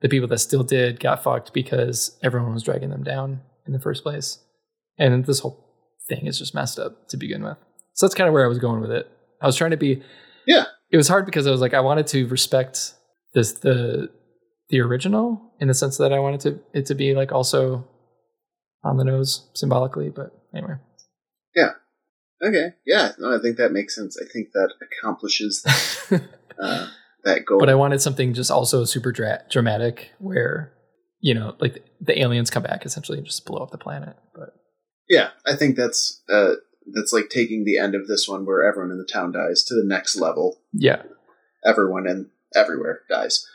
the 0.02 0.08
people 0.08 0.28
that 0.28 0.38
still 0.38 0.62
did 0.62 1.00
got 1.00 1.22
fucked 1.22 1.52
because 1.52 2.18
everyone 2.22 2.54
was 2.54 2.62
dragging 2.62 2.90
them 2.90 3.02
down 3.02 3.40
in 3.66 3.72
the 3.72 3.80
first 3.80 4.02
place 4.02 4.38
and 4.98 5.24
this 5.26 5.40
whole 5.40 5.64
thing 6.08 6.26
is 6.26 6.38
just 6.38 6.54
messed 6.54 6.78
up 6.78 7.08
to 7.08 7.16
begin 7.16 7.42
with 7.42 7.56
so 7.96 8.04
that's 8.06 8.14
kind 8.14 8.28
of 8.28 8.34
where 8.34 8.44
I 8.44 8.48
was 8.48 8.58
going 8.58 8.82
with 8.82 8.90
it. 8.90 9.10
I 9.40 9.46
was 9.46 9.56
trying 9.56 9.70
to 9.70 9.78
be. 9.78 10.02
Yeah. 10.46 10.64
It 10.92 10.98
was 10.98 11.08
hard 11.08 11.24
because 11.24 11.46
I 11.46 11.50
was 11.50 11.62
like, 11.62 11.74
I 11.74 11.80
wanted 11.80 12.06
to 12.08 12.26
respect 12.28 12.94
this 13.34 13.52
the 13.52 14.10
the 14.68 14.80
original 14.80 15.54
in 15.60 15.68
the 15.68 15.74
sense 15.74 15.96
that 15.96 16.12
I 16.12 16.18
wanted 16.18 16.40
to 16.40 16.60
it 16.74 16.86
to 16.86 16.94
be 16.94 17.14
like 17.14 17.32
also 17.32 17.88
on 18.84 18.98
the 18.98 19.04
nose 19.04 19.48
symbolically. 19.54 20.10
But 20.10 20.30
anyway, 20.54 20.74
Okay, 22.42 22.74
yeah, 22.84 23.12
no, 23.18 23.34
I 23.34 23.40
think 23.40 23.56
that 23.56 23.72
makes 23.72 23.94
sense. 23.94 24.16
I 24.20 24.26
think 24.30 24.48
that 24.52 24.72
accomplishes 24.82 25.62
that, 25.62 26.22
uh, 26.62 26.86
that 27.24 27.46
goal. 27.46 27.58
but 27.58 27.70
I 27.70 27.74
wanted 27.74 28.00
something 28.02 28.34
just 28.34 28.50
also 28.50 28.84
super 28.84 29.10
dra- 29.12 29.42
dramatic 29.50 30.10
where 30.18 30.72
you 31.20 31.32
know 31.34 31.54
like 31.60 31.82
the 32.00 32.20
aliens 32.20 32.50
come 32.50 32.62
back 32.62 32.84
essentially 32.84 33.18
and 33.18 33.26
just 33.26 33.46
blow 33.46 33.62
up 33.62 33.70
the 33.70 33.78
planet. 33.78 34.16
But 34.34 34.50
yeah, 35.08 35.30
I 35.46 35.56
think 35.56 35.76
that's 35.76 36.22
uh, 36.30 36.54
that's 36.92 37.12
like 37.12 37.30
taking 37.30 37.64
the 37.64 37.78
end 37.78 37.94
of 37.94 38.06
this 38.06 38.28
one 38.28 38.44
where 38.44 38.64
everyone 38.64 38.90
in 38.92 38.98
the 38.98 39.08
town 39.10 39.32
dies 39.32 39.64
to 39.64 39.74
the 39.74 39.84
next 39.86 40.16
level. 40.16 40.60
yeah, 40.72 41.02
Everyone 41.64 42.06
and 42.06 42.26
everywhere 42.54 43.00
dies. 43.08 43.46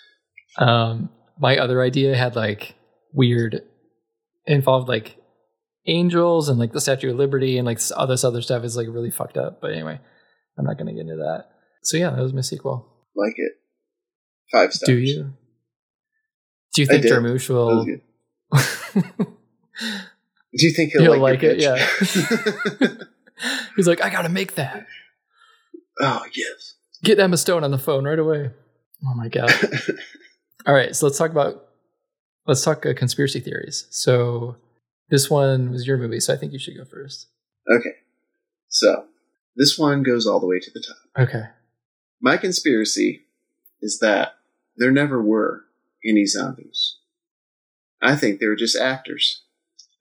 Um, 0.58 1.10
my 1.39 1.58
other 1.58 1.82
idea 1.82 2.15
had 2.15 2.36
like 2.36 2.76
weird 3.13 3.62
involved 4.46 4.89
like 4.89 5.17
angels 5.86 6.50
and 6.50 6.60
like 6.60 6.72
the 6.74 6.82
Statue 6.82 7.12
of 7.12 7.17
Liberty 7.17 7.58
and 7.58 7.65
like 7.65 7.80
all 7.96 8.08
this 8.08 8.24
other 8.24 8.41
stuff 8.41 8.63
is 8.63 8.78
like 8.78 8.88
really 8.89 9.12
fucked 9.12 9.38
up. 9.38 9.62
But 9.62 9.72
anyway, 9.72 10.00
I'm 10.58 10.65
not 10.65 10.78
gonna 10.78 10.94
get 10.94 11.02
into 11.02 11.15
that. 11.17 11.50
So 11.84 11.98
yeah, 11.98 12.12
that 12.12 12.22
was 12.22 12.34
my 12.34 12.41
sequel. 12.41 12.88
Like 13.15 13.34
it. 13.38 13.54
Five 14.52 14.74
stars. 14.74 14.88
Do 14.88 14.98
you? 14.98 15.34
Do 16.74 16.82
you 16.82 16.88
think. 16.88 17.06
Jarmusch 17.06 17.50
will? 17.50 17.86
Do 20.54 20.67
you 20.67 20.74
think 20.74 20.91
he'll, 20.91 21.04
He'll 21.04 21.17
like, 21.17 21.41
like 21.41 21.44
it, 21.44 21.60
pitch? 21.60 22.89
He's 23.76 23.88
like, 23.88 24.04
I 24.04 24.10
gotta 24.10 24.30
make 24.30 24.56
that. 24.56 24.86
oh 26.02 26.24
yes. 26.34 26.76
Get 27.04 27.20
Emma 27.20 27.38
Stone 27.38 27.63
on 27.63 27.72
the 27.72 27.78
phone 27.78 28.06
right 28.06 28.20
away. 28.20 28.52
Oh 29.06 29.15
my 29.15 29.30
god. 29.30 29.52
All 30.67 30.74
right, 30.74 30.96
so 30.96 31.08
let's 31.08 31.17
talk 31.17 31.32
about 31.32 31.70
let's 32.46 32.63
talk 32.63 32.86
uh, 32.86 32.94
conspiracy 32.94 33.39
theories. 33.39 33.88
So 33.89 34.58
this 35.12 35.30
one 35.30 35.71
was 35.71 35.86
your 35.86 35.97
movie, 35.97 36.19
so 36.19 36.34
I 36.34 36.38
think 36.38 36.54
you 36.54 36.60
should 36.60 36.78
go 36.78 36.86
first. 36.86 37.28
okay. 37.69 37.95
So 38.69 39.06
this 39.58 39.78
one 39.78 40.02
goes 40.02 40.26
all 40.26 40.39
the 40.39 40.47
way 40.47 40.60
to 40.60 40.71
the 40.71 40.82
top. 40.82 41.28
Okay. 41.28 41.43
My 42.21 42.38
conspiracy 42.38 43.24
is 43.82 44.00
that 44.00 44.36
there 44.78 44.91
never 44.91 45.21
were 45.21 45.65
any 46.06 46.26
zombies. 46.26 46.95
I 48.02 48.15
think 48.15 48.39
they 48.39 48.47
were 48.47 48.56
just 48.56 48.78
actors. 48.78 49.41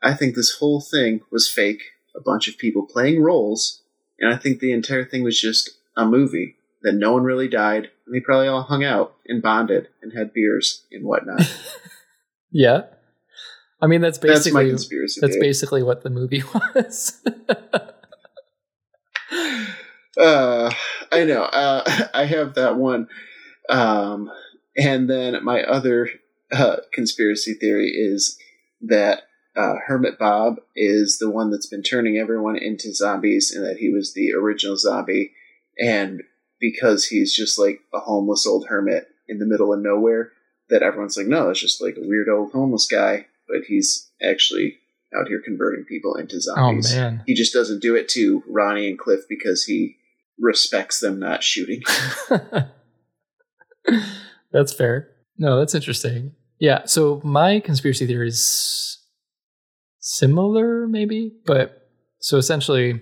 I 0.02 0.14
think 0.14 0.34
this 0.34 0.56
whole 0.58 0.80
thing 0.80 1.20
was 1.30 1.50
fake, 1.50 1.82
a 2.16 2.20
bunch 2.20 2.48
of 2.48 2.56
people 2.58 2.86
playing 2.86 3.20
roles, 3.22 3.82
and 4.18 4.32
I 4.32 4.36
think 4.38 4.60
the 4.60 4.72
entire 4.72 5.04
thing 5.04 5.24
was 5.24 5.38
just 5.40 5.70
a 5.96 6.06
movie 6.06 6.56
that 6.82 6.94
no 6.94 7.12
one 7.12 7.24
really 7.24 7.48
died, 7.48 7.90
and 8.06 8.14
they 8.14 8.20
probably 8.20 8.48
all 8.48 8.62
hung 8.62 8.84
out 8.84 9.16
and 9.26 9.42
bonded 9.42 9.88
and 10.00 10.12
had 10.16 10.32
beers 10.32 10.84
and 10.92 11.04
whatnot. 11.04 11.42
Yeah. 12.52 12.86
I 13.82 13.86
mean 13.86 14.00
that's 14.00 14.18
basically 14.18 14.34
That's 14.34 14.54
my 14.54 14.64
conspiracy. 14.64 15.20
that's 15.20 15.34
theory. 15.34 15.46
basically 15.48 15.82
what 15.82 16.02
the 16.02 16.10
movie 16.10 16.42
was. 16.74 17.20
Uh, 20.18 20.70
I 21.12 21.24
know. 21.24 21.42
Uh, 21.44 22.06
I 22.14 22.24
have 22.24 22.54
that 22.54 22.76
one. 22.76 23.08
Um, 23.68 24.30
and 24.76 25.08
then 25.08 25.42
my 25.44 25.62
other 25.62 26.10
uh, 26.52 26.76
conspiracy 26.92 27.54
theory 27.54 27.90
is 27.90 28.36
that 28.82 29.22
uh, 29.56 29.74
Hermit 29.86 30.18
Bob 30.18 30.56
is 30.76 31.18
the 31.18 31.30
one 31.30 31.50
that's 31.50 31.66
been 31.66 31.82
turning 31.82 32.18
everyone 32.18 32.56
into 32.56 32.92
zombies, 32.94 33.52
and 33.54 33.64
that 33.64 33.78
he 33.78 33.90
was 33.92 34.14
the 34.14 34.32
original 34.32 34.76
zombie. 34.76 35.32
And 35.78 36.22
because 36.60 37.06
he's 37.06 37.34
just 37.34 37.58
like 37.58 37.80
a 37.94 38.00
homeless 38.00 38.46
old 38.46 38.66
hermit 38.68 39.08
in 39.28 39.38
the 39.38 39.46
middle 39.46 39.72
of 39.72 39.80
nowhere, 39.80 40.32
that 40.68 40.82
everyone's 40.82 41.16
like, 41.16 41.26
no, 41.26 41.50
it's 41.50 41.60
just 41.60 41.80
like 41.82 41.96
a 41.96 42.06
weird 42.06 42.28
old 42.28 42.52
homeless 42.52 42.86
guy, 42.86 43.26
but 43.50 43.62
he's 43.66 44.10
actually 44.22 44.76
out 45.18 45.28
here 45.28 45.42
converting 45.44 45.84
people 45.84 46.14
into 46.14 46.40
zombies. 46.40 46.86
oh 46.86 46.94
zombies. 46.94 46.94
man. 46.94 47.22
He 47.26 47.34
just 47.34 47.52
doesn't 47.52 47.82
do 47.82 47.96
it 47.96 48.08
to 48.10 48.42
Ronnie 48.48 48.88
and 48.88 48.98
Cliff 48.98 49.20
because 49.28 49.64
he 49.64 49.96
respects 50.38 51.00
them 51.00 51.18
not 51.18 51.42
shooting. 51.42 51.82
that's 54.52 54.72
fair. 54.72 55.08
No, 55.36 55.58
that's 55.58 55.74
interesting. 55.74 56.32
Yeah, 56.58 56.84
so 56.84 57.20
my 57.24 57.60
conspiracy 57.60 58.06
theory 58.06 58.28
is 58.28 58.98
similar 60.00 60.86
maybe, 60.86 61.32
but 61.46 61.88
so 62.20 62.36
essentially 62.36 63.00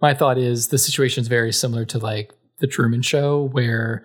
my 0.00 0.14
thought 0.14 0.38
is 0.38 0.68
the 0.68 0.78
situation 0.78 1.22
is 1.22 1.28
very 1.28 1.52
similar 1.52 1.84
to 1.86 1.98
like 1.98 2.32
the 2.58 2.66
Truman 2.66 3.02
show 3.02 3.48
where 3.52 4.04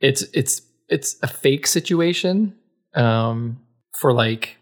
it's 0.00 0.22
it's 0.34 0.62
it's 0.88 1.16
a 1.22 1.28
fake 1.28 1.66
situation 1.66 2.54
um 2.94 3.60
for 3.98 4.12
like 4.12 4.56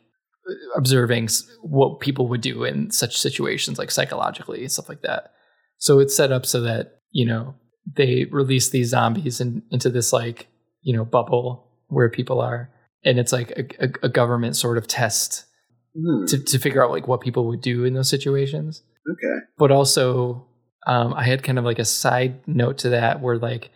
observing 0.74 1.28
what 1.62 2.00
people 2.00 2.28
would 2.28 2.40
do 2.40 2.64
in 2.64 2.90
such 2.90 3.18
situations 3.18 3.78
like 3.78 3.90
psychologically 3.90 4.62
and 4.62 4.72
stuff 4.72 4.88
like 4.88 5.02
that. 5.02 5.32
So 5.78 5.98
it's 5.98 6.16
set 6.16 6.32
up 6.32 6.46
so 6.46 6.61
that, 6.62 7.00
you 7.11 7.26
know, 7.26 7.54
they 7.96 8.26
release 8.30 8.70
these 8.70 8.90
zombies 8.90 9.40
in, 9.40 9.62
into 9.70 9.90
this 9.90 10.12
like, 10.12 10.48
you 10.82 10.96
know, 10.96 11.04
bubble 11.04 11.70
where 11.88 12.11
people 12.11 12.40
are 12.40 12.70
and 13.04 13.18
it's 13.18 13.32
like 13.32 13.50
a, 13.52 13.84
a, 13.84 13.88
a 14.04 14.08
government 14.08 14.56
sort 14.56 14.78
of 14.78 14.87
test 14.87 15.44
Hmm, 15.94 16.26
to, 16.26 16.38
to 16.38 16.58
figure 16.58 16.84
out 16.84 16.90
like 16.90 17.08
what 17.08 17.22
people 17.22 17.46
would 17.46 17.62
do 17.62 17.84
in 17.84 17.94
those 17.94 18.11
situations 18.11 18.82
okay. 19.11 19.44
but 19.56 19.70
also 19.70 20.46
um, 20.87 21.12
I 21.14 21.24
had 21.24 21.42
kind 21.42 21.58
of 21.58 21.64
like 21.64 21.78
a 21.78 21.84
side 21.84 22.46
note 22.46 22.78
to 22.78 22.90
that 22.90 23.20
where 23.20 23.38
like 23.38 23.70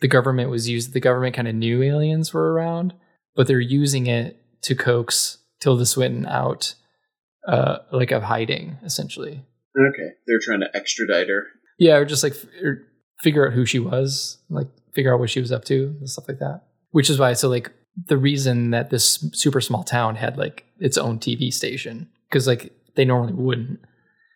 the 0.00 0.08
government 0.08 0.50
was 0.50 0.68
used 0.68 0.92
the 0.92 1.00
government 1.00 1.34
kind 1.34 1.48
of 1.48 1.54
knew 1.54 1.82
aliens 1.82 2.32
were 2.32 2.52
around, 2.52 2.94
but 3.34 3.46
they're 3.46 3.60
using 3.60 4.06
it 4.06 4.40
to 4.62 4.74
coax 4.74 5.38
Tilda 5.60 5.86
Swinton 5.86 6.26
out 6.26 6.74
uh, 7.46 7.78
like 7.92 8.10
of 8.10 8.22
hiding 8.22 8.76
essentially. 8.84 9.44
Okay. 9.78 10.08
They're 10.26 10.40
trying 10.42 10.60
to 10.60 10.76
extradite 10.76 11.28
her. 11.28 11.46
Yeah, 11.78 11.96
or 11.96 12.04
just 12.04 12.22
like 12.22 12.32
f- 12.32 12.46
or 12.62 12.82
figure 13.20 13.46
out 13.46 13.54
who 13.54 13.64
she 13.64 13.78
was, 13.78 14.38
like 14.50 14.68
figure 14.94 15.12
out 15.12 15.20
what 15.20 15.30
she 15.30 15.40
was 15.40 15.52
up 15.52 15.64
to 15.66 15.96
and 15.98 16.08
stuff 16.10 16.28
like 16.28 16.40
that. 16.40 16.62
Which 16.90 17.10
is 17.10 17.18
why 17.18 17.32
so 17.34 17.48
like 17.48 17.70
the 18.06 18.16
reason 18.16 18.70
that 18.70 18.90
this 18.90 19.24
super 19.32 19.60
small 19.60 19.84
town 19.84 20.16
had 20.16 20.36
like 20.36 20.64
its 20.78 20.98
own 20.98 21.18
TV 21.18 21.52
station 21.52 22.08
because 22.28 22.46
like 22.46 22.72
they 22.96 23.04
normally 23.04 23.34
wouldn't. 23.34 23.80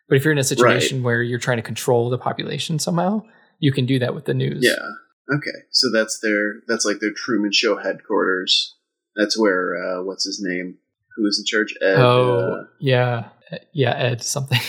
But 0.09 0.17
if 0.17 0.25
you're 0.25 0.33
in 0.33 0.39
a 0.39 0.45
situation 0.45 1.03
where 1.03 1.23
you're 1.23 1.39
trying 1.39 1.57
to 1.57 1.63
control 1.63 2.11
the 2.11 2.19
population 2.19 2.79
somehow, 2.79 3.23
you 3.59 3.73
can 3.73 3.87
do 3.87 3.99
that 3.99 4.15
with 4.15 4.27
the 4.27 4.35
news. 4.35 4.61
Yeah. 4.63 5.35
Okay. 5.35 5.67
So 5.71 5.91
that's 5.91 6.21
their 6.21 6.61
that's 6.69 6.85
like 6.85 7.01
their 7.01 7.13
Truman 7.15 7.53
Show 7.53 7.79
headquarters. 7.79 8.77
That's 9.17 9.39
where 9.39 9.75
uh 9.77 10.03
what's 10.05 10.25
his 10.25 10.41
name? 10.43 10.79
Who 11.17 11.27
is 11.27 11.39
in 11.39 11.45
charge? 11.45 11.75
Ed 11.81 11.97
oh, 11.99 12.67
yeah, 12.81 13.29
yeah, 13.73 13.95
Ed 13.97 14.23
something. 14.23 14.61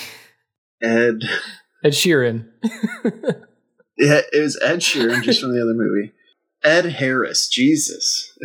uh, 0.84 0.88
Ed 0.88 1.20
Ed 1.84 1.92
Sheeran. 1.92 2.50
Yeah, 3.98 4.22
it 4.32 4.42
was 4.42 4.60
Ed 4.62 4.80
Sheeran 4.80 5.22
just 5.24 5.40
from 5.40 5.56
the 5.56 5.62
other 5.62 5.74
movie. 5.74 6.14
Ed 6.64 6.86
Harris, 6.94 7.48
Jesus. 7.48 8.38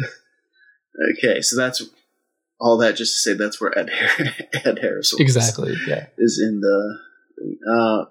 okay, 1.19 1.41
so 1.41 1.57
that's 1.57 1.83
all 2.61 2.77
that 2.79 2.97
just 2.97 3.15
to 3.15 3.19
say 3.19 3.35
that's 3.35 3.61
where 3.61 3.77
Ed 3.77 3.91
Har- 3.91 4.27
Ed 4.65 4.79
Harris 4.81 5.13
was. 5.13 5.21
exactly. 5.21 5.75
Yeah. 5.87 6.07
is 6.19 6.39
in 6.41 6.61
the. 6.61 6.99
Uh, 7.67 8.05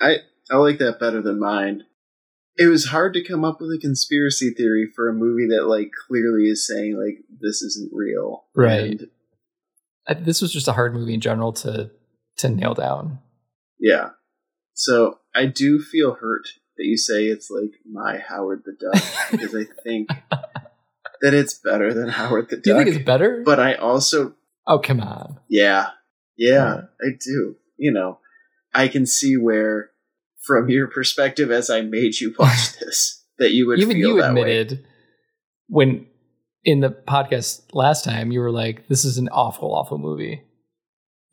I 0.00 0.16
I 0.50 0.56
like 0.56 0.78
that 0.78 1.00
better 1.00 1.20
than 1.22 1.40
mine. 1.40 1.84
It 2.56 2.66
was 2.66 2.86
hard 2.86 3.12
to 3.14 3.24
come 3.24 3.44
up 3.44 3.60
with 3.60 3.70
a 3.70 3.78
conspiracy 3.80 4.50
theory 4.50 4.88
for 4.94 5.08
a 5.08 5.12
movie 5.12 5.48
that 5.50 5.66
like 5.66 5.90
clearly 6.06 6.44
is 6.44 6.66
saying 6.66 6.96
like 6.96 7.24
this 7.40 7.62
isn't 7.62 7.92
real. 7.92 8.44
Right. 8.54 8.92
And, 8.92 9.08
I, 10.08 10.14
this 10.14 10.40
was 10.42 10.52
just 10.52 10.68
a 10.68 10.72
hard 10.72 10.94
movie 10.94 11.14
in 11.14 11.20
general 11.20 11.52
to 11.54 11.90
to 12.38 12.48
nail 12.48 12.74
down. 12.74 13.18
yeah. 13.80 14.10
So 14.74 15.18
I 15.34 15.46
do 15.46 15.80
feel 15.80 16.14
hurt 16.14 16.46
that 16.76 16.84
you 16.84 16.98
say 16.98 17.24
it's 17.26 17.50
like 17.50 17.72
my 17.90 18.18
Howard 18.18 18.62
the 18.66 18.72
Duck 18.78 19.02
because 19.30 19.54
I 19.54 19.64
think 19.82 20.10
that 21.22 21.32
it's 21.32 21.54
better 21.54 21.94
than 21.94 22.08
Howard 22.10 22.50
the 22.50 22.56
Duck. 22.56 22.64
Do 22.64 22.70
you 22.70 22.76
think 22.84 22.96
it's 22.96 23.04
better? 23.04 23.42
but 23.44 23.58
I 23.58 23.74
also 23.74 24.34
oh, 24.66 24.78
come 24.78 25.00
on. 25.00 25.40
Yeah. 25.48 25.88
Yeah, 26.36 26.82
I 27.00 27.08
do. 27.18 27.56
You 27.78 27.92
know, 27.92 28.18
I 28.74 28.88
can 28.88 29.06
see 29.06 29.38
where, 29.38 29.88
from 30.42 30.68
your 30.68 30.86
perspective, 30.86 31.50
as 31.50 31.70
I 31.70 31.80
made 31.80 32.20
you 32.20 32.34
watch 32.38 32.78
this, 32.80 33.24
that 33.38 33.52
you 33.52 33.66
would 33.66 33.78
Even 33.78 33.96
feel 33.96 34.10
you 34.16 34.20
that 34.20 34.34
way. 34.34 34.40
admitted 34.42 34.84
when 35.68 36.06
in 36.66 36.80
the 36.80 36.90
podcast 36.90 37.62
last 37.72 38.04
time 38.04 38.32
you 38.32 38.40
were 38.40 38.50
like, 38.50 38.88
"This 38.88 39.04
is 39.06 39.16
an 39.16 39.28
awful, 39.30 39.72
awful 39.72 39.96
movie." 39.96 40.42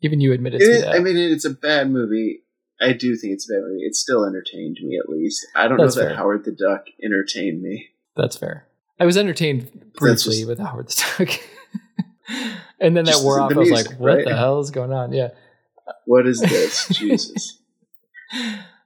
Even 0.00 0.20
you 0.20 0.32
admitted 0.32 0.62
It 0.62 0.66
to 0.66 0.80
that. 0.86 0.94
I 0.94 1.00
mean, 1.00 1.16
it's 1.16 1.44
a 1.44 1.50
bad 1.50 1.90
movie. 1.90 2.44
I 2.80 2.92
do 2.92 3.16
think 3.16 3.32
it's 3.34 3.50
a 3.50 3.52
bad 3.52 3.62
movie. 3.62 3.82
It 3.82 3.94
still 3.96 4.24
entertained 4.24 4.78
me, 4.82 4.98
at 5.02 5.08
least. 5.08 5.46
I 5.54 5.66
don't 5.68 5.78
That's 5.78 5.96
know 5.96 6.02
that 6.02 6.08
fair. 6.10 6.16
Howard 6.16 6.44
the 6.44 6.52
Duck 6.52 6.86
entertained 7.02 7.60
me. 7.62 7.88
That's 8.16 8.36
fair. 8.36 8.68
I 9.00 9.06
was 9.06 9.16
entertained 9.16 9.92
briefly 9.98 10.36
just- 10.36 10.48
with 10.48 10.58
Howard 10.60 10.88
the 10.88 11.04
Duck, 11.18 11.40
and 12.80 12.96
then 12.96 13.04
that 13.06 13.20
wore 13.22 13.40
off. 13.40 13.50
I 13.52 13.58
was 13.58 13.68
music, 13.68 13.90
like, 13.90 14.00
"What 14.00 14.16
right? 14.16 14.24
the 14.24 14.36
hell 14.36 14.60
is 14.60 14.70
going 14.70 14.92
on?" 14.92 15.12
Yeah. 15.12 15.30
What 16.06 16.26
is 16.26 16.40
this? 16.40 16.88
Jesus. 16.92 17.58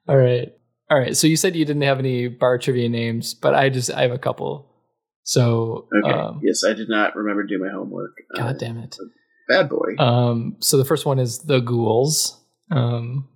All 0.09 0.17
right. 0.17 0.53
all 0.91 0.99
right. 0.99 1.17
So 1.17 1.27
you 1.27 1.37
said 1.37 1.55
you 1.55 1.65
didn't 1.65 1.83
have 1.83 1.99
any 1.99 2.29
bar 2.29 2.59
trivia 2.59 2.89
names, 2.89 3.35
but 3.35 3.55
I 3.55 3.69
just 3.69 3.93
I 3.93 4.03
have 4.03 4.13
a 4.13 4.19
couple. 4.19 4.68
So 5.29 5.87
Okay. 5.95 6.11
um, 6.11 6.41
yes, 6.43 6.65
I 6.65 6.73
did 6.73 6.89
not 6.89 7.15
remember 7.15 7.43
to 7.43 7.49
do 7.49 7.63
my 7.63 7.71
homework. 7.71 8.17
Uh, 8.35 8.39
God 8.39 8.59
damn 8.59 8.79
it. 8.79 8.97
Bad 9.47 9.69
boy. 9.69 9.95
Um, 9.99 10.57
so 10.61 10.79
the 10.79 10.87
first 10.87 11.05
one 11.05 11.19
is 11.19 11.41
the 11.41 11.61
Ghouls, 11.61 12.41
um, 12.71 13.29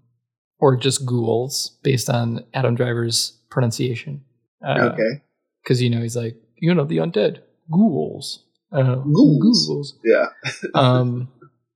or 0.58 0.74
just 0.74 1.04
Ghouls, 1.04 1.76
based 1.82 2.08
on 2.08 2.46
Adam 2.54 2.76
Driver's 2.76 3.38
pronunciation. 3.50 4.24
Uh, 4.66 4.88
okay. 4.94 5.22
Because 5.62 5.82
you 5.82 5.90
know 5.90 6.00
he's 6.00 6.16
like, 6.16 6.34
you 6.56 6.72
know, 6.72 6.86
the 6.86 6.96
undead 6.96 7.40
Ghouls. 7.70 8.42
Uh, 8.72 8.94
Ghouls. 8.94 9.66
Ghouls. 9.68 9.98
Yeah. 10.02 10.28
Um, 10.74 11.28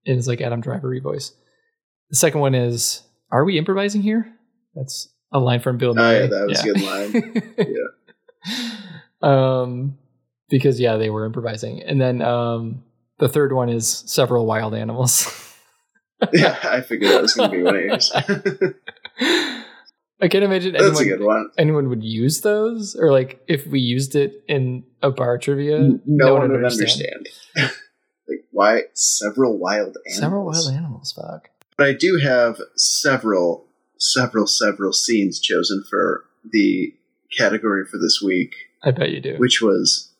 and 0.07 0.17
it's 0.19 0.27
like 0.29 0.41
Adam 0.41 0.63
Driver 0.63 0.99
voice. 0.99 1.33
The 2.09 2.17
second 2.17 2.41
one 2.41 2.55
is, 2.55 3.03
"Are 3.31 3.45
we 3.45 3.59
improvising 3.59 4.01
here?" 4.01 4.33
That's 4.75 5.11
a 5.31 5.41
line 5.41 5.61
from 5.61 5.77
Bill 5.77 5.93
Oh, 5.95 6.11
yeah, 6.11 6.27
that 6.27 6.47
was 6.47 6.61
a 6.61 6.65
good 6.65 6.81
line. 6.81 7.53
yeah. 7.59 8.71
Um, 9.21 9.99
because 10.49 10.81
yeah, 10.81 10.97
they 10.97 11.11
were 11.11 11.25
improvising, 11.25 11.83
and 11.83 12.01
then 12.01 12.23
um, 12.23 12.85
the 13.19 13.29
third 13.29 13.53
one 13.53 13.69
is 13.69 14.05
several 14.07 14.47
wild 14.47 14.75
animals. 14.75 15.55
yeah, 16.33 16.59
I 16.63 16.81
figured 16.81 17.11
that 17.13 17.23
was 17.23 17.35
going 17.35 17.51
to 17.51 17.57
be 17.57 17.63
one 17.63 17.77
of 17.77 17.83
yours. 17.83 18.13
I 20.19 20.29
can't 20.29 20.45
imagine 20.45 20.73
That's 20.73 20.85
anyone, 20.85 21.03
a 21.03 21.09
good 21.09 21.25
one. 21.25 21.51
anyone 21.59 21.89
would 21.91 22.03
use 22.03 22.41
those, 22.41 22.97
or 22.97 23.13
like 23.13 23.43
if 23.49 23.67
we 23.67 23.81
used 23.81 24.17
it 24.17 24.43
in 24.49 24.85
a 25.03 25.11
bar 25.11 25.37
trivia, 25.37 25.91
No, 26.07 26.35
one 26.35 26.53
would 26.53 26.65
understand. 26.65 27.29
like, 27.57 28.45
why 28.51 28.83
several 28.95 29.59
wild 29.59 29.97
animals? 30.07 30.19
Several 30.19 30.47
wild 30.47 30.69
animals, 30.73 31.13
fuck. 31.13 31.51
But 31.77 31.89
I 31.89 31.93
do 31.93 32.19
have 32.23 32.59
several, 32.77 33.67
several, 33.99 34.47
several 34.47 34.95
scenes 34.95 35.39
chosen 35.39 35.85
for 35.89 36.25
the 36.51 36.95
category 37.37 37.85
for 37.85 37.99
this 37.99 38.23
week, 38.25 38.55
I 38.83 38.93
bet 38.93 39.11
you 39.11 39.21
do. 39.21 39.35
which 39.37 39.61
was 39.61 40.11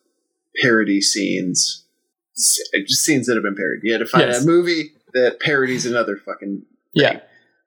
parody 0.61 1.01
scenes. 1.01 1.85
Just 2.87 3.03
scenes 3.03 3.25
that 3.27 3.33
have 3.35 3.43
been 3.43 3.55
parodied. 3.55 3.83
You 3.83 3.93
had 3.93 3.99
to 3.99 4.05
find 4.05 4.27
Yes. 4.27 4.43
a 4.43 4.47
movie 4.47 4.91
that 5.13 5.39
parodies 5.39 5.85
another 5.85 6.17
fucking 6.17 6.63
yeah, 6.93 7.21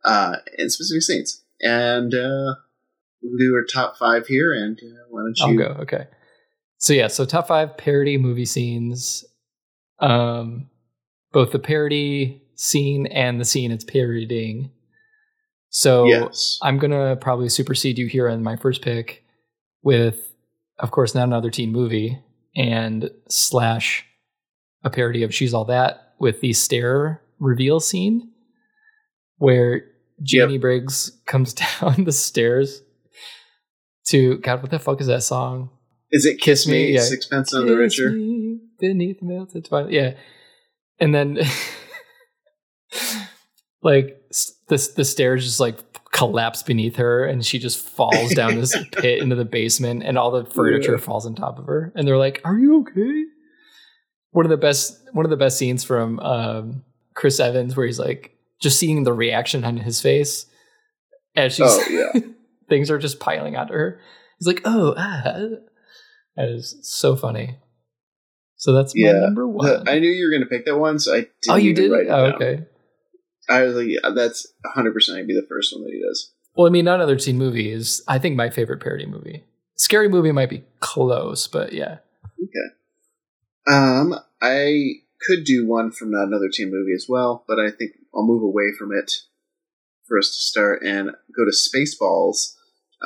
uh, 0.05 0.37
and 0.59 0.71
specific 0.71 1.03
scenes. 1.03 1.43
And 1.61 2.15
uh, 2.15 2.55
we'll 3.23 3.37
do 3.39 3.55
our 3.55 3.65
top 3.65 3.97
five 3.99 4.27
here. 4.29 4.53
And 4.53 4.79
uh, 4.79 5.05
why 5.09 5.23
don't 5.23 5.39
you? 5.53 5.63
I'll 5.63 5.75
go. 5.75 5.81
Okay. 5.83 6.07
So 6.79 6.93
yeah, 6.93 7.09
so 7.09 7.25
top 7.25 7.49
five 7.49 7.77
parody 7.77 8.17
movie 8.17 8.45
scenes. 8.47 9.25
Um, 9.99 10.71
both 11.33 11.53
the 11.53 11.59
parody 11.59 12.43
scene 12.55 13.07
and 13.09 13.41
the 13.41 13.45
scene 13.45 13.71
it's 13.73 13.85
parodying. 13.85 14.71
So 15.69 16.07
Yes. 16.07 16.59
I'm 16.63 16.79
gonna 16.79 17.17
probably 17.17 17.49
supersede 17.49 17.99
you 17.99 18.07
here 18.07 18.29
in 18.29 18.43
my 18.43 18.57
first 18.57 18.83
pick 18.83 19.25
with, 19.83 20.33
of 20.79 20.91
course, 20.91 21.15
not 21.15 21.25
another 21.25 21.51
teen 21.51 21.71
movie 21.73 22.19
and 22.57 23.11
slash 23.29 24.05
a 24.83 24.91
parody 24.91 25.23
of 25.23 25.35
She's 25.35 25.55
All 25.55 25.67
That 25.67 26.15
with 26.19 26.41
the 26.41 26.53
stair 26.53 27.23
reveal 27.39 27.81
scene 27.81 28.33
where 29.39 29.85
Janie 30.23 30.59
Briggs 30.59 31.13
comes 31.27 31.55
down 31.55 32.05
the 32.05 32.13
stairs 32.13 32.83
to 34.09 34.39
God, 34.39 34.63
what 34.63 34.71
the 34.71 34.79
fuck 34.79 35.01
is 35.01 35.07
that 35.07 35.23
song? 35.23 35.71
Is 36.11 36.27
it 36.27 36.41
Kiss 36.41 36.67
Me? 36.67 36.87
Me, 36.87 36.95
yeah. 36.95 37.01
Sixpence 37.01 37.55
on 37.55 37.67
the 37.67 37.77
Kiss 37.77 38.01
Richer. 38.01 38.11
beneath 38.81 39.21
the 39.21 39.27
melted 39.27 39.65
twilight. 39.65 39.93
Yeah, 39.93 40.15
and 40.99 41.15
then 41.15 41.39
like 43.83 44.21
the 44.69 44.93
the 44.97 45.05
stairs 45.05 45.45
just 45.45 45.61
like 45.61 45.79
collapse 46.21 46.63
beneath 46.63 46.97
her, 46.97 47.25
and 47.25 47.45
she 47.45 47.59
just 47.59 47.79
falls 47.87 48.35
down 48.35 48.57
this 48.57 48.77
pit 48.93 49.23
into 49.23 49.35
the 49.37 49.45
basement, 49.45 50.03
and 50.05 50.19
all 50.19 50.31
the 50.31 50.45
furniture 50.45 50.93
Yeah. 50.93 50.99
falls 50.99 51.25
on 51.27 51.35
top 51.35 51.59
of 51.59 51.67
her. 51.67 51.93
And 51.95 52.07
they're 52.07 52.19
like, 52.19 52.41
"Are 52.45 52.59
you 52.59 52.81
okay?" 52.83 53.25
One 54.33 54.45
of 54.45 54.51
the 54.51 54.57
best 54.57 55.01
one 55.13 55.25
of 55.25 55.31
the 55.31 55.37
best 55.37 55.57
scenes 55.59 55.83
from 55.83 56.21
um, 56.21 56.85
Chris 57.15 57.41
Evans, 57.41 57.77
where 57.77 57.87
he's 57.87 57.99
like 57.99 58.37
just 58.61 58.79
seeing 58.79 59.05
the 59.05 59.13
reaction 59.13 59.65
on 59.65 59.77
his 59.79 60.01
face 60.01 60.47
as 61.35 61.55
she's 61.55 61.67
Oh 61.67 61.85
yeah. 61.89 62.21
things 62.69 62.91
are 62.91 62.99
just 62.99 63.19
piling 63.19 63.57
onto 63.57 63.73
her. 63.73 63.99
He's 64.39 64.47
like, 64.47 64.61
"Oh, 64.65 64.95
ah." 64.97 65.23
that 66.37 66.49
is 66.49 66.77
so 66.83 67.17
funny." 67.17 67.57
So 68.57 68.73
that's 68.75 68.95
my 68.95 69.09
Yeah, 69.09 69.21
number 69.21 69.49
one. 69.49 69.89
I 69.89 69.99
knew 69.99 70.11
you 70.11 70.27
were 70.27 70.31
going 70.31 70.43
to 70.43 70.49
pick 70.49 70.67
that 70.67 70.77
one, 70.79 70.99
so 70.99 71.15
I 71.15 71.21
didn't 71.21 71.31
oh, 71.49 71.57
you 71.57 71.73
did? 71.73 71.91
Oh, 71.91 72.27
okay. 72.35 72.67
I 73.51 73.63
was 73.63 73.75
like, 73.75 73.89
that's 74.15 74.47
100% 74.65 74.75
going 74.77 74.95
to 74.95 75.25
be 75.27 75.35
the 75.35 75.47
first 75.49 75.75
one 75.75 75.85
that 75.85 75.93
he 75.93 76.01
does. 76.01 76.33
Well, 76.57 76.67
I 76.67 76.71
mean, 76.71 76.85
not 76.85 76.97
another 76.97 77.17
teen 77.17 77.39
movie 77.39 77.71
is 77.71 78.03
I 78.09 78.19
think 78.19 78.37
my 78.37 78.51
favorite 78.51 78.81
parody 78.81 79.07
movie. 79.07 79.45
Scary 79.77 80.09
movie 80.09 80.33
might 80.33 80.51
be 80.51 80.65
close, 80.81 81.47
but 81.47 81.73
yeah. 81.73 81.99
Okay. 82.43 83.75
Um, 83.75 84.15
I 84.41 84.93
could 85.27 85.45
do 85.45 85.67
one 85.67 85.91
from 85.91 86.11
not 86.11 86.27
another 86.27 86.49
teen 86.49 86.71
movie 86.71 86.95
as 86.95 87.07
well, 87.09 87.45
but 87.47 87.59
I 87.59 87.71
think 87.71 87.93
I'll 88.15 88.27
move 88.27 88.43
away 88.43 88.73
from 88.79 88.93
it 88.93 89.13
for 90.07 90.19
us 90.19 90.29
to 90.29 90.41
start 90.41 90.83
and 90.83 91.11
go 91.37 91.45
to 91.45 91.51
Spaceballs 91.51 92.55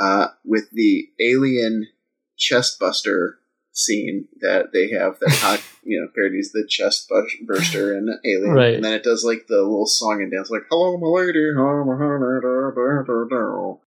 uh, 0.00 0.28
with 0.44 0.70
the 0.72 1.08
alien 1.20 1.88
chest 2.36 2.78
buster 2.78 3.38
scene 3.72 4.28
that 4.40 4.72
they 4.72 4.90
have 4.90 5.18
that 5.20 5.62
you 5.84 6.00
know 6.00 6.08
parodies 6.14 6.52
the 6.52 6.66
chest 6.68 7.10
burster 7.46 7.94
and 7.96 8.08
Alien, 8.24 8.50
Right. 8.54 8.74
and 8.74 8.84
then 8.84 8.92
it 8.94 9.02
does 9.04 9.24
like 9.24 9.46
the 9.48 9.58
little 9.62 9.86
song 9.86 10.22
and 10.22 10.30
dance 10.32 10.50
like 10.50 10.62
"Hello, 10.70 10.96
my 10.96 11.06
lady," 11.20 11.40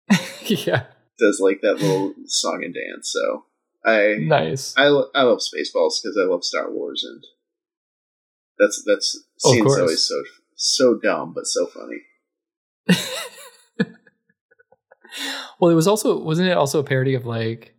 yeah. 0.66 0.84
does 1.18 1.40
like 1.40 1.60
that 1.62 1.80
little 1.80 2.14
song 2.26 2.62
and 2.64 2.74
dance. 2.74 3.10
So 3.12 3.44
I 3.84 4.16
Nice. 4.20 4.74
I, 4.76 4.88
lo- 4.88 5.10
I 5.14 5.22
love 5.22 5.38
Spaceballs 5.38 6.00
because 6.02 6.16
I 6.20 6.24
love 6.24 6.44
Star 6.44 6.70
Wars 6.70 7.04
and 7.08 7.22
that's 8.58 8.82
that's 8.86 9.16
scene's 9.38 9.76
always 9.78 10.02
so 10.02 10.22
so 10.54 10.94
dumb 10.98 11.32
but 11.34 11.46
so 11.46 11.66
funny. 11.66 12.02
well, 15.60 15.70
it 15.70 15.74
was 15.74 15.86
also 15.86 16.18
wasn't 16.22 16.48
it 16.48 16.56
also 16.56 16.80
a 16.80 16.84
parody 16.84 17.14
of 17.14 17.26
like 17.26 17.74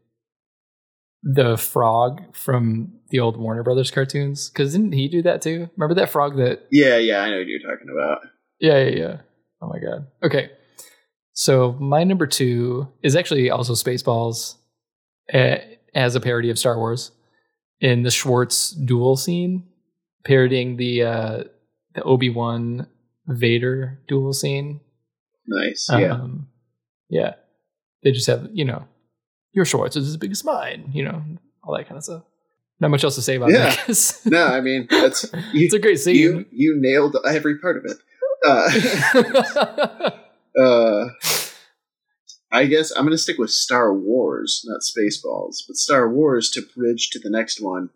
the 1.27 1.57
frog 1.57 2.21
from 2.33 2.93
the 3.09 3.19
old 3.19 3.37
Warner 3.37 3.63
Brothers 3.63 3.91
cartoons? 3.91 4.49
Because 4.49 4.71
didn't 4.71 4.93
he 4.93 5.09
do 5.09 5.21
that 5.23 5.41
too? 5.41 5.69
Remember 5.75 5.95
that 5.95 6.09
frog 6.09 6.37
that 6.37 6.65
Yeah, 6.71 6.97
yeah, 6.97 7.21
I 7.21 7.29
know 7.29 7.37
what 7.37 7.47
you're 7.47 7.59
talking 7.59 7.89
about. 7.91 8.19
Yeah, 8.59 8.83
yeah, 8.83 8.95
yeah. 8.95 9.17
Oh 9.61 9.67
my 9.67 9.79
god. 9.79 10.07
Okay. 10.23 10.51
So 11.33 11.73
my 11.73 12.03
number 12.03 12.27
two 12.27 12.87
is 13.03 13.15
actually 13.15 13.49
also 13.49 13.73
Spaceballs 13.73 14.55
as 15.29 16.15
a 16.15 16.19
parody 16.21 16.49
of 16.49 16.57
Star 16.57 16.77
Wars 16.77 17.11
in 17.81 18.03
the 18.03 18.11
Schwartz 18.11 18.71
duel 18.71 19.17
scene, 19.17 19.67
parodying 20.23 20.77
the 20.77 21.03
uh, 21.03 21.43
the 21.93 22.03
Obi 22.03 22.29
Wan 22.29 22.87
Vader 23.27 23.99
duel 24.07 24.33
scene. 24.33 24.79
Nice. 25.45 25.87
Yeah. 25.91 26.13
Um, 26.13 26.47
yeah. 27.09 27.33
They 28.03 28.11
just 28.11 28.27
have 28.27 28.47
you 28.53 28.63
know 28.63 28.87
your 29.57 29.65
Schwartz 29.65 29.95
is 29.97 30.07
as 30.07 30.15
big 30.17 30.31
as 30.31 30.43
mine. 30.45 30.89
You 30.93 31.03
know 31.05 31.21
all 31.63 31.75
that 31.75 31.85
kind 31.87 31.97
of 31.97 32.03
stuff. 32.03 32.23
Not 32.79 32.91
much 32.91 33.03
else 33.03 33.15
to 33.15 33.21
say 33.23 33.35
about 33.35 33.49
Yeah. 33.51 33.69
that. 33.71 33.85
'cause 33.85 34.21
no, 34.25 34.45
I 34.45 34.61
mean 34.61 34.87
that's 34.89 35.23
you, 35.51 35.65
it's 35.65 35.73
a 35.73 35.79
great 35.79 35.99
scene. 35.99 36.15
you 36.15 36.45
you 36.51 36.75
nailed 36.79 37.17
every 37.27 37.57
part 37.57 37.75
of 37.77 37.85
it. 37.85 37.97
Uh, 38.47 40.11
uh, 40.61 41.09
I 42.51 42.65
guess 42.67 42.91
I'm 42.95 43.03
gonna 43.03 43.17
stick 43.17 43.37
with 43.39 43.49
Star 43.49 43.93
Wars, 43.93 44.63
not 44.65 44.81
Spaceballs, 44.81 45.63
but 45.67 45.75
Star 45.75 46.07
Wars 46.09 46.49
to 46.51 46.61
bridge 46.61 47.09
to 47.11 47.19
the 47.19 47.29
next 47.31 47.59
one. 47.59 47.89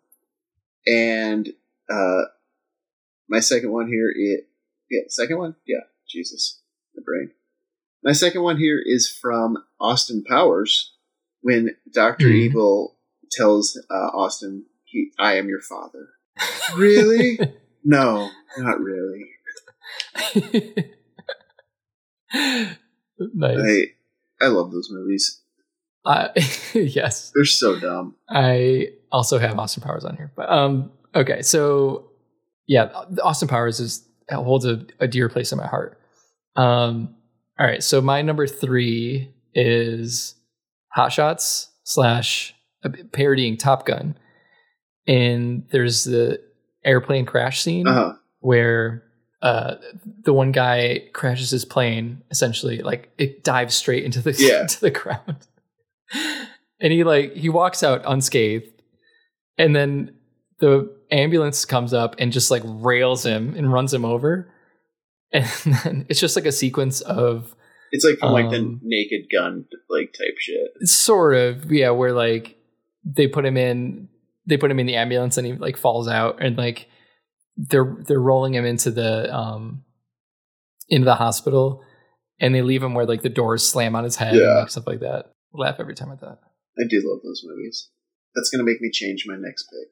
And 0.88 1.54
uh, 1.90 2.24
my 3.30 3.40
second 3.40 3.72
one 3.72 3.88
here 3.88 4.10
is 4.10 4.42
yeah, 4.90 5.02
second 5.08 5.38
one, 5.38 5.56
yeah, 5.66 5.82
Jesus, 6.10 6.60
my 6.96 7.04
brain. 7.06 7.32
My 8.04 8.14
second 8.14 8.42
one 8.42 8.58
here 8.58 8.82
is 8.84 9.08
from 9.08 9.64
Austin 9.80 10.24
Powers 10.28 10.91
when 11.42 11.76
Doctor 11.94 12.28
Mhm. 12.28 12.36
Evil 12.36 12.98
tells 13.32 13.80
uh, 13.90 13.94
Austin, 14.18 14.66
he, 14.86 15.12
"I 15.20 15.36
am 15.36 15.48
your 15.48 15.62
father." 15.62 16.10
Really? 16.76 17.40
no, 17.84 18.30
not 18.58 18.80
really. 18.80 19.26
nice. 22.34 23.60
I 23.60 23.86
I 24.42 24.48
love 24.48 24.72
those 24.72 24.90
movies. 24.92 25.42
I, 26.06 26.30
yes, 26.74 27.32
They're 27.36 27.46
so 27.46 27.80
dumb. 27.80 28.16
I 28.30 28.90
also 29.12 29.38
have 29.38 29.60
Austin 29.60 29.84
Powers 29.84 30.04
on 30.04 30.18
here, 30.18 30.32
but 30.36 30.50
um, 30.50 30.92
okay, 31.14 31.42
so 31.44 32.10
yeah, 32.68 32.86
Austin 33.22 33.48
Powers 33.48 33.80
is 33.80 34.08
holds 34.32 34.66
a, 34.66 34.86
a 35.00 35.08
dear 35.08 35.30
place 35.30 35.52
in 35.52 35.58
my 35.58 35.68
heart. 35.68 36.00
Um, 36.56 37.16
all 37.60 37.66
right, 37.68 37.84
so 37.84 38.02
my 38.02 38.22
number 38.24 38.48
three 38.48 39.32
is 39.54 40.36
Hot 40.94 41.12
Shots 41.12 41.70
slash 41.84 42.54
parodying 43.12 43.58
Top 43.58 43.86
Gun, 43.86 44.18
and 45.08 45.64
there's 45.72 46.04
the 46.04 46.42
airplane 46.84 47.26
crash 47.26 47.62
scene 47.62 47.88
Uh 47.88 47.94
huh. 47.94 48.14
where 48.40 49.04
uh, 49.42 49.76
the 50.24 50.34
one 50.34 50.52
guy 50.52 51.04
crashes 51.14 51.50
his 51.50 51.66
plane. 51.66 52.22
Essentially, 52.32 52.80
like 52.82 53.12
it 53.18 53.44
dives 53.44 53.74
straight 53.76 54.04
into 54.04 54.22
the 54.22 54.34
Yeah. 54.38 54.62
into 54.62 54.80
the 54.82 54.92
ground, 54.92 55.48
and 56.80 56.92
he 56.94 57.04
like 57.04 57.34
he 57.36 57.50
walks 57.50 57.84
out 57.84 58.02
unscathed, 58.06 58.70
and 59.58 59.76
then 59.76 60.16
the 60.60 60.94
ambulance 61.12 61.66
comes 61.66 61.94
up 61.94 62.16
and 62.20 62.32
just 62.32 62.52
like 62.52 62.62
rails 62.66 63.26
him 63.26 63.56
and 63.56 63.72
runs 63.74 63.94
him 63.94 64.06
over, 64.06 64.52
and 65.32 65.46
then 65.84 66.06
it's 66.10 66.20
just 66.20 66.36
like 66.36 66.46
a 66.46 66.52
sequence 66.52 67.02
of 67.02 67.56
It's 67.92 68.06
like 68.06 68.18
from 68.20 68.32
like 68.32 68.50
the 68.50 68.58
Um, 68.58 68.80
Naked 68.84 69.28
Gun 69.32 69.66
like 69.90 70.14
type 70.14 70.38
shit. 70.40 70.88
sort 70.88 71.36
of 71.36 71.72
yeah 71.72 71.90
where 71.92 72.14
like 72.14 72.58
they 73.04 73.28
put 73.28 73.46
him 73.46 73.58
in 73.58 74.08
they 74.46 74.58
put 74.58 74.72
him 74.72 74.80
in 74.80 74.86
the 74.88 74.96
ambulance 74.96 75.38
and 75.38 75.46
he 75.46 75.54
like 75.54 75.78
falls 75.78 76.08
out 76.08 76.42
and 76.42 76.58
like 76.58 76.88
they're 77.58 77.98
they're 78.08 78.20
rolling 78.20 78.54
him 78.56 78.66
into 78.66 78.92
the 78.92 79.34
um 79.36 79.84
into 80.90 81.06
the 81.06 81.16
hospital 81.16 81.84
and 82.40 82.56
they 82.56 82.62
leave 82.62 82.82
him 82.82 82.94
where 82.94 83.06
like 83.06 83.22
the 83.22 83.30
doors 83.30 83.68
slam 83.68 83.96
on 83.96 84.04
his 84.04 84.16
head 84.16 84.34
and 84.34 84.40
Yeah. 84.42 84.60
like 84.60 84.70
stuff 84.70 84.88
like 84.88 85.02
that 85.02 85.32
laugh 85.54 85.76
every 85.80 85.96
time 85.96 86.12
at 86.12 86.22
that 86.22 86.40
I 86.80 86.84
do 86.90 87.02
love 87.06 87.22
those 87.24 87.44
movies. 87.46 87.90
That's 88.34 88.50
gonna 88.50 88.64
make 88.64 88.80
me 88.80 88.90
change 88.92 89.26
my 89.28 89.36
next 89.38 89.64
pick. 89.70 89.90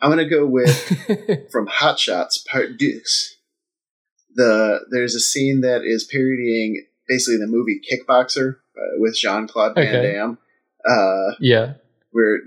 I'm 0.00 0.10
gonna 0.10 0.28
go 0.28 0.46
with 0.46 1.50
from 1.52 1.66
Hot 1.66 1.98
Shots 1.98 2.38
Part 2.38 2.78
Deuce. 2.78 3.36
The 4.34 4.80
there's 4.90 5.14
a 5.14 5.20
scene 5.20 5.60
that 5.60 5.82
is 5.84 6.08
parodying 6.10 6.86
basically 7.08 7.38
the 7.38 7.46
movie 7.46 7.80
Kickboxer 7.80 8.56
uh, 8.56 8.98
with 8.98 9.16
Jean 9.16 9.46
Claude 9.46 9.74
Van 9.74 9.86
Okay. 9.86 10.12
Damme, 10.12 10.38
uh, 10.88 11.34
yeah 11.40 11.74
where 12.14 12.38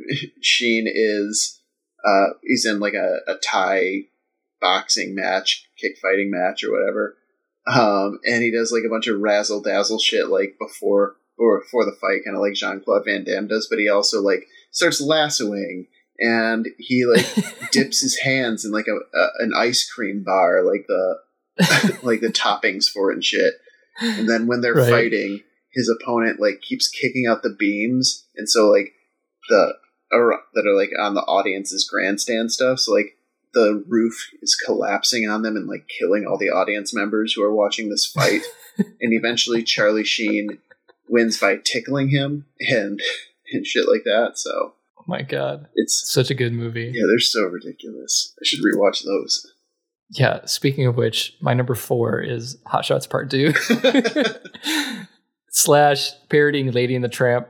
Sheen 0.42 0.86
is 0.88 1.62
uh, 2.06 2.28
he's 2.42 2.66
in 2.66 2.80
like 2.80 2.94
a, 2.94 3.20
a 3.28 3.36
Thai 3.36 4.06
boxing 4.62 5.14
match, 5.14 5.68
kick 5.78 5.98
fighting 6.02 6.32
match 6.32 6.64
or 6.64 6.72
whatever, 6.72 7.18
um, 7.68 8.20
and 8.26 8.42
he 8.42 8.52
does 8.52 8.72
like 8.72 8.84
a 8.86 8.90
bunch 8.90 9.08
of 9.08 9.20
razzle 9.20 9.62
dazzle 9.62 10.00
shit 10.00 10.30
like 10.30 10.56
before 10.60 11.18
or 11.38 11.60
before 11.60 11.86
the 11.86 11.98
fight, 12.00 12.24
kind 12.26 12.36
of 12.36 12.42
like 12.42 12.54
Jean 12.54 12.80
Claude 12.80 13.04
Van 13.06 13.24
Damme 13.26 13.48
does, 13.48 13.68
but 13.70 13.78
he 13.78 13.90
also 13.90 14.22
like 14.22 14.48
starts 14.72 15.02
lassoing 15.02 15.88
and 16.18 16.68
he 16.78 17.06
like 17.06 17.26
dips 17.72 18.00
his 18.02 18.18
hands 18.20 18.64
in 18.64 18.72
like 18.72 18.88
a, 18.88 19.18
a 19.18 19.28
an 19.40 19.52
ice 19.56 19.90
cream 19.90 20.24
bar, 20.24 20.64
like 20.64 20.86
the 20.88 21.18
like 22.04 22.22
the 22.22 22.28
toppings 22.28 22.88
for 22.88 23.12
it 23.12 23.16
and 23.16 23.24
shit. 23.24 23.56
And 24.00 24.30
then 24.30 24.48
when 24.48 24.62
they're 24.62 24.74
Right. 24.76 24.90
fighting, 24.90 25.42
his 25.74 25.90
opponent 25.90 26.40
like 26.40 26.62
keeps 26.62 26.88
kicking 26.88 27.26
out 27.28 27.44
the 27.44 27.50
beams, 27.58 28.26
and 28.36 28.50
so 28.50 28.70
like 28.70 28.94
the 29.50 29.74
that 30.12 30.66
are 30.66 30.76
like 30.76 30.92
on 31.00 31.14
the 31.16 31.22
audience's 31.22 31.88
grandstand 31.88 32.52
stuff. 32.52 32.80
So 32.80 32.94
like 32.94 33.18
the 33.54 33.84
roof 33.88 34.30
is 34.42 34.56
collapsing 34.56 35.28
on 35.28 35.42
them 35.42 35.56
and 35.56 35.68
like 35.68 35.88
killing 35.88 36.26
all 36.26 36.38
the 36.38 36.50
audience 36.50 36.94
members 36.94 37.34
who 37.34 37.44
are 37.44 37.54
watching 37.54 37.90
this 37.90 38.06
fight. 38.06 38.42
and 38.78 39.14
eventually, 39.14 39.64
Charlie 39.64 40.04
Sheen 40.04 40.60
wins 41.10 41.40
by 41.40 41.58
tickling 41.64 42.10
him 42.10 42.46
and 42.60 43.02
and 43.54 43.66
shit 43.66 43.88
like 43.90 44.04
that. 44.06 44.34
So 44.36 44.74
oh 45.00 45.04
my 45.08 45.22
god 45.22 45.68
it's 45.76 46.12
such 46.12 46.30
a 46.30 46.36
good 46.36 46.52
movie 46.54 46.92
yeah, 46.94 47.04
they're 47.08 47.20
so 47.20 47.44
ridiculous. 47.44 48.34
I 48.42 48.44
should 48.46 48.60
rewatch 48.64 49.04
those. 49.06 49.54
Yeah, 50.12 50.46
speaking 50.46 50.86
of 50.88 50.96
which, 50.96 51.36
my 51.42 51.54
number 51.54 51.76
four 51.76 52.22
is 52.22 52.58
Hot 52.66 52.86
Shots 52.86 53.08
Part 53.08 53.30
Two. 53.30 53.54
Slash 55.50 56.12
parodying 56.30 56.72
Lady 56.72 56.96
and 56.96 57.04
the 57.04 57.10
Tramp, 57.10 57.48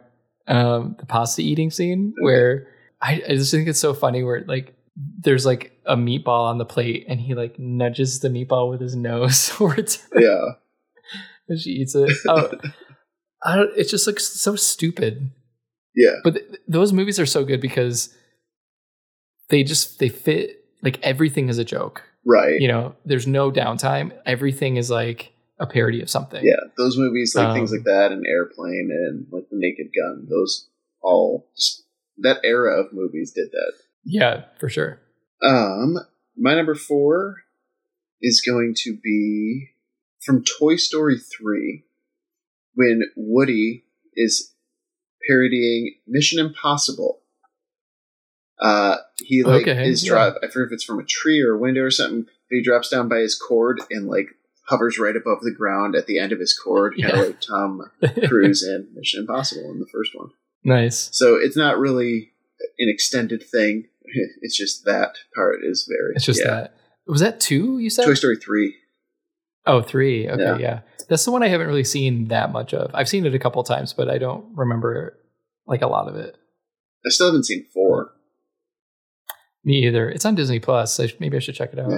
um, 0.47 0.95
the 0.99 1.05
pasta 1.05 1.41
eating 1.41 1.69
scene 1.71 2.13
where 2.21 2.67
I, 3.01 3.21
I 3.27 3.35
just 3.35 3.51
think 3.51 3.67
it's 3.67 3.79
so 3.79 3.93
funny 3.93 4.23
where 4.23 4.43
like 4.47 4.75
there's 5.19 5.45
like 5.45 5.73
a 5.85 5.95
meatball 5.95 6.45
on 6.49 6.57
the 6.57 6.65
plate 6.65 7.05
and 7.09 7.19
he 7.19 7.35
like 7.35 7.59
nudges 7.59 8.21
the 8.21 8.29
meatball 8.29 8.69
with 8.69 8.79
his 8.81 8.95
nose 8.95 9.49
towards 9.53 9.97
her. 10.11 10.21
Yeah, 10.21 10.45
and 11.49 11.59
she 11.59 11.71
eats 11.71 11.95
it. 11.95 12.09
Oh, 12.27 12.49
I 13.43 13.55
don't, 13.57 13.77
it 13.77 13.89
just 13.89 14.07
looks 14.07 14.25
so 14.27 14.55
stupid. 14.55 15.29
yeah, 15.95 16.15
But 16.23 16.35
th- 16.35 16.59
those 16.67 16.93
movies 16.93 17.19
are 17.19 17.25
so 17.25 17.43
good 17.43 17.61
because 17.61 18.15
they 19.49 19.63
just 19.63 19.99
they 19.99 20.09
fit 20.09 20.63
like 20.81 20.99
everything 21.03 21.49
is 21.49 21.57
a 21.57 21.65
joke 21.65 22.03
right. 22.27 22.59
you 22.59 22.67
know 22.67 22.95
there's 23.05 23.25
no 23.27 23.51
downtime 23.51 24.11
everything 24.25 24.75
is 24.77 24.89
like 24.91 25.33
a 25.59 25.65
parody 25.65 26.01
of 26.01 26.09
something 26.09 26.43
Yeah, 26.45 26.59
those 26.77 26.97
movies 26.97 27.33
like 27.35 27.53
things 27.53 27.71
Um, 27.71 27.77
like 27.77 27.85
that 27.85 28.11
and 28.11 28.25
Airplane 28.27 28.89
and 28.91 29.25
like 29.31 29.49
The 29.49 29.57
Naked 29.57 29.87
Gun, 29.95 30.27
those 30.29 30.67
all 31.01 31.47
just, 31.55 31.83
that 32.19 32.37
era 32.43 32.79
of 32.79 32.93
movies 32.93 33.31
did 33.31 33.49
that. 33.51 33.73
yeah 34.03 34.43
for 34.59 34.69
sure 34.69 34.99
Um, 35.41 35.97
my 36.37 36.53
number 36.55 36.75
four 36.75 37.37
is 38.21 38.41
going 38.41 38.73
to 38.83 38.97
be 39.03 39.69
from 40.23 40.43
Toy 40.59 40.75
Story 40.75 41.17
three, 41.17 41.85
when 42.73 43.01
Woody 43.15 43.85
is 44.15 44.53
parodying 45.27 45.95
Mission 46.07 46.43
Impossible. 46.43 47.21
Uh, 48.59 48.97
he 49.23 49.43
like 49.43 49.67
Okay, 49.67 49.87
is 49.87 50.03
yeah. 50.03 50.09
drive. 50.09 50.33
I 50.43 50.47
forget 50.47 50.67
if 50.67 50.73
it's 50.73 50.83
from 50.83 50.99
a 50.99 51.03
tree 51.05 51.41
or 51.41 51.53
a 51.53 51.57
window 51.59 51.81
or 51.83 51.91
something. 51.91 52.23
But 52.23 52.55
he 52.55 52.63
drops 52.63 52.89
down 52.89 53.07
by 53.09 53.19
his 53.19 53.35
cord 53.35 53.81
and 53.91 54.07
like 54.07 54.27
hovers 54.67 54.97
right 54.99 55.15
above 55.15 55.41
the 55.41 55.53
ground 55.53 55.95
at 55.95 56.07
the 56.07 56.17
end 56.19 56.31
of 56.31 56.39
his 56.39 56.57
cord, 56.57 56.93
kind 56.99 57.13
Yeah. 57.13 57.19
of 57.21 57.27
like 57.27 57.41
Tom 57.41 57.81
Cruise 58.27 58.63
in 58.63 58.87
Mission 58.95 59.21
Impossible 59.21 59.69
in 59.71 59.79
the 59.79 59.87
first 59.91 60.11
one. 60.15 60.29
nice 60.63 61.09
So 61.13 61.35
it's 61.35 61.55
not 61.57 61.77
really 61.77 62.31
an 62.79 62.89
extended 62.89 63.43
thing. 63.43 63.87
It's 64.41 64.57
just 64.57 64.85
that 64.85 65.15
part 65.35 65.59
is 65.63 65.85
very. 65.89 66.13
it's 66.15 66.25
just 66.25 66.39
yeah. 66.43 66.51
that 66.61 66.73
was 67.07 67.19
that 67.21 67.39
two 67.41 67.77
you 67.79 67.89
said 67.89 68.05
Toy 68.05 68.13
Story 68.13 68.37
three. 68.37 68.75
oh 69.65 69.81
three 69.81 70.29
okay 70.29 70.41
Yeah. 70.41 70.57
yeah. 70.57 70.79
that's 71.09 71.25
the 71.25 71.31
one 71.31 71.43
i 71.43 71.47
haven't 71.49 71.67
really 71.67 71.83
seen 71.83 72.29
that 72.29 72.51
much 72.53 72.73
of 72.73 72.89
i've 72.93 73.09
seen 73.09 73.25
it 73.25 73.35
a 73.35 73.39
couple 73.39 73.61
times 73.63 73.91
but 73.93 74.09
i 74.09 74.17
don't 74.17 74.45
remember 74.55 75.17
like 75.67 75.81
a 75.81 75.87
lot 75.87 76.07
of 76.07 76.15
it 76.15 76.37
I 77.05 77.09
still 77.09 77.27
haven't 77.27 77.45
seen 77.45 77.65
four. 77.73 78.11
Me 79.67 79.85
either 79.85 80.09
it's 80.09 80.25
on 80.25 80.33
disney 80.33 80.59
plus 80.59 80.93
so 80.93 81.05
maybe 81.19 81.37
i 81.37 81.39
should 81.39 81.53
check 81.55 81.71
it 81.73 81.77
out 81.79 81.89
Yeah. 81.91 81.97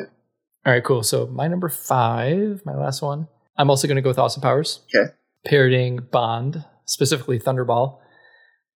all 0.66 0.74
right 0.74 0.84
cool 0.84 1.04
so 1.04 1.28
my 1.28 1.48
number 1.48 1.70
five 1.70 2.62
my 2.66 2.76
last 2.76 3.02
one 3.02 3.28
i'm 3.58 3.70
also 3.70 3.88
going 3.88 3.96
to 3.96 4.02
go 4.02 4.10
with 4.10 4.20
austin 4.20 4.42
powers 4.42 4.82
Okay. 4.94 5.12
parodying 5.46 5.98
Bond, 6.12 6.66
specifically 6.86 7.40
Thunderball, 7.40 8.00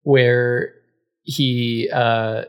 where 0.03 0.73
he 1.23 1.89
uh, 1.93 2.43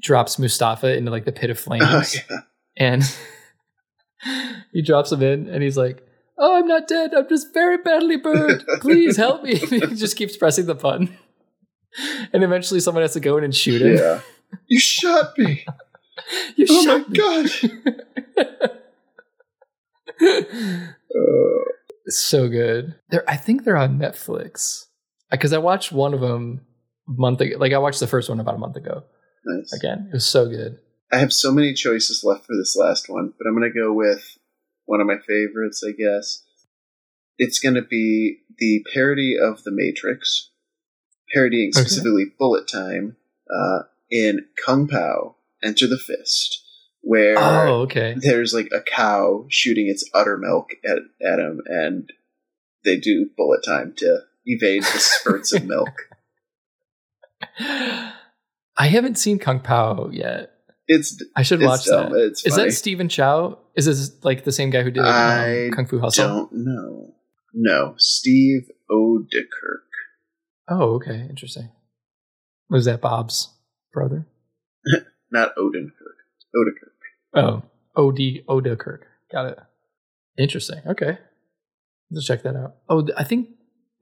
drops 0.00 0.38
Mustafa 0.38 0.96
into 0.96 1.10
like 1.10 1.24
the 1.24 1.32
pit 1.32 1.50
of 1.50 1.58
flames, 1.58 1.84
Oh, 2.30 2.34
yeah. 2.34 2.38
and 2.76 3.02
he 4.72 4.82
drops 4.82 5.12
him 5.12 5.22
in, 5.22 5.48
and 5.48 5.62
he's 5.62 5.76
like, 5.76 6.02
"Oh, 6.38 6.56
I'm 6.58 6.66
not 6.66 6.88
dead. 6.88 7.14
I'm 7.14 7.28
just 7.28 7.52
very 7.54 7.78
badly 7.78 8.16
burned. 8.16 8.64
Please 8.80 9.16
help 9.16 9.42
me." 9.42 9.54
he 9.56 9.80
just 9.94 10.16
keeps 10.16 10.36
pressing 10.36 10.66
the 10.66 10.74
button, 10.74 11.16
and 12.32 12.42
eventually 12.42 12.80
someone 12.80 13.02
has 13.02 13.12
to 13.14 13.20
go 13.20 13.36
in 13.38 13.44
and 13.44 13.54
shoot 13.54 13.82
him. 13.82 13.96
Yeah. 13.96 14.20
You 14.66 14.78
shot 14.80 15.36
me. 15.38 15.64
You 16.56 16.66
Oh 16.68 16.84
my 16.86 16.98
shot 16.98 17.08
me. 17.08 17.18
god. 17.18 18.74
Uh, 20.20 21.64
so 22.08 22.48
good. 22.48 22.94
They're, 23.10 23.28
I 23.28 23.36
think 23.36 23.64
they're 23.64 23.76
on 23.76 23.98
Netflix 23.98 24.86
because 25.30 25.52
I 25.52 25.58
watched 25.58 25.92
one 25.92 26.14
of 26.14 26.20
them 26.20 26.62
a 27.08 27.12
month 27.12 27.40
ago. 27.40 27.56
Like 27.58 27.72
I 27.72 27.78
watched 27.78 28.00
the 28.00 28.06
first 28.06 28.28
one 28.28 28.40
about 28.40 28.54
a 28.54 28.58
month 28.58 28.76
ago. 28.76 29.04
nice. 29.44 29.72
Again, 29.72 30.08
it 30.10 30.14
was 30.14 30.26
so 30.26 30.48
good. 30.48 30.78
I 31.12 31.18
have 31.18 31.32
so 31.32 31.50
many 31.52 31.72
choices 31.72 32.22
left 32.24 32.44
for 32.46 32.54
this 32.56 32.76
last 32.76 33.08
one, 33.08 33.32
but 33.38 33.46
I'm 33.46 33.54
gonna 33.54 33.70
go 33.72 33.92
with 33.92 34.36
one 34.84 35.00
of 35.00 35.06
my 35.06 35.16
favorites, 35.26 35.82
I 35.86 35.92
guess. 35.92 36.42
It's 37.38 37.58
gonna 37.60 37.82
be 37.82 38.40
the 38.58 38.84
parody 38.92 39.36
of 39.40 39.62
The 39.62 39.70
Matrix, 39.70 40.50
parodying 41.32 41.70
Okay. 41.74 41.80
specifically 41.80 42.26
Bullet 42.38 42.68
Time, 42.68 43.16
uh, 43.54 43.84
in 44.10 44.46
Kung 44.64 44.88
Pow, 44.88 45.36
Enter 45.62 45.86
the 45.86 45.98
Fist, 45.98 46.62
where 47.00 47.36
Oh, 47.38 47.80
okay. 47.82 48.14
there's 48.18 48.52
like 48.54 48.68
a 48.72 48.80
cow 48.80 49.46
shooting 49.48 49.88
its 49.88 50.08
udder 50.14 50.36
milk 50.38 50.70
at, 50.84 50.98
at 51.26 51.38
him, 51.38 51.60
and 51.66 52.10
they 52.84 52.96
do 52.96 53.30
bullet 53.36 53.62
time 53.64 53.94
to 53.98 54.20
evade 54.44 54.82
the 54.82 54.98
spurts 54.98 55.52
of 55.52 55.64
milk. 55.64 55.90
I 57.60 58.86
haven't 58.86 59.18
seen 59.18 59.38
Kung 59.38 59.60
Pow 59.60 60.10
yet. 60.12 60.50
It's 60.86 61.22
I 61.36 61.42
should 61.42 61.60
it's 61.60 61.68
watch 61.68 61.84
dumb. 61.84 62.12
that. 62.12 62.18
It's 62.28 62.46
Is 62.46 62.56
that 62.56 62.72
Stephen 62.72 63.08
Chow? 63.08 63.58
Is 63.74 63.84
this 63.86 64.12
like 64.24 64.44
the 64.44 64.52
same 64.52 64.70
guy 64.70 64.82
who 64.82 64.90
did 64.90 65.04
um, 65.04 65.70
Kung 65.72 65.86
Fu 65.86 65.98
Hustle? 65.98 66.26
don't 66.26 66.52
know. 66.52 67.14
No, 67.52 67.94
Steve 67.98 68.68
Oedekerk. 68.90 69.84
Oh, 70.68 70.94
okay, 70.94 71.26
interesting. 71.28 71.70
Was 72.70 72.84
that 72.86 73.00
Bob's 73.00 73.48
brother? 73.92 74.26
Not 75.30 75.54
Odenkirk. 75.56 76.18
Oedekerk. 76.56 76.94
Oh, 77.34 77.62
O.D. 77.96 78.42
Oda 78.48 78.76
Kirk. 78.76 79.06
Got 79.30 79.46
it. 79.46 79.58
Interesting. 80.38 80.80
Okay, 80.86 81.18
let's 82.10 82.26
check 82.26 82.42
that 82.44 82.56
out. 82.56 82.76
Oh, 82.88 83.06
I 83.16 83.24
think 83.24 83.48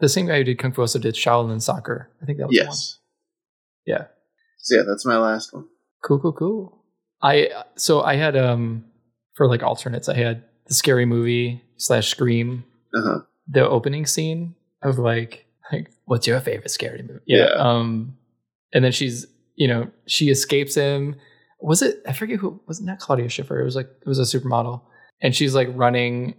the 0.00 0.08
same 0.08 0.26
guy 0.26 0.38
who 0.38 0.44
did 0.44 0.58
Kung 0.58 0.72
Fu 0.72 0.82
also 0.82 0.98
did 0.98 1.14
Shaolin 1.14 1.60
Soccer. 1.60 2.10
I 2.22 2.26
think 2.26 2.38
that 2.38 2.46
was 2.48 2.56
the 2.56 2.62
one. 2.62 2.68
Yes. 2.70 2.98
Yeah. 3.86 4.04
So 4.58 4.76
yeah, 4.76 4.82
that's 4.86 5.06
my 5.06 5.16
last 5.16 5.52
one. 5.54 5.64
Cool, 6.04 6.18
cool, 6.20 6.32
cool. 6.32 6.84
I 7.22 7.48
so 7.76 8.02
I 8.02 8.16
had 8.16 8.36
um 8.36 8.84
for 9.34 9.48
like 9.48 9.62
alternates, 9.62 10.08
I 10.08 10.14
had 10.16 10.44
the 10.66 10.74
scary 10.74 11.06
movie 11.06 11.62
slash 11.78 12.08
scream, 12.08 12.64
Uh-huh. 12.94 13.20
the 13.48 13.66
opening 13.68 14.06
scene 14.06 14.54
of 14.82 14.98
like 14.98 15.46
like 15.72 15.90
what's 16.04 16.26
your 16.26 16.38
favorite 16.40 16.70
scary 16.70 17.02
movie? 17.02 17.20
Yeah. 17.26 17.46
Um, 17.56 18.18
and 18.72 18.84
then 18.84 18.92
she's 18.92 19.26
you 19.56 19.66
know 19.68 19.90
she 20.06 20.30
escapes 20.30 20.74
him. 20.74 21.16
Was 21.60 21.82
it? 21.82 22.02
I 22.06 22.12
forget 22.12 22.38
who 22.38 22.60
was 22.68 22.80
not 22.80 22.98
Claudia 22.98 23.28
Schiffer. 23.28 23.60
It 23.60 23.64
was 23.64 23.74
like 23.76 23.88
it 24.00 24.06
was 24.08 24.18
a 24.18 24.22
supermodel, 24.38 24.82
and 25.20 25.34
she's 25.34 25.54
like 25.54 25.68
running 25.72 26.34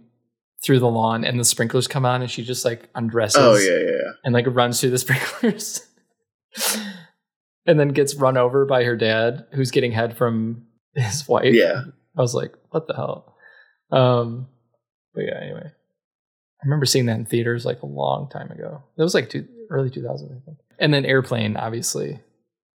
through 0.64 0.78
the 0.80 0.88
lawn, 0.88 1.24
and 1.24 1.38
the 1.38 1.44
sprinklers 1.44 1.86
come 1.88 2.04
on, 2.06 2.22
and 2.22 2.30
she 2.30 2.42
just 2.44 2.64
like 2.64 2.88
undresses 2.94 3.36
Oh 3.40 3.56
yeah, 3.56 3.70
yeah, 3.78 3.92
yeah. 3.92 4.12
and 4.24 4.32
like 4.34 4.46
runs 4.48 4.80
through 4.80 4.90
the 4.90 4.98
sprinklers 5.04 5.84
and 7.66 7.78
then 7.78 7.88
gets 7.88 8.14
run 8.14 8.36
over 8.36 8.64
by 8.64 8.84
her 8.84 8.96
dad 8.96 9.46
who's 9.52 9.70
getting 9.70 9.92
head 9.92 10.16
from 10.16 10.64
his 10.94 11.28
wife 11.28 11.54
Yeah. 11.54 11.82
i 12.16 12.20
was 12.20 12.34
like 12.34 12.54
what 12.70 12.86
the 12.86 12.94
hell 12.94 13.36
um 13.92 14.48
but 15.14 15.24
yeah 15.24 15.38
anyway 15.42 15.66
i 15.66 16.64
remember 16.64 16.86
seeing 16.86 17.06
that 17.06 17.18
in 17.18 17.26
theaters 17.26 17.64
like 17.66 17.82
a 17.82 17.86
long 17.86 18.28
time 18.30 18.50
ago 18.50 18.82
it 18.96 19.02
was 19.02 19.14
like 19.14 19.28
two, 19.28 19.46
early 19.70 19.90
2000s 19.90 20.24
i 20.24 20.44
think 20.44 20.58
and 20.78 20.92
then 20.94 21.04
airplane 21.04 21.56
obviously 21.56 22.18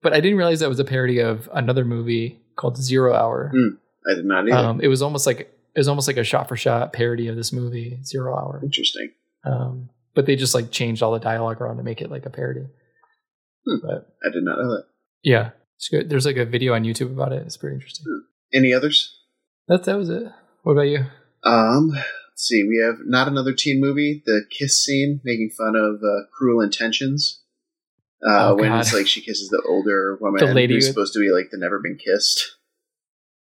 but 0.01 0.13
i 0.13 0.19
didn't 0.19 0.37
realize 0.37 0.59
that 0.59 0.69
was 0.69 0.79
a 0.79 0.85
parody 0.85 1.19
of 1.19 1.49
another 1.53 1.85
movie 1.85 2.39
called 2.55 2.77
zero 2.77 3.13
hour 3.13 3.51
Mm. 3.53 3.77
I 4.11 4.15
did 4.15 4.25
not 4.25 4.47
either. 4.47 4.55
um 4.55 4.81
it 4.81 4.87
was 4.87 5.01
almost 5.01 5.25
like 5.27 5.39
it 5.41 5.79
was 5.79 5.87
almost 5.87 6.07
like 6.07 6.17
a 6.17 6.23
shot 6.23 6.47
for 6.49 6.57
shot 6.57 6.91
parody 6.93 7.27
of 7.27 7.35
this 7.35 7.53
movie 7.53 7.99
zero 8.03 8.35
hour 8.35 8.59
Interesting. 8.63 9.11
um, 9.45 9.89
but 10.13 10.25
they 10.25 10.35
just 10.35 10.53
like 10.53 10.71
changed 10.71 11.01
all 11.01 11.11
the 11.13 11.19
dialogue 11.19 11.61
around 11.61 11.77
to 11.77 11.83
make 11.83 12.01
it 12.01 12.11
like 12.11 12.25
a 12.25 12.29
parody. 12.29 12.65
Hmm. 13.65 13.77
But 13.81 14.13
I 14.25 14.29
did 14.31 14.43
not 14.43 14.57
know 14.57 14.69
that. 14.75 14.85
yeah, 15.23 15.51
it's 15.77 15.87
good. 15.87 16.09
There's 16.09 16.25
like 16.25 16.35
a 16.37 16.45
video 16.45 16.73
on 16.73 16.83
YouTube 16.83 17.11
about 17.13 17.31
it. 17.31 17.43
It's 17.45 17.55
pretty 17.57 17.75
interesting. 17.75 18.05
Any 18.53 18.73
others? 18.73 19.17
That 19.69 19.85
that 19.85 19.95
was 19.97 20.09
it. 20.09 20.23
What 20.63 20.73
about 20.73 20.87
you? 20.89 21.05
Um, 21.45 21.91
let's 21.91 22.43
see. 22.47 22.63
We 22.63 22.83
have 22.85 22.97
not 23.05 23.27
another 23.29 23.53
teen 23.53 23.79
movie. 23.79 24.21
The 24.25 24.41
kiss 24.49 24.75
scene, 24.83 25.21
making 25.23 25.51
fun 25.57 25.75
of 25.77 26.01
uh, 26.03 26.25
cruel 26.37 26.59
intentions. 26.61 27.40
Uh, 28.27 28.49
Oh, 28.51 28.55
when 28.55 28.69
God. 28.69 28.81
it's 28.81 28.93
like 28.93 29.07
she 29.07 29.21
kisses 29.21 29.49
the 29.49 29.61
older 29.67 30.17
woman 30.21 30.45
The 30.45 30.53
lady 30.53 30.75
who's 30.75 30.85
with- 30.85 30.93
supposed 30.93 31.13
to 31.13 31.19
be 31.19 31.31
like 31.31 31.49
the 31.51 31.57
never 31.57 31.79
been 31.79 31.97
kissed. 31.97 32.55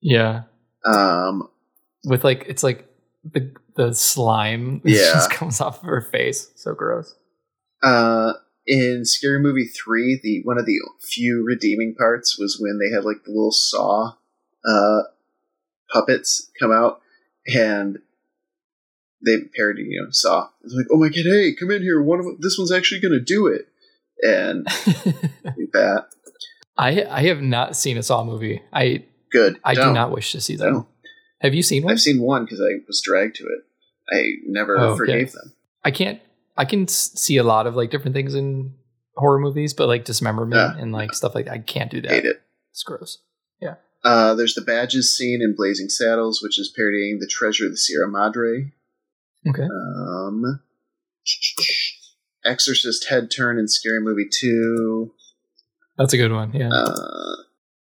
Yeah, 0.01 0.43
Um, 0.85 1.49
with 2.03 2.23
like 2.23 2.45
it's 2.47 2.63
like 2.63 2.87
the 3.23 3.51
the 3.75 3.93
slime 3.93 4.81
Yeah. 4.85 5.13
just 5.13 5.31
comes 5.31 5.59
off 5.61 5.79
of 5.79 5.85
her 5.85 6.01
face. 6.01 6.51
So 6.55 6.73
gross. 6.73 7.15
uh, 7.83 8.33
in 8.67 9.05
Scary 9.05 9.39
Movie 9.39 9.65
three, 9.67 10.19
the 10.23 10.41
one 10.43 10.57
of 10.57 10.65
the 10.65 10.79
few 11.01 11.43
redeeming 11.45 11.93
parts 11.95 12.37
was 12.39 12.57
when 12.59 12.79
they 12.79 12.93
had 12.95 13.05
like 13.05 13.23
the 13.23 13.31
little 13.31 13.51
saw 13.51 14.13
uh, 14.67 15.01
puppets 15.93 16.49
come 16.59 16.71
out 16.71 17.01
and 17.47 17.99
they 19.25 19.37
parody, 19.55 19.83
you 19.89 20.01
know, 20.03 20.09
saw. 20.11 20.49
It's 20.63 20.73
like, 20.73 20.87
oh 20.91 20.97
my 20.97 21.09
god, 21.09 21.25
hey, 21.25 21.53
come 21.53 21.71
in 21.71 21.81
here. 21.83 22.01
One 22.01 22.19
of 22.19 22.25
this 22.41 22.57
one's 22.57 22.71
actually 22.71 23.01
going 23.01 23.13
to 23.13 23.19
do 23.19 23.47
it, 23.47 23.67
and 24.25 24.65
that. 25.73 26.05
I 26.77 27.03
I 27.03 27.21
have 27.23 27.41
not 27.41 27.75
seen 27.75 27.97
a 27.97 28.03
Saw 28.03 28.23
movie. 28.23 28.61
I 28.73 29.05
Good. 29.31 29.59
I 29.63 29.73
do 29.75 29.81
Don't. 29.81 30.11
wish 30.11 30.31
to 30.33 30.41
see 30.41 30.55
them. 30.55 30.73
Don't. 30.73 30.87
Have 31.41 31.53
you 31.53 31.61
seen 31.63 31.83
one? 31.83 31.91
I've 31.93 31.99
seen 32.01 32.21
one 32.21 32.45
because 32.45 32.61
I 32.61 32.79
was 32.87 33.01
dragged 33.01 33.35
to 33.37 33.43
it. 33.43 33.59
I 34.11 34.33
never 34.47 34.77
Oh, 34.77 34.83
okay. 34.91 34.97
forgave 34.97 35.31
them. 35.33 35.53
I 35.83 35.91
can't. 35.91 36.19
I 36.57 36.65
can 36.65 36.87
see 36.87 37.37
a 37.37 37.43
lot 37.43 37.67
of 37.67 37.75
like 37.75 37.91
different 37.91 38.15
things 38.15 38.33
in 38.35 38.73
horror 39.15 39.39
movies, 39.39 39.73
but 39.73 39.87
like 39.87 40.05
dismemberment 40.05 40.55
Yeah. 40.77 40.81
and 40.81 40.91
like 40.93 41.13
stuff 41.13 41.35
like 41.35 41.47
I 41.49 41.57
can't 41.59 41.91
do 41.91 42.01
that. 42.01 42.11
Hate 42.11 42.25
it. 42.25 42.41
It's 42.71 42.83
gross. 42.83 43.19
Yeah. 43.61 43.75
Uh, 44.03 44.35
there's 44.35 44.53
the 44.55 44.61
badges 44.61 45.13
scene 45.15 45.41
in 45.41 45.55
Blazing 45.55 45.89
Saddles, 45.89 46.41
which 46.41 46.59
is 46.59 46.71
parodying 46.75 47.19
the 47.19 47.27
Treasure 47.27 47.65
of 47.65 47.71
the 47.71 47.77
Sierra 47.77 48.07
Madre. 48.07 48.71
Okay. 49.47 49.63
Um, 49.63 50.61
Exorcist 52.45 53.07
head 53.09 53.29
turn 53.31 53.57
in 53.57 53.67
Scary 53.67 53.99
Movie 54.01 54.27
two. 54.31 55.13
That's 55.97 56.13
a 56.13 56.17
good 56.17 56.31
one. 56.31 56.51
Yeah. 56.53 56.69
Uh, 56.71 57.35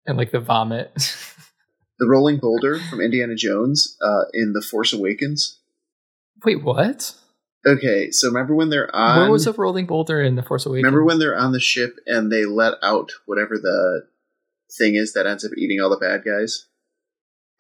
and 0.06 0.18
like 0.18 0.32
the 0.32 0.40
vomit. 0.40 0.94
the 2.00 2.08
rolling 2.08 2.38
boulder 2.38 2.80
from 2.80 3.02
Indiana 3.02 3.36
Jones 3.36 3.98
uh, 4.02 4.26
in 4.34 4.54
The 4.54 4.62
Force 4.62 4.94
Awakens. 4.94 5.60
Wait, 6.44 6.64
what? 6.64 7.16
Okay, 7.68 8.12
so 8.12 8.28
remember 8.28 8.54
when 8.54 8.70
they're 8.70 8.96
on? 8.96 9.22
Where 9.22 9.32
was 9.32 9.48
a 9.48 9.54
rolling 9.54 9.88
boulder 9.88 10.22
in 10.22 10.36
the 10.36 10.44
Force 10.44 10.66
Awakens? 10.68 10.84
Remember 10.84 11.04
when 11.04 11.18
they're 11.18 11.38
on 11.38 11.52
the 11.52 11.60
ship 11.60 11.96
and 12.06 12.32
they 12.32 12.46
let 12.46 12.76
out 12.84 13.12
whatever 13.26 13.58
the 13.58 14.04
thing 14.78 14.94
is 14.96 15.14
that 15.14 15.26
ends 15.26 15.44
up 15.44 15.52
eating 15.58 15.80
all 15.82 15.90
the 15.90 15.98
bad 15.98 16.24
guys? 16.24 16.68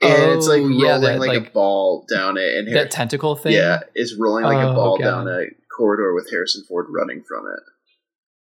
And 0.01 0.33
it's 0.33 0.47
like 0.47 0.59
Oh, 0.59 0.63
rolling 0.67 0.79
yeah, 0.79 0.97
that, 0.99 1.19
like, 1.19 1.47
a 1.47 1.49
ball 1.49 2.05
down 2.13 2.37
it, 2.37 2.53
and 2.55 2.67
Har- 2.67 2.83
that 2.83 2.91
tentacle 2.91 3.35
thing? 3.35 3.53
yeah, 3.53 3.79
it's 3.95 4.13
rolling 4.19 4.43
like 4.43 4.57
a 4.57 4.69
Oh, 4.69 4.75
ball 4.75 4.97
God. 4.99 5.03
down 5.05 5.27
a 5.29 5.45
corridor 5.76 6.13
with 6.13 6.30
Harrison 6.30 6.63
Ford 6.67 6.88
running 6.89 7.23
from 7.28 7.45
it. 7.47 7.63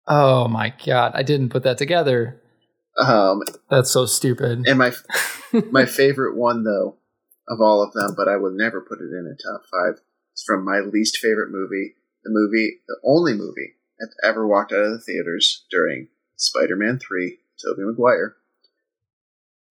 Oh 0.06 0.48
my 0.48 0.72
god, 0.84 1.12
I 1.14 1.22
didn't 1.22 1.50
put 1.50 1.62
that 1.62 1.78
together. 1.78 2.40
Um, 2.98 3.42
That's 3.70 3.90
so 3.90 4.06
stupid. 4.06 4.66
and 4.66 4.78
my 4.78 4.92
my 5.70 5.86
favorite 5.86 6.36
one 6.36 6.64
though 6.64 6.96
of 7.48 7.60
all 7.60 7.82
of 7.82 7.92
them, 7.92 8.14
but 8.16 8.28
I 8.28 8.36
would 8.36 8.54
never 8.54 8.80
put 8.80 9.00
it 9.00 9.10
in 9.12 9.26
a 9.26 9.42
top 9.42 9.62
five. 9.70 10.00
Is 10.34 10.44
from 10.46 10.64
my 10.64 10.80
least 10.80 11.18
favorite 11.18 11.50
movie, 11.50 11.94
the 12.24 12.30
movie, 12.30 12.80
the 12.88 12.98
only 13.04 13.34
movie 13.34 13.74
I've 14.02 14.30
ever 14.30 14.46
walked 14.46 14.72
out 14.72 14.84
of 14.84 14.92
the 14.92 15.00
theaters 15.00 15.64
during 15.70 16.08
Spider-Man 16.36 16.98
Three, 16.98 17.38
Tobey 17.62 17.82
Maguire. 17.84 18.36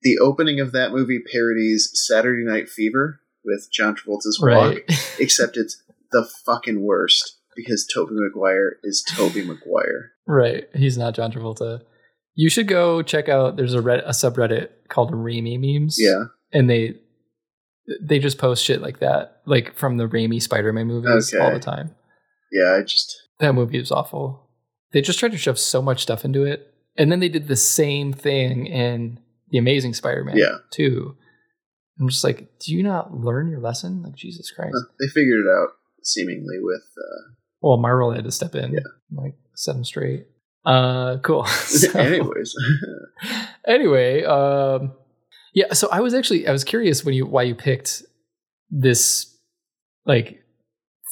The 0.01 0.20
opening 0.20 0.60
of 0.60 0.72
that 0.72 0.91
movie 0.91 1.20
parodies 1.20 1.89
Saturday 1.93 2.45
Night 2.45 2.70
Fever 2.70 3.22
with 3.43 3.70
John 3.72 3.95
Travolta's 3.95 4.39
walk, 4.41 4.51
right. 4.51 4.84
except 5.20 5.58
it's 5.58 5.82
the 6.12 6.30
fucking 6.45 6.82
worst 6.82 7.38
because 7.56 7.86
Tobey 7.93 8.14
Maguire 8.16 8.78
is 8.84 9.04
Tobey 9.16 9.43
Maguire. 9.43 10.12
right. 10.28 10.66
He's 10.76 10.97
not 10.97 11.14
John 11.16 11.32
Travolta. 11.32 11.82
You 12.36 12.49
should 12.49 12.68
go 12.68 13.01
check 13.04 13.30
out 13.30 13.58
there's 13.58 13.74
a 13.74 13.82
red 13.82 13.99
a 14.01 14.10
subreddit 14.10 14.70
called 14.89 15.12
Raimi 15.12 15.60
memes. 15.60 15.97
Yeah. 15.99 16.24
And 16.51 16.70
they 16.70 16.95
they 18.01 18.18
just 18.20 18.38
post 18.38 18.64
shit 18.64 18.82
like 18.82 18.99
that, 18.99 19.41
like 19.45 19.76
from 19.76 19.97
the 19.97 20.08
Raimi 20.08 20.41
Spider-Man 20.41 20.88
movies 20.88 21.34
all 21.39 21.51
the 21.51 21.60
time. 21.60 21.93
Yeah, 22.51 22.78
I 22.80 22.82
just 22.84 23.16
That 23.39 23.54
movie 23.54 23.78
is 23.80 23.91
awful. 23.91 24.49
They 24.93 25.01
just 25.01 25.20
tried 25.20 25.32
to 25.34 25.38
shove 25.38 25.60
so 25.60 25.82
much 25.82 26.01
stuff 26.01 26.24
into 26.24 26.43
it. 26.45 26.74
And 26.97 27.12
then 27.12 27.20
they 27.20 27.30
did 27.30 27.47
the 27.47 27.56
same 27.56 28.14
thing 28.14 28.68
in 28.68 29.20
The 29.49 29.58
Amazing 29.58 29.95
Spider-Man 29.95 30.38
Yeah. 30.38 30.58
too. 30.72 31.18
I'm 31.99 32.08
just 32.10 32.24
like, 32.24 32.58
do 32.60 32.74
you 32.74 32.84
not 32.84 33.14
learn 33.14 33.49
your 33.49 33.60
lesson? 33.60 34.01
Like 34.04 34.16
Jesus 34.16 34.49
Christ. 34.51 34.74
uh, 34.76 34.91
they 34.99 35.08
figured 35.08 35.45
it 35.45 35.49
out 35.49 35.70
seemingly 36.04 36.58
with 36.62 36.84
uh, 36.97 37.34
Well, 37.64 37.78
Marvel 37.78 38.11
had 38.11 38.26
to 38.26 38.32
step 38.32 38.53
in, 38.55 38.74
Yeah. 38.74 38.80
like 39.11 39.34
set 39.55 39.74
them 39.74 39.84
straight. 39.86 40.28
Uh, 40.66 41.18
cool. 41.24 41.45
So- 41.47 41.97
anyways. 41.99 42.53
anyway, 43.68 44.24
um, 44.24 44.93
yeah. 45.53 45.74
So 45.74 45.88
I 45.91 46.01
was 46.01 46.14
actually 46.14 46.47
I 46.47 46.51
was 46.51 46.64
curious 46.64 47.03
when 47.03 47.16
you 47.16 47.26
why 47.26 47.43
you 47.43 47.55
picked 47.55 48.03
this 48.70 49.36
like 50.05 50.43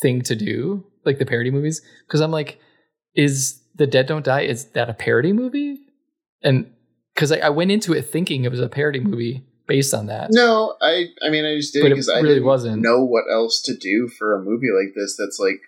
thing 0.01 0.21
to 0.23 0.35
do, 0.35 0.85
like 1.05 1.19
the 1.19 1.25
parody 1.25 1.51
movies, 1.51 1.81
because 2.07 2.21
I'm 2.21 2.31
like, 2.31 2.59
is 3.15 3.61
the 3.75 3.87
Dead 3.87 4.07
Don't 4.07 4.25
Die 4.25 4.41
is 4.41 4.65
that 4.71 4.89
a 4.89 4.93
parody 4.93 5.31
movie? 5.33 5.79
And 6.43 6.71
because 7.13 7.31
I, 7.31 7.37
I 7.37 7.49
went 7.49 7.71
into 7.71 7.93
it 7.93 8.03
thinking 8.03 8.43
it 8.43 8.51
was 8.51 8.59
a 8.59 8.67
parody 8.69 8.99
movie 8.99 9.45
based 9.67 9.93
on 9.93 10.07
that. 10.07 10.29
No, 10.31 10.75
I 10.81 11.05
I 11.25 11.29
mean 11.29 11.45
I 11.45 11.55
just 11.55 11.73
did 11.73 11.83
because 11.83 12.09
I 12.09 12.19
really 12.19 12.35
didn't 12.35 12.45
wasn't. 12.45 12.81
know 12.81 13.03
what 13.05 13.25
else 13.31 13.61
to 13.63 13.75
do 13.77 14.09
for 14.17 14.35
a 14.35 14.39
movie 14.43 14.67
like 14.75 14.93
this 14.95 15.15
that's 15.17 15.39
like 15.39 15.61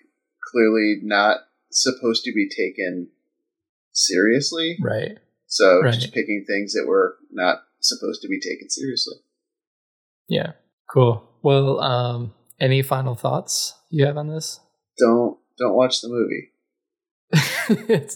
clearly 0.54 0.99
not 1.04 1.39
supposed 1.72 2.24
to 2.26 2.32
be 2.34 2.47
taken 2.47 3.10
seriously. 3.91 4.78
Right. 4.82 5.18
So 5.47 5.82
Right. 5.82 5.93
just 5.93 6.14
picking 6.14 6.45
things 6.47 6.74
that 6.74 6.86
were 6.88 7.18
not 7.32 7.64
supposed 7.82 8.22
to 8.22 8.28
be 8.30 8.39
taken 8.39 8.70
seriously. 8.70 9.18
Yeah. 10.30 10.54
Cool. 10.89 11.28
Well, 11.41 11.80
um, 11.82 12.34
any 12.60 12.82
final 12.82 13.16
thoughts 13.16 13.74
you 13.89 14.06
have 14.06 14.18
on 14.18 14.28
this? 14.28 14.60
Don't 14.97 15.38
don't 15.58 15.76
watch 15.76 16.01
the 16.01 16.10
movie. 16.10 16.51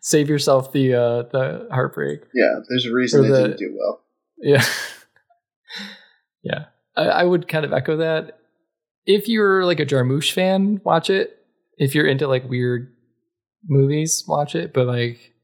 Save 0.00 0.28
yourself 0.28 0.72
the 0.72 0.94
uh, 0.94 1.22
the 1.24 1.68
heartbreak. 1.70 2.22
Yeah, 2.34 2.60
there's 2.68 2.86
a 2.86 2.92
reason 2.92 3.20
Or 3.20 3.22
they 3.24 3.28
the- 3.30 3.42
didn't 3.48 3.58
do 3.58 3.76
well. 3.78 4.02
Yeah. 4.38 4.64
yeah. 6.42 6.64
I, 6.96 7.02
I 7.04 7.24
would 7.24 7.48
kind 7.48 7.64
of 7.64 7.72
echo 7.72 7.96
that. 7.98 8.38
If 9.06 9.28
you're 9.28 9.64
like 9.64 9.80
a 9.80 9.86
Jarmusch 9.86 10.32
fan, 10.32 10.80
watch 10.84 11.10
it. 11.10 11.37
If 11.78 11.94
you're 11.94 12.06
into 12.06 12.26
like 12.26 12.48
weird 12.48 12.92
movies, 13.66 14.24
watch 14.26 14.54
it. 14.54 14.72
But 14.72 14.86
like 14.86 15.34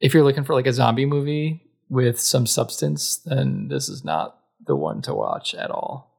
if 0.00 0.14
you're 0.14 0.24
looking 0.24 0.44
for 0.44 0.54
like 0.54 0.66
a 0.66 0.72
zombie 0.72 1.06
movie 1.06 1.62
with 1.88 2.20
some 2.20 2.46
substance, 2.46 3.20
then 3.24 3.68
this 3.68 3.88
is 3.88 4.04
not 4.04 4.38
the 4.66 4.76
one 4.76 5.02
to 5.02 5.14
watch 5.14 5.54
at 5.54 5.70
all. 5.70 6.10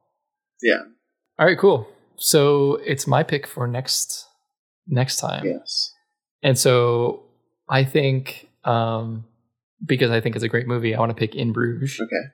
Yeah. 0.62 0.82
All 1.38 1.46
right, 1.46 1.58
cool. 1.58 1.88
So 2.16 2.76
it's 2.84 3.06
my 3.06 3.22
pick 3.22 3.46
for 3.46 3.66
next 3.66 4.26
next 4.86 5.18
time. 5.18 5.44
Yes. 5.44 5.92
And 6.42 6.58
so 6.58 7.24
I 7.68 7.84
think 7.84 8.48
um 8.64 9.24
because 9.84 10.10
I 10.10 10.20
think 10.20 10.36
it's 10.36 10.44
a 10.44 10.48
great 10.48 10.66
movie, 10.66 10.94
I 10.94 11.00
want 11.00 11.10
to 11.10 11.16
pick 11.16 11.34
In 11.34 11.52
Bruges. 11.52 12.00
Okay. 12.00 12.30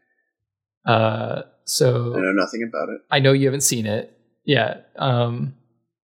Uh, 0.87 1.43
so 1.64 2.14
I 2.14 2.20
know 2.20 2.33
nothing 2.33 2.62
about 2.68 2.89
it. 2.91 3.01
I 3.11 3.18
know 3.18 3.33
you 3.33 3.47
haven't 3.47 3.62
seen 3.62 3.87
it. 3.87 4.16
Yeah. 4.45 4.78
Um, 4.97 5.55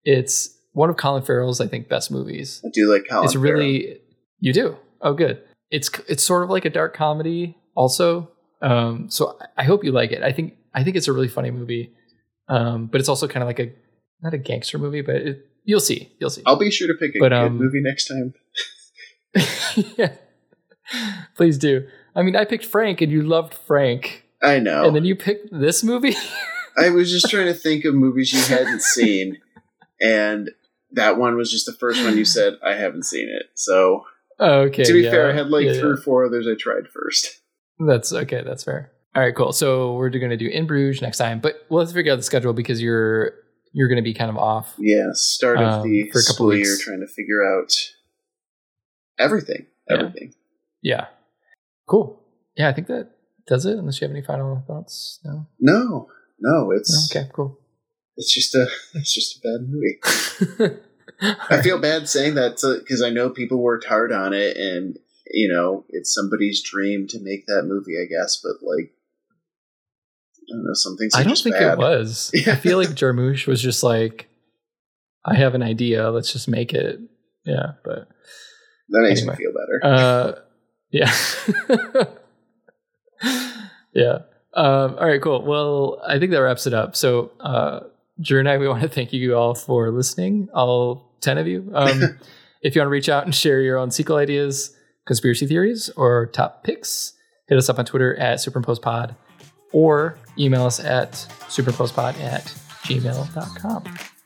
it's 0.05 0.56
one 0.77 0.91
of 0.91 0.97
Colin 0.97 1.23
Farrell's, 1.23 1.61
I 1.61 1.67
think, 1.67 1.89
best 1.89 2.11
movies. 2.11 2.61
I 2.65 2.69
do 2.73 2.93
like 2.93 3.05
Colin. 3.09 3.25
it's 3.25 3.33
Farrell. 3.33 3.53
really 3.55 4.01
you 4.41 4.53
do. 4.53 4.77
Oh, 5.01 5.15
good. 5.15 5.41
It's 5.71 5.91
it's 6.09 6.23
sort 6.23 6.43
of 6.45 6.51
like 6.51 6.65
a 6.65 6.71
dark 6.71 6.95
comedy, 6.95 7.57
also. 7.75 8.31
Um, 8.63 9.09
so 9.11 9.37
I- 9.41 9.63
I 9.63 9.65
hope 9.65 9.85
you 9.85 9.93
like 9.93 10.13
it. 10.13 10.23
I 10.23 10.33
think 10.33 10.55
I 10.75 10.85
think 10.85 10.97
it's 10.97 11.09
a 11.09 11.13
really 11.13 11.29
funny 11.29 11.51
movie. 11.51 11.93
Um, 12.49 12.87
but 12.87 13.01
it's 13.01 13.09
also 13.09 13.27
kind 13.27 13.43
of 13.43 13.47
like 13.49 13.59
a 13.59 13.73
not 14.23 14.35
a 14.35 14.39
gangster 14.39 14.79
movie, 14.79 15.01
but 15.03 15.17
it, 15.17 15.47
you'll 15.65 15.81
see. 15.81 16.13
You'll 16.21 16.31
see. 16.31 16.43
I'll 16.47 16.57
be 16.59 16.71
sure 16.71 16.89
to 16.89 16.95
pick 16.95 17.17
a 17.17 17.19
But, 17.19 17.31
good 17.31 17.47
um, 17.47 17.57
movie 17.59 17.81
next 17.83 18.07
time. 18.09 18.35
yeah. 19.97 20.13
Please 21.37 21.59
do. 21.59 21.87
I 22.15 22.23
mean, 22.23 22.37
I 22.37 22.45
picked 22.45 22.65
Frank, 22.65 23.01
and 23.01 23.11
you 23.11 23.23
loved 23.23 23.53
Frank, 23.55 24.25
I 24.43 24.59
know. 24.61 24.87
and 24.87 24.95
then 24.95 25.05
you 25.05 25.17
picked 25.17 25.49
this 25.53 25.83
movie. 25.83 26.15
I 26.79 26.91
was 26.91 27.11
just 27.11 27.29
trying 27.31 27.47
to 27.47 27.55
think 27.55 27.85
of 27.85 27.95
movies 27.95 28.33
you 28.33 28.41
hadn't 28.57 28.83
seen, 28.97 29.39
and 30.01 30.51
that 30.93 31.19
one 31.19 31.37
was 31.37 31.51
just 31.51 31.67
the 31.67 31.73
first 31.73 32.03
one 32.05 32.17
you 32.17 32.25
said 32.37 32.55
I 32.65 32.75
haven't 32.75 33.05
seen 33.05 33.29
it. 33.29 33.47
So 33.55 34.05
okay. 34.41 34.85
to 34.85 34.93
be 34.93 35.01
yeah. 35.01 35.11
fair, 35.11 35.31
I 35.31 35.35
had 35.35 35.49
like 35.49 35.65
Yeah, 35.67 35.73
three 35.73 35.89
yeah. 35.89 35.95
or 35.95 35.97
four 35.97 36.25
others 36.27 36.47
I 36.47 36.55
tried 36.59 36.89
first. 36.89 37.41
That's 37.79 38.13
okay. 38.13 38.43
That's 38.43 38.65
fair. 38.65 38.91
All 39.15 39.23
right, 39.23 39.35
cool. 39.35 39.53
So 39.53 39.95
we're 39.95 40.11
going 40.11 40.31
to 40.31 40.37
do 40.37 40.47
In 40.47 40.67
Bruges 40.67 41.01
next 41.01 41.17
time, 41.19 41.41
but 41.41 41.65
we'll 41.71 41.81
have 41.81 41.89
to 41.89 41.95
figure 41.95 42.13
out 42.13 42.17
the 42.17 42.23
schedule 42.23 42.53
because 42.53 42.83
you're 42.83 43.33
you're 43.73 43.89
going 43.89 43.97
to 43.97 44.03
be 44.03 44.15
kind 44.15 44.31
of 44.31 44.37
off. 44.37 44.75
Yeah, 44.79 45.09
start 45.13 45.59
of 45.59 45.65
Um, 45.67 45.83
the 45.83 46.11
for 46.11 46.19
a 46.19 46.23
couple 46.23 46.35
school 46.35 46.57
year, 46.57 46.77
trying 46.81 47.01
to 47.01 47.07
figure 47.07 47.43
out 47.45 47.73
everything. 49.19 49.67
Yeah. 49.89 49.97
Everything. 49.97 50.35
Yeah. 50.83 51.07
Cool. 51.87 52.23
Yeah, 52.57 52.69
I 52.69 52.73
think 52.73 52.89
that 52.89 53.11
does 53.47 53.67
it. 53.67 53.79
Unless 53.79 54.01
you 54.01 54.07
have 54.07 54.15
any 54.15 54.25
final 54.25 54.63
thoughts. 54.67 55.21
No. 55.25 55.47
No, 55.61 56.09
no, 56.41 56.71
it's 56.73 57.11
Okay. 57.15 57.29
Cool. 57.33 57.59
It's 58.17 58.33
just 58.35 58.55
a 58.55 58.67
it's 58.95 59.13
just 59.15 59.39
a 59.39 59.41
bad 59.41 59.69
movie. 59.69 60.77
I 61.51 61.63
feel 61.63 61.79
bad 61.81 62.09
saying 62.09 62.35
that 62.35 62.57
because 62.81 63.03
I 63.03 63.11
know 63.11 63.31
people 63.31 63.59
worked 63.63 63.87
hard 63.87 64.13
on 64.13 64.33
it, 64.35 64.57
and 64.57 64.99
you 65.31 65.49
know 65.53 65.85
it's 65.89 66.15
somebody's 66.15 66.63
dream 66.63 67.07
to 67.09 67.19
make 67.23 67.47
that 67.47 67.63
movie, 67.65 67.95
I 68.01 68.05
guess. 68.07 68.39
But 68.43 68.57
like, 68.67 68.93
I 70.51 70.53
don't 70.57 70.65
know, 70.65 70.75
some 70.75 70.97
things 70.97 71.15
I 71.15 71.23
don't 71.23 71.39
think 71.39 71.57
bad. 71.57 71.75
it 71.75 71.79
was. 71.79 72.31
Yeah. 72.35 72.53
I 72.53 72.57
feel 72.57 72.77
like 72.79 72.91
Jarmusch 72.91 73.47
was 73.47 73.63
just 73.63 73.83
like, 73.83 74.29
I 75.25 75.35
have 75.37 75.55
an 75.55 75.63
idea. 75.63 76.11
Let's 76.11 76.33
just 76.33 76.49
make 76.49 76.73
it. 76.75 77.01
Yeah, 77.47 77.73
but 77.85 78.09
That 78.91 79.03
makes 79.09 79.21
Anyway. 79.21 79.37
me 79.39 79.45
feel 79.45 79.53
better. 79.53 79.95
uh, 79.95 80.33
yeah, 80.91 81.13
yeah. 83.95 84.19
Um, 84.55 84.97
all 84.99 85.07
right, 85.07 85.21
cool. 85.21 85.43
Well, 85.45 86.01
I 86.07 86.19
think 86.19 86.31
that 86.33 86.43
wraps 86.43 86.67
it 86.67 86.75
up. 86.75 86.97
So, 86.97 87.33
uh, 87.41 87.81
Drew 88.21 88.39
and 88.39 88.49
I, 88.49 88.59
we 88.59 88.69
want 88.69 88.83
to 88.83 88.89
thank 88.89 89.13
you 89.13 89.37
all 89.37 89.55
for 89.55 89.91
listening, 89.91 90.49
all 90.55 91.11
ten 91.21 91.39
of 91.39 91.47
you. 91.47 91.71
Um, 91.75 92.19
if 92.63 92.75
you 92.75 92.81
want 92.81 92.87
to 92.87 92.93
reach 92.93 93.09
out 93.09 93.25
and 93.25 93.35
share 93.35 93.61
your 93.61 93.79
own 93.79 93.91
sequel 93.91 94.17
ideas, 94.17 94.75
conspiracy 95.05 95.47
theories, 95.47 95.91
or 95.91 96.27
top 96.27 96.65
picks, 96.65 97.13
hit 97.49 97.59
us 97.59 97.69
up 97.69 97.79
on 97.79 97.85
Twitter 97.85 98.17
at 98.17 98.39
superimposepod 98.39 99.17
or 99.73 100.19
email 100.39 100.65
us 100.65 100.81
at 100.81 101.13
superimposepod 101.49 102.19
at 102.21 102.45
gmail.com. 102.85 103.85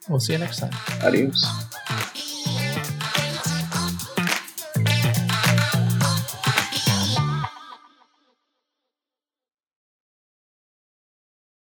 We'll 0.09 0.20
see 0.20 0.32
you 0.32 0.38
next 0.38 0.61
time. 0.61 0.72
Adios. 1.03 2.09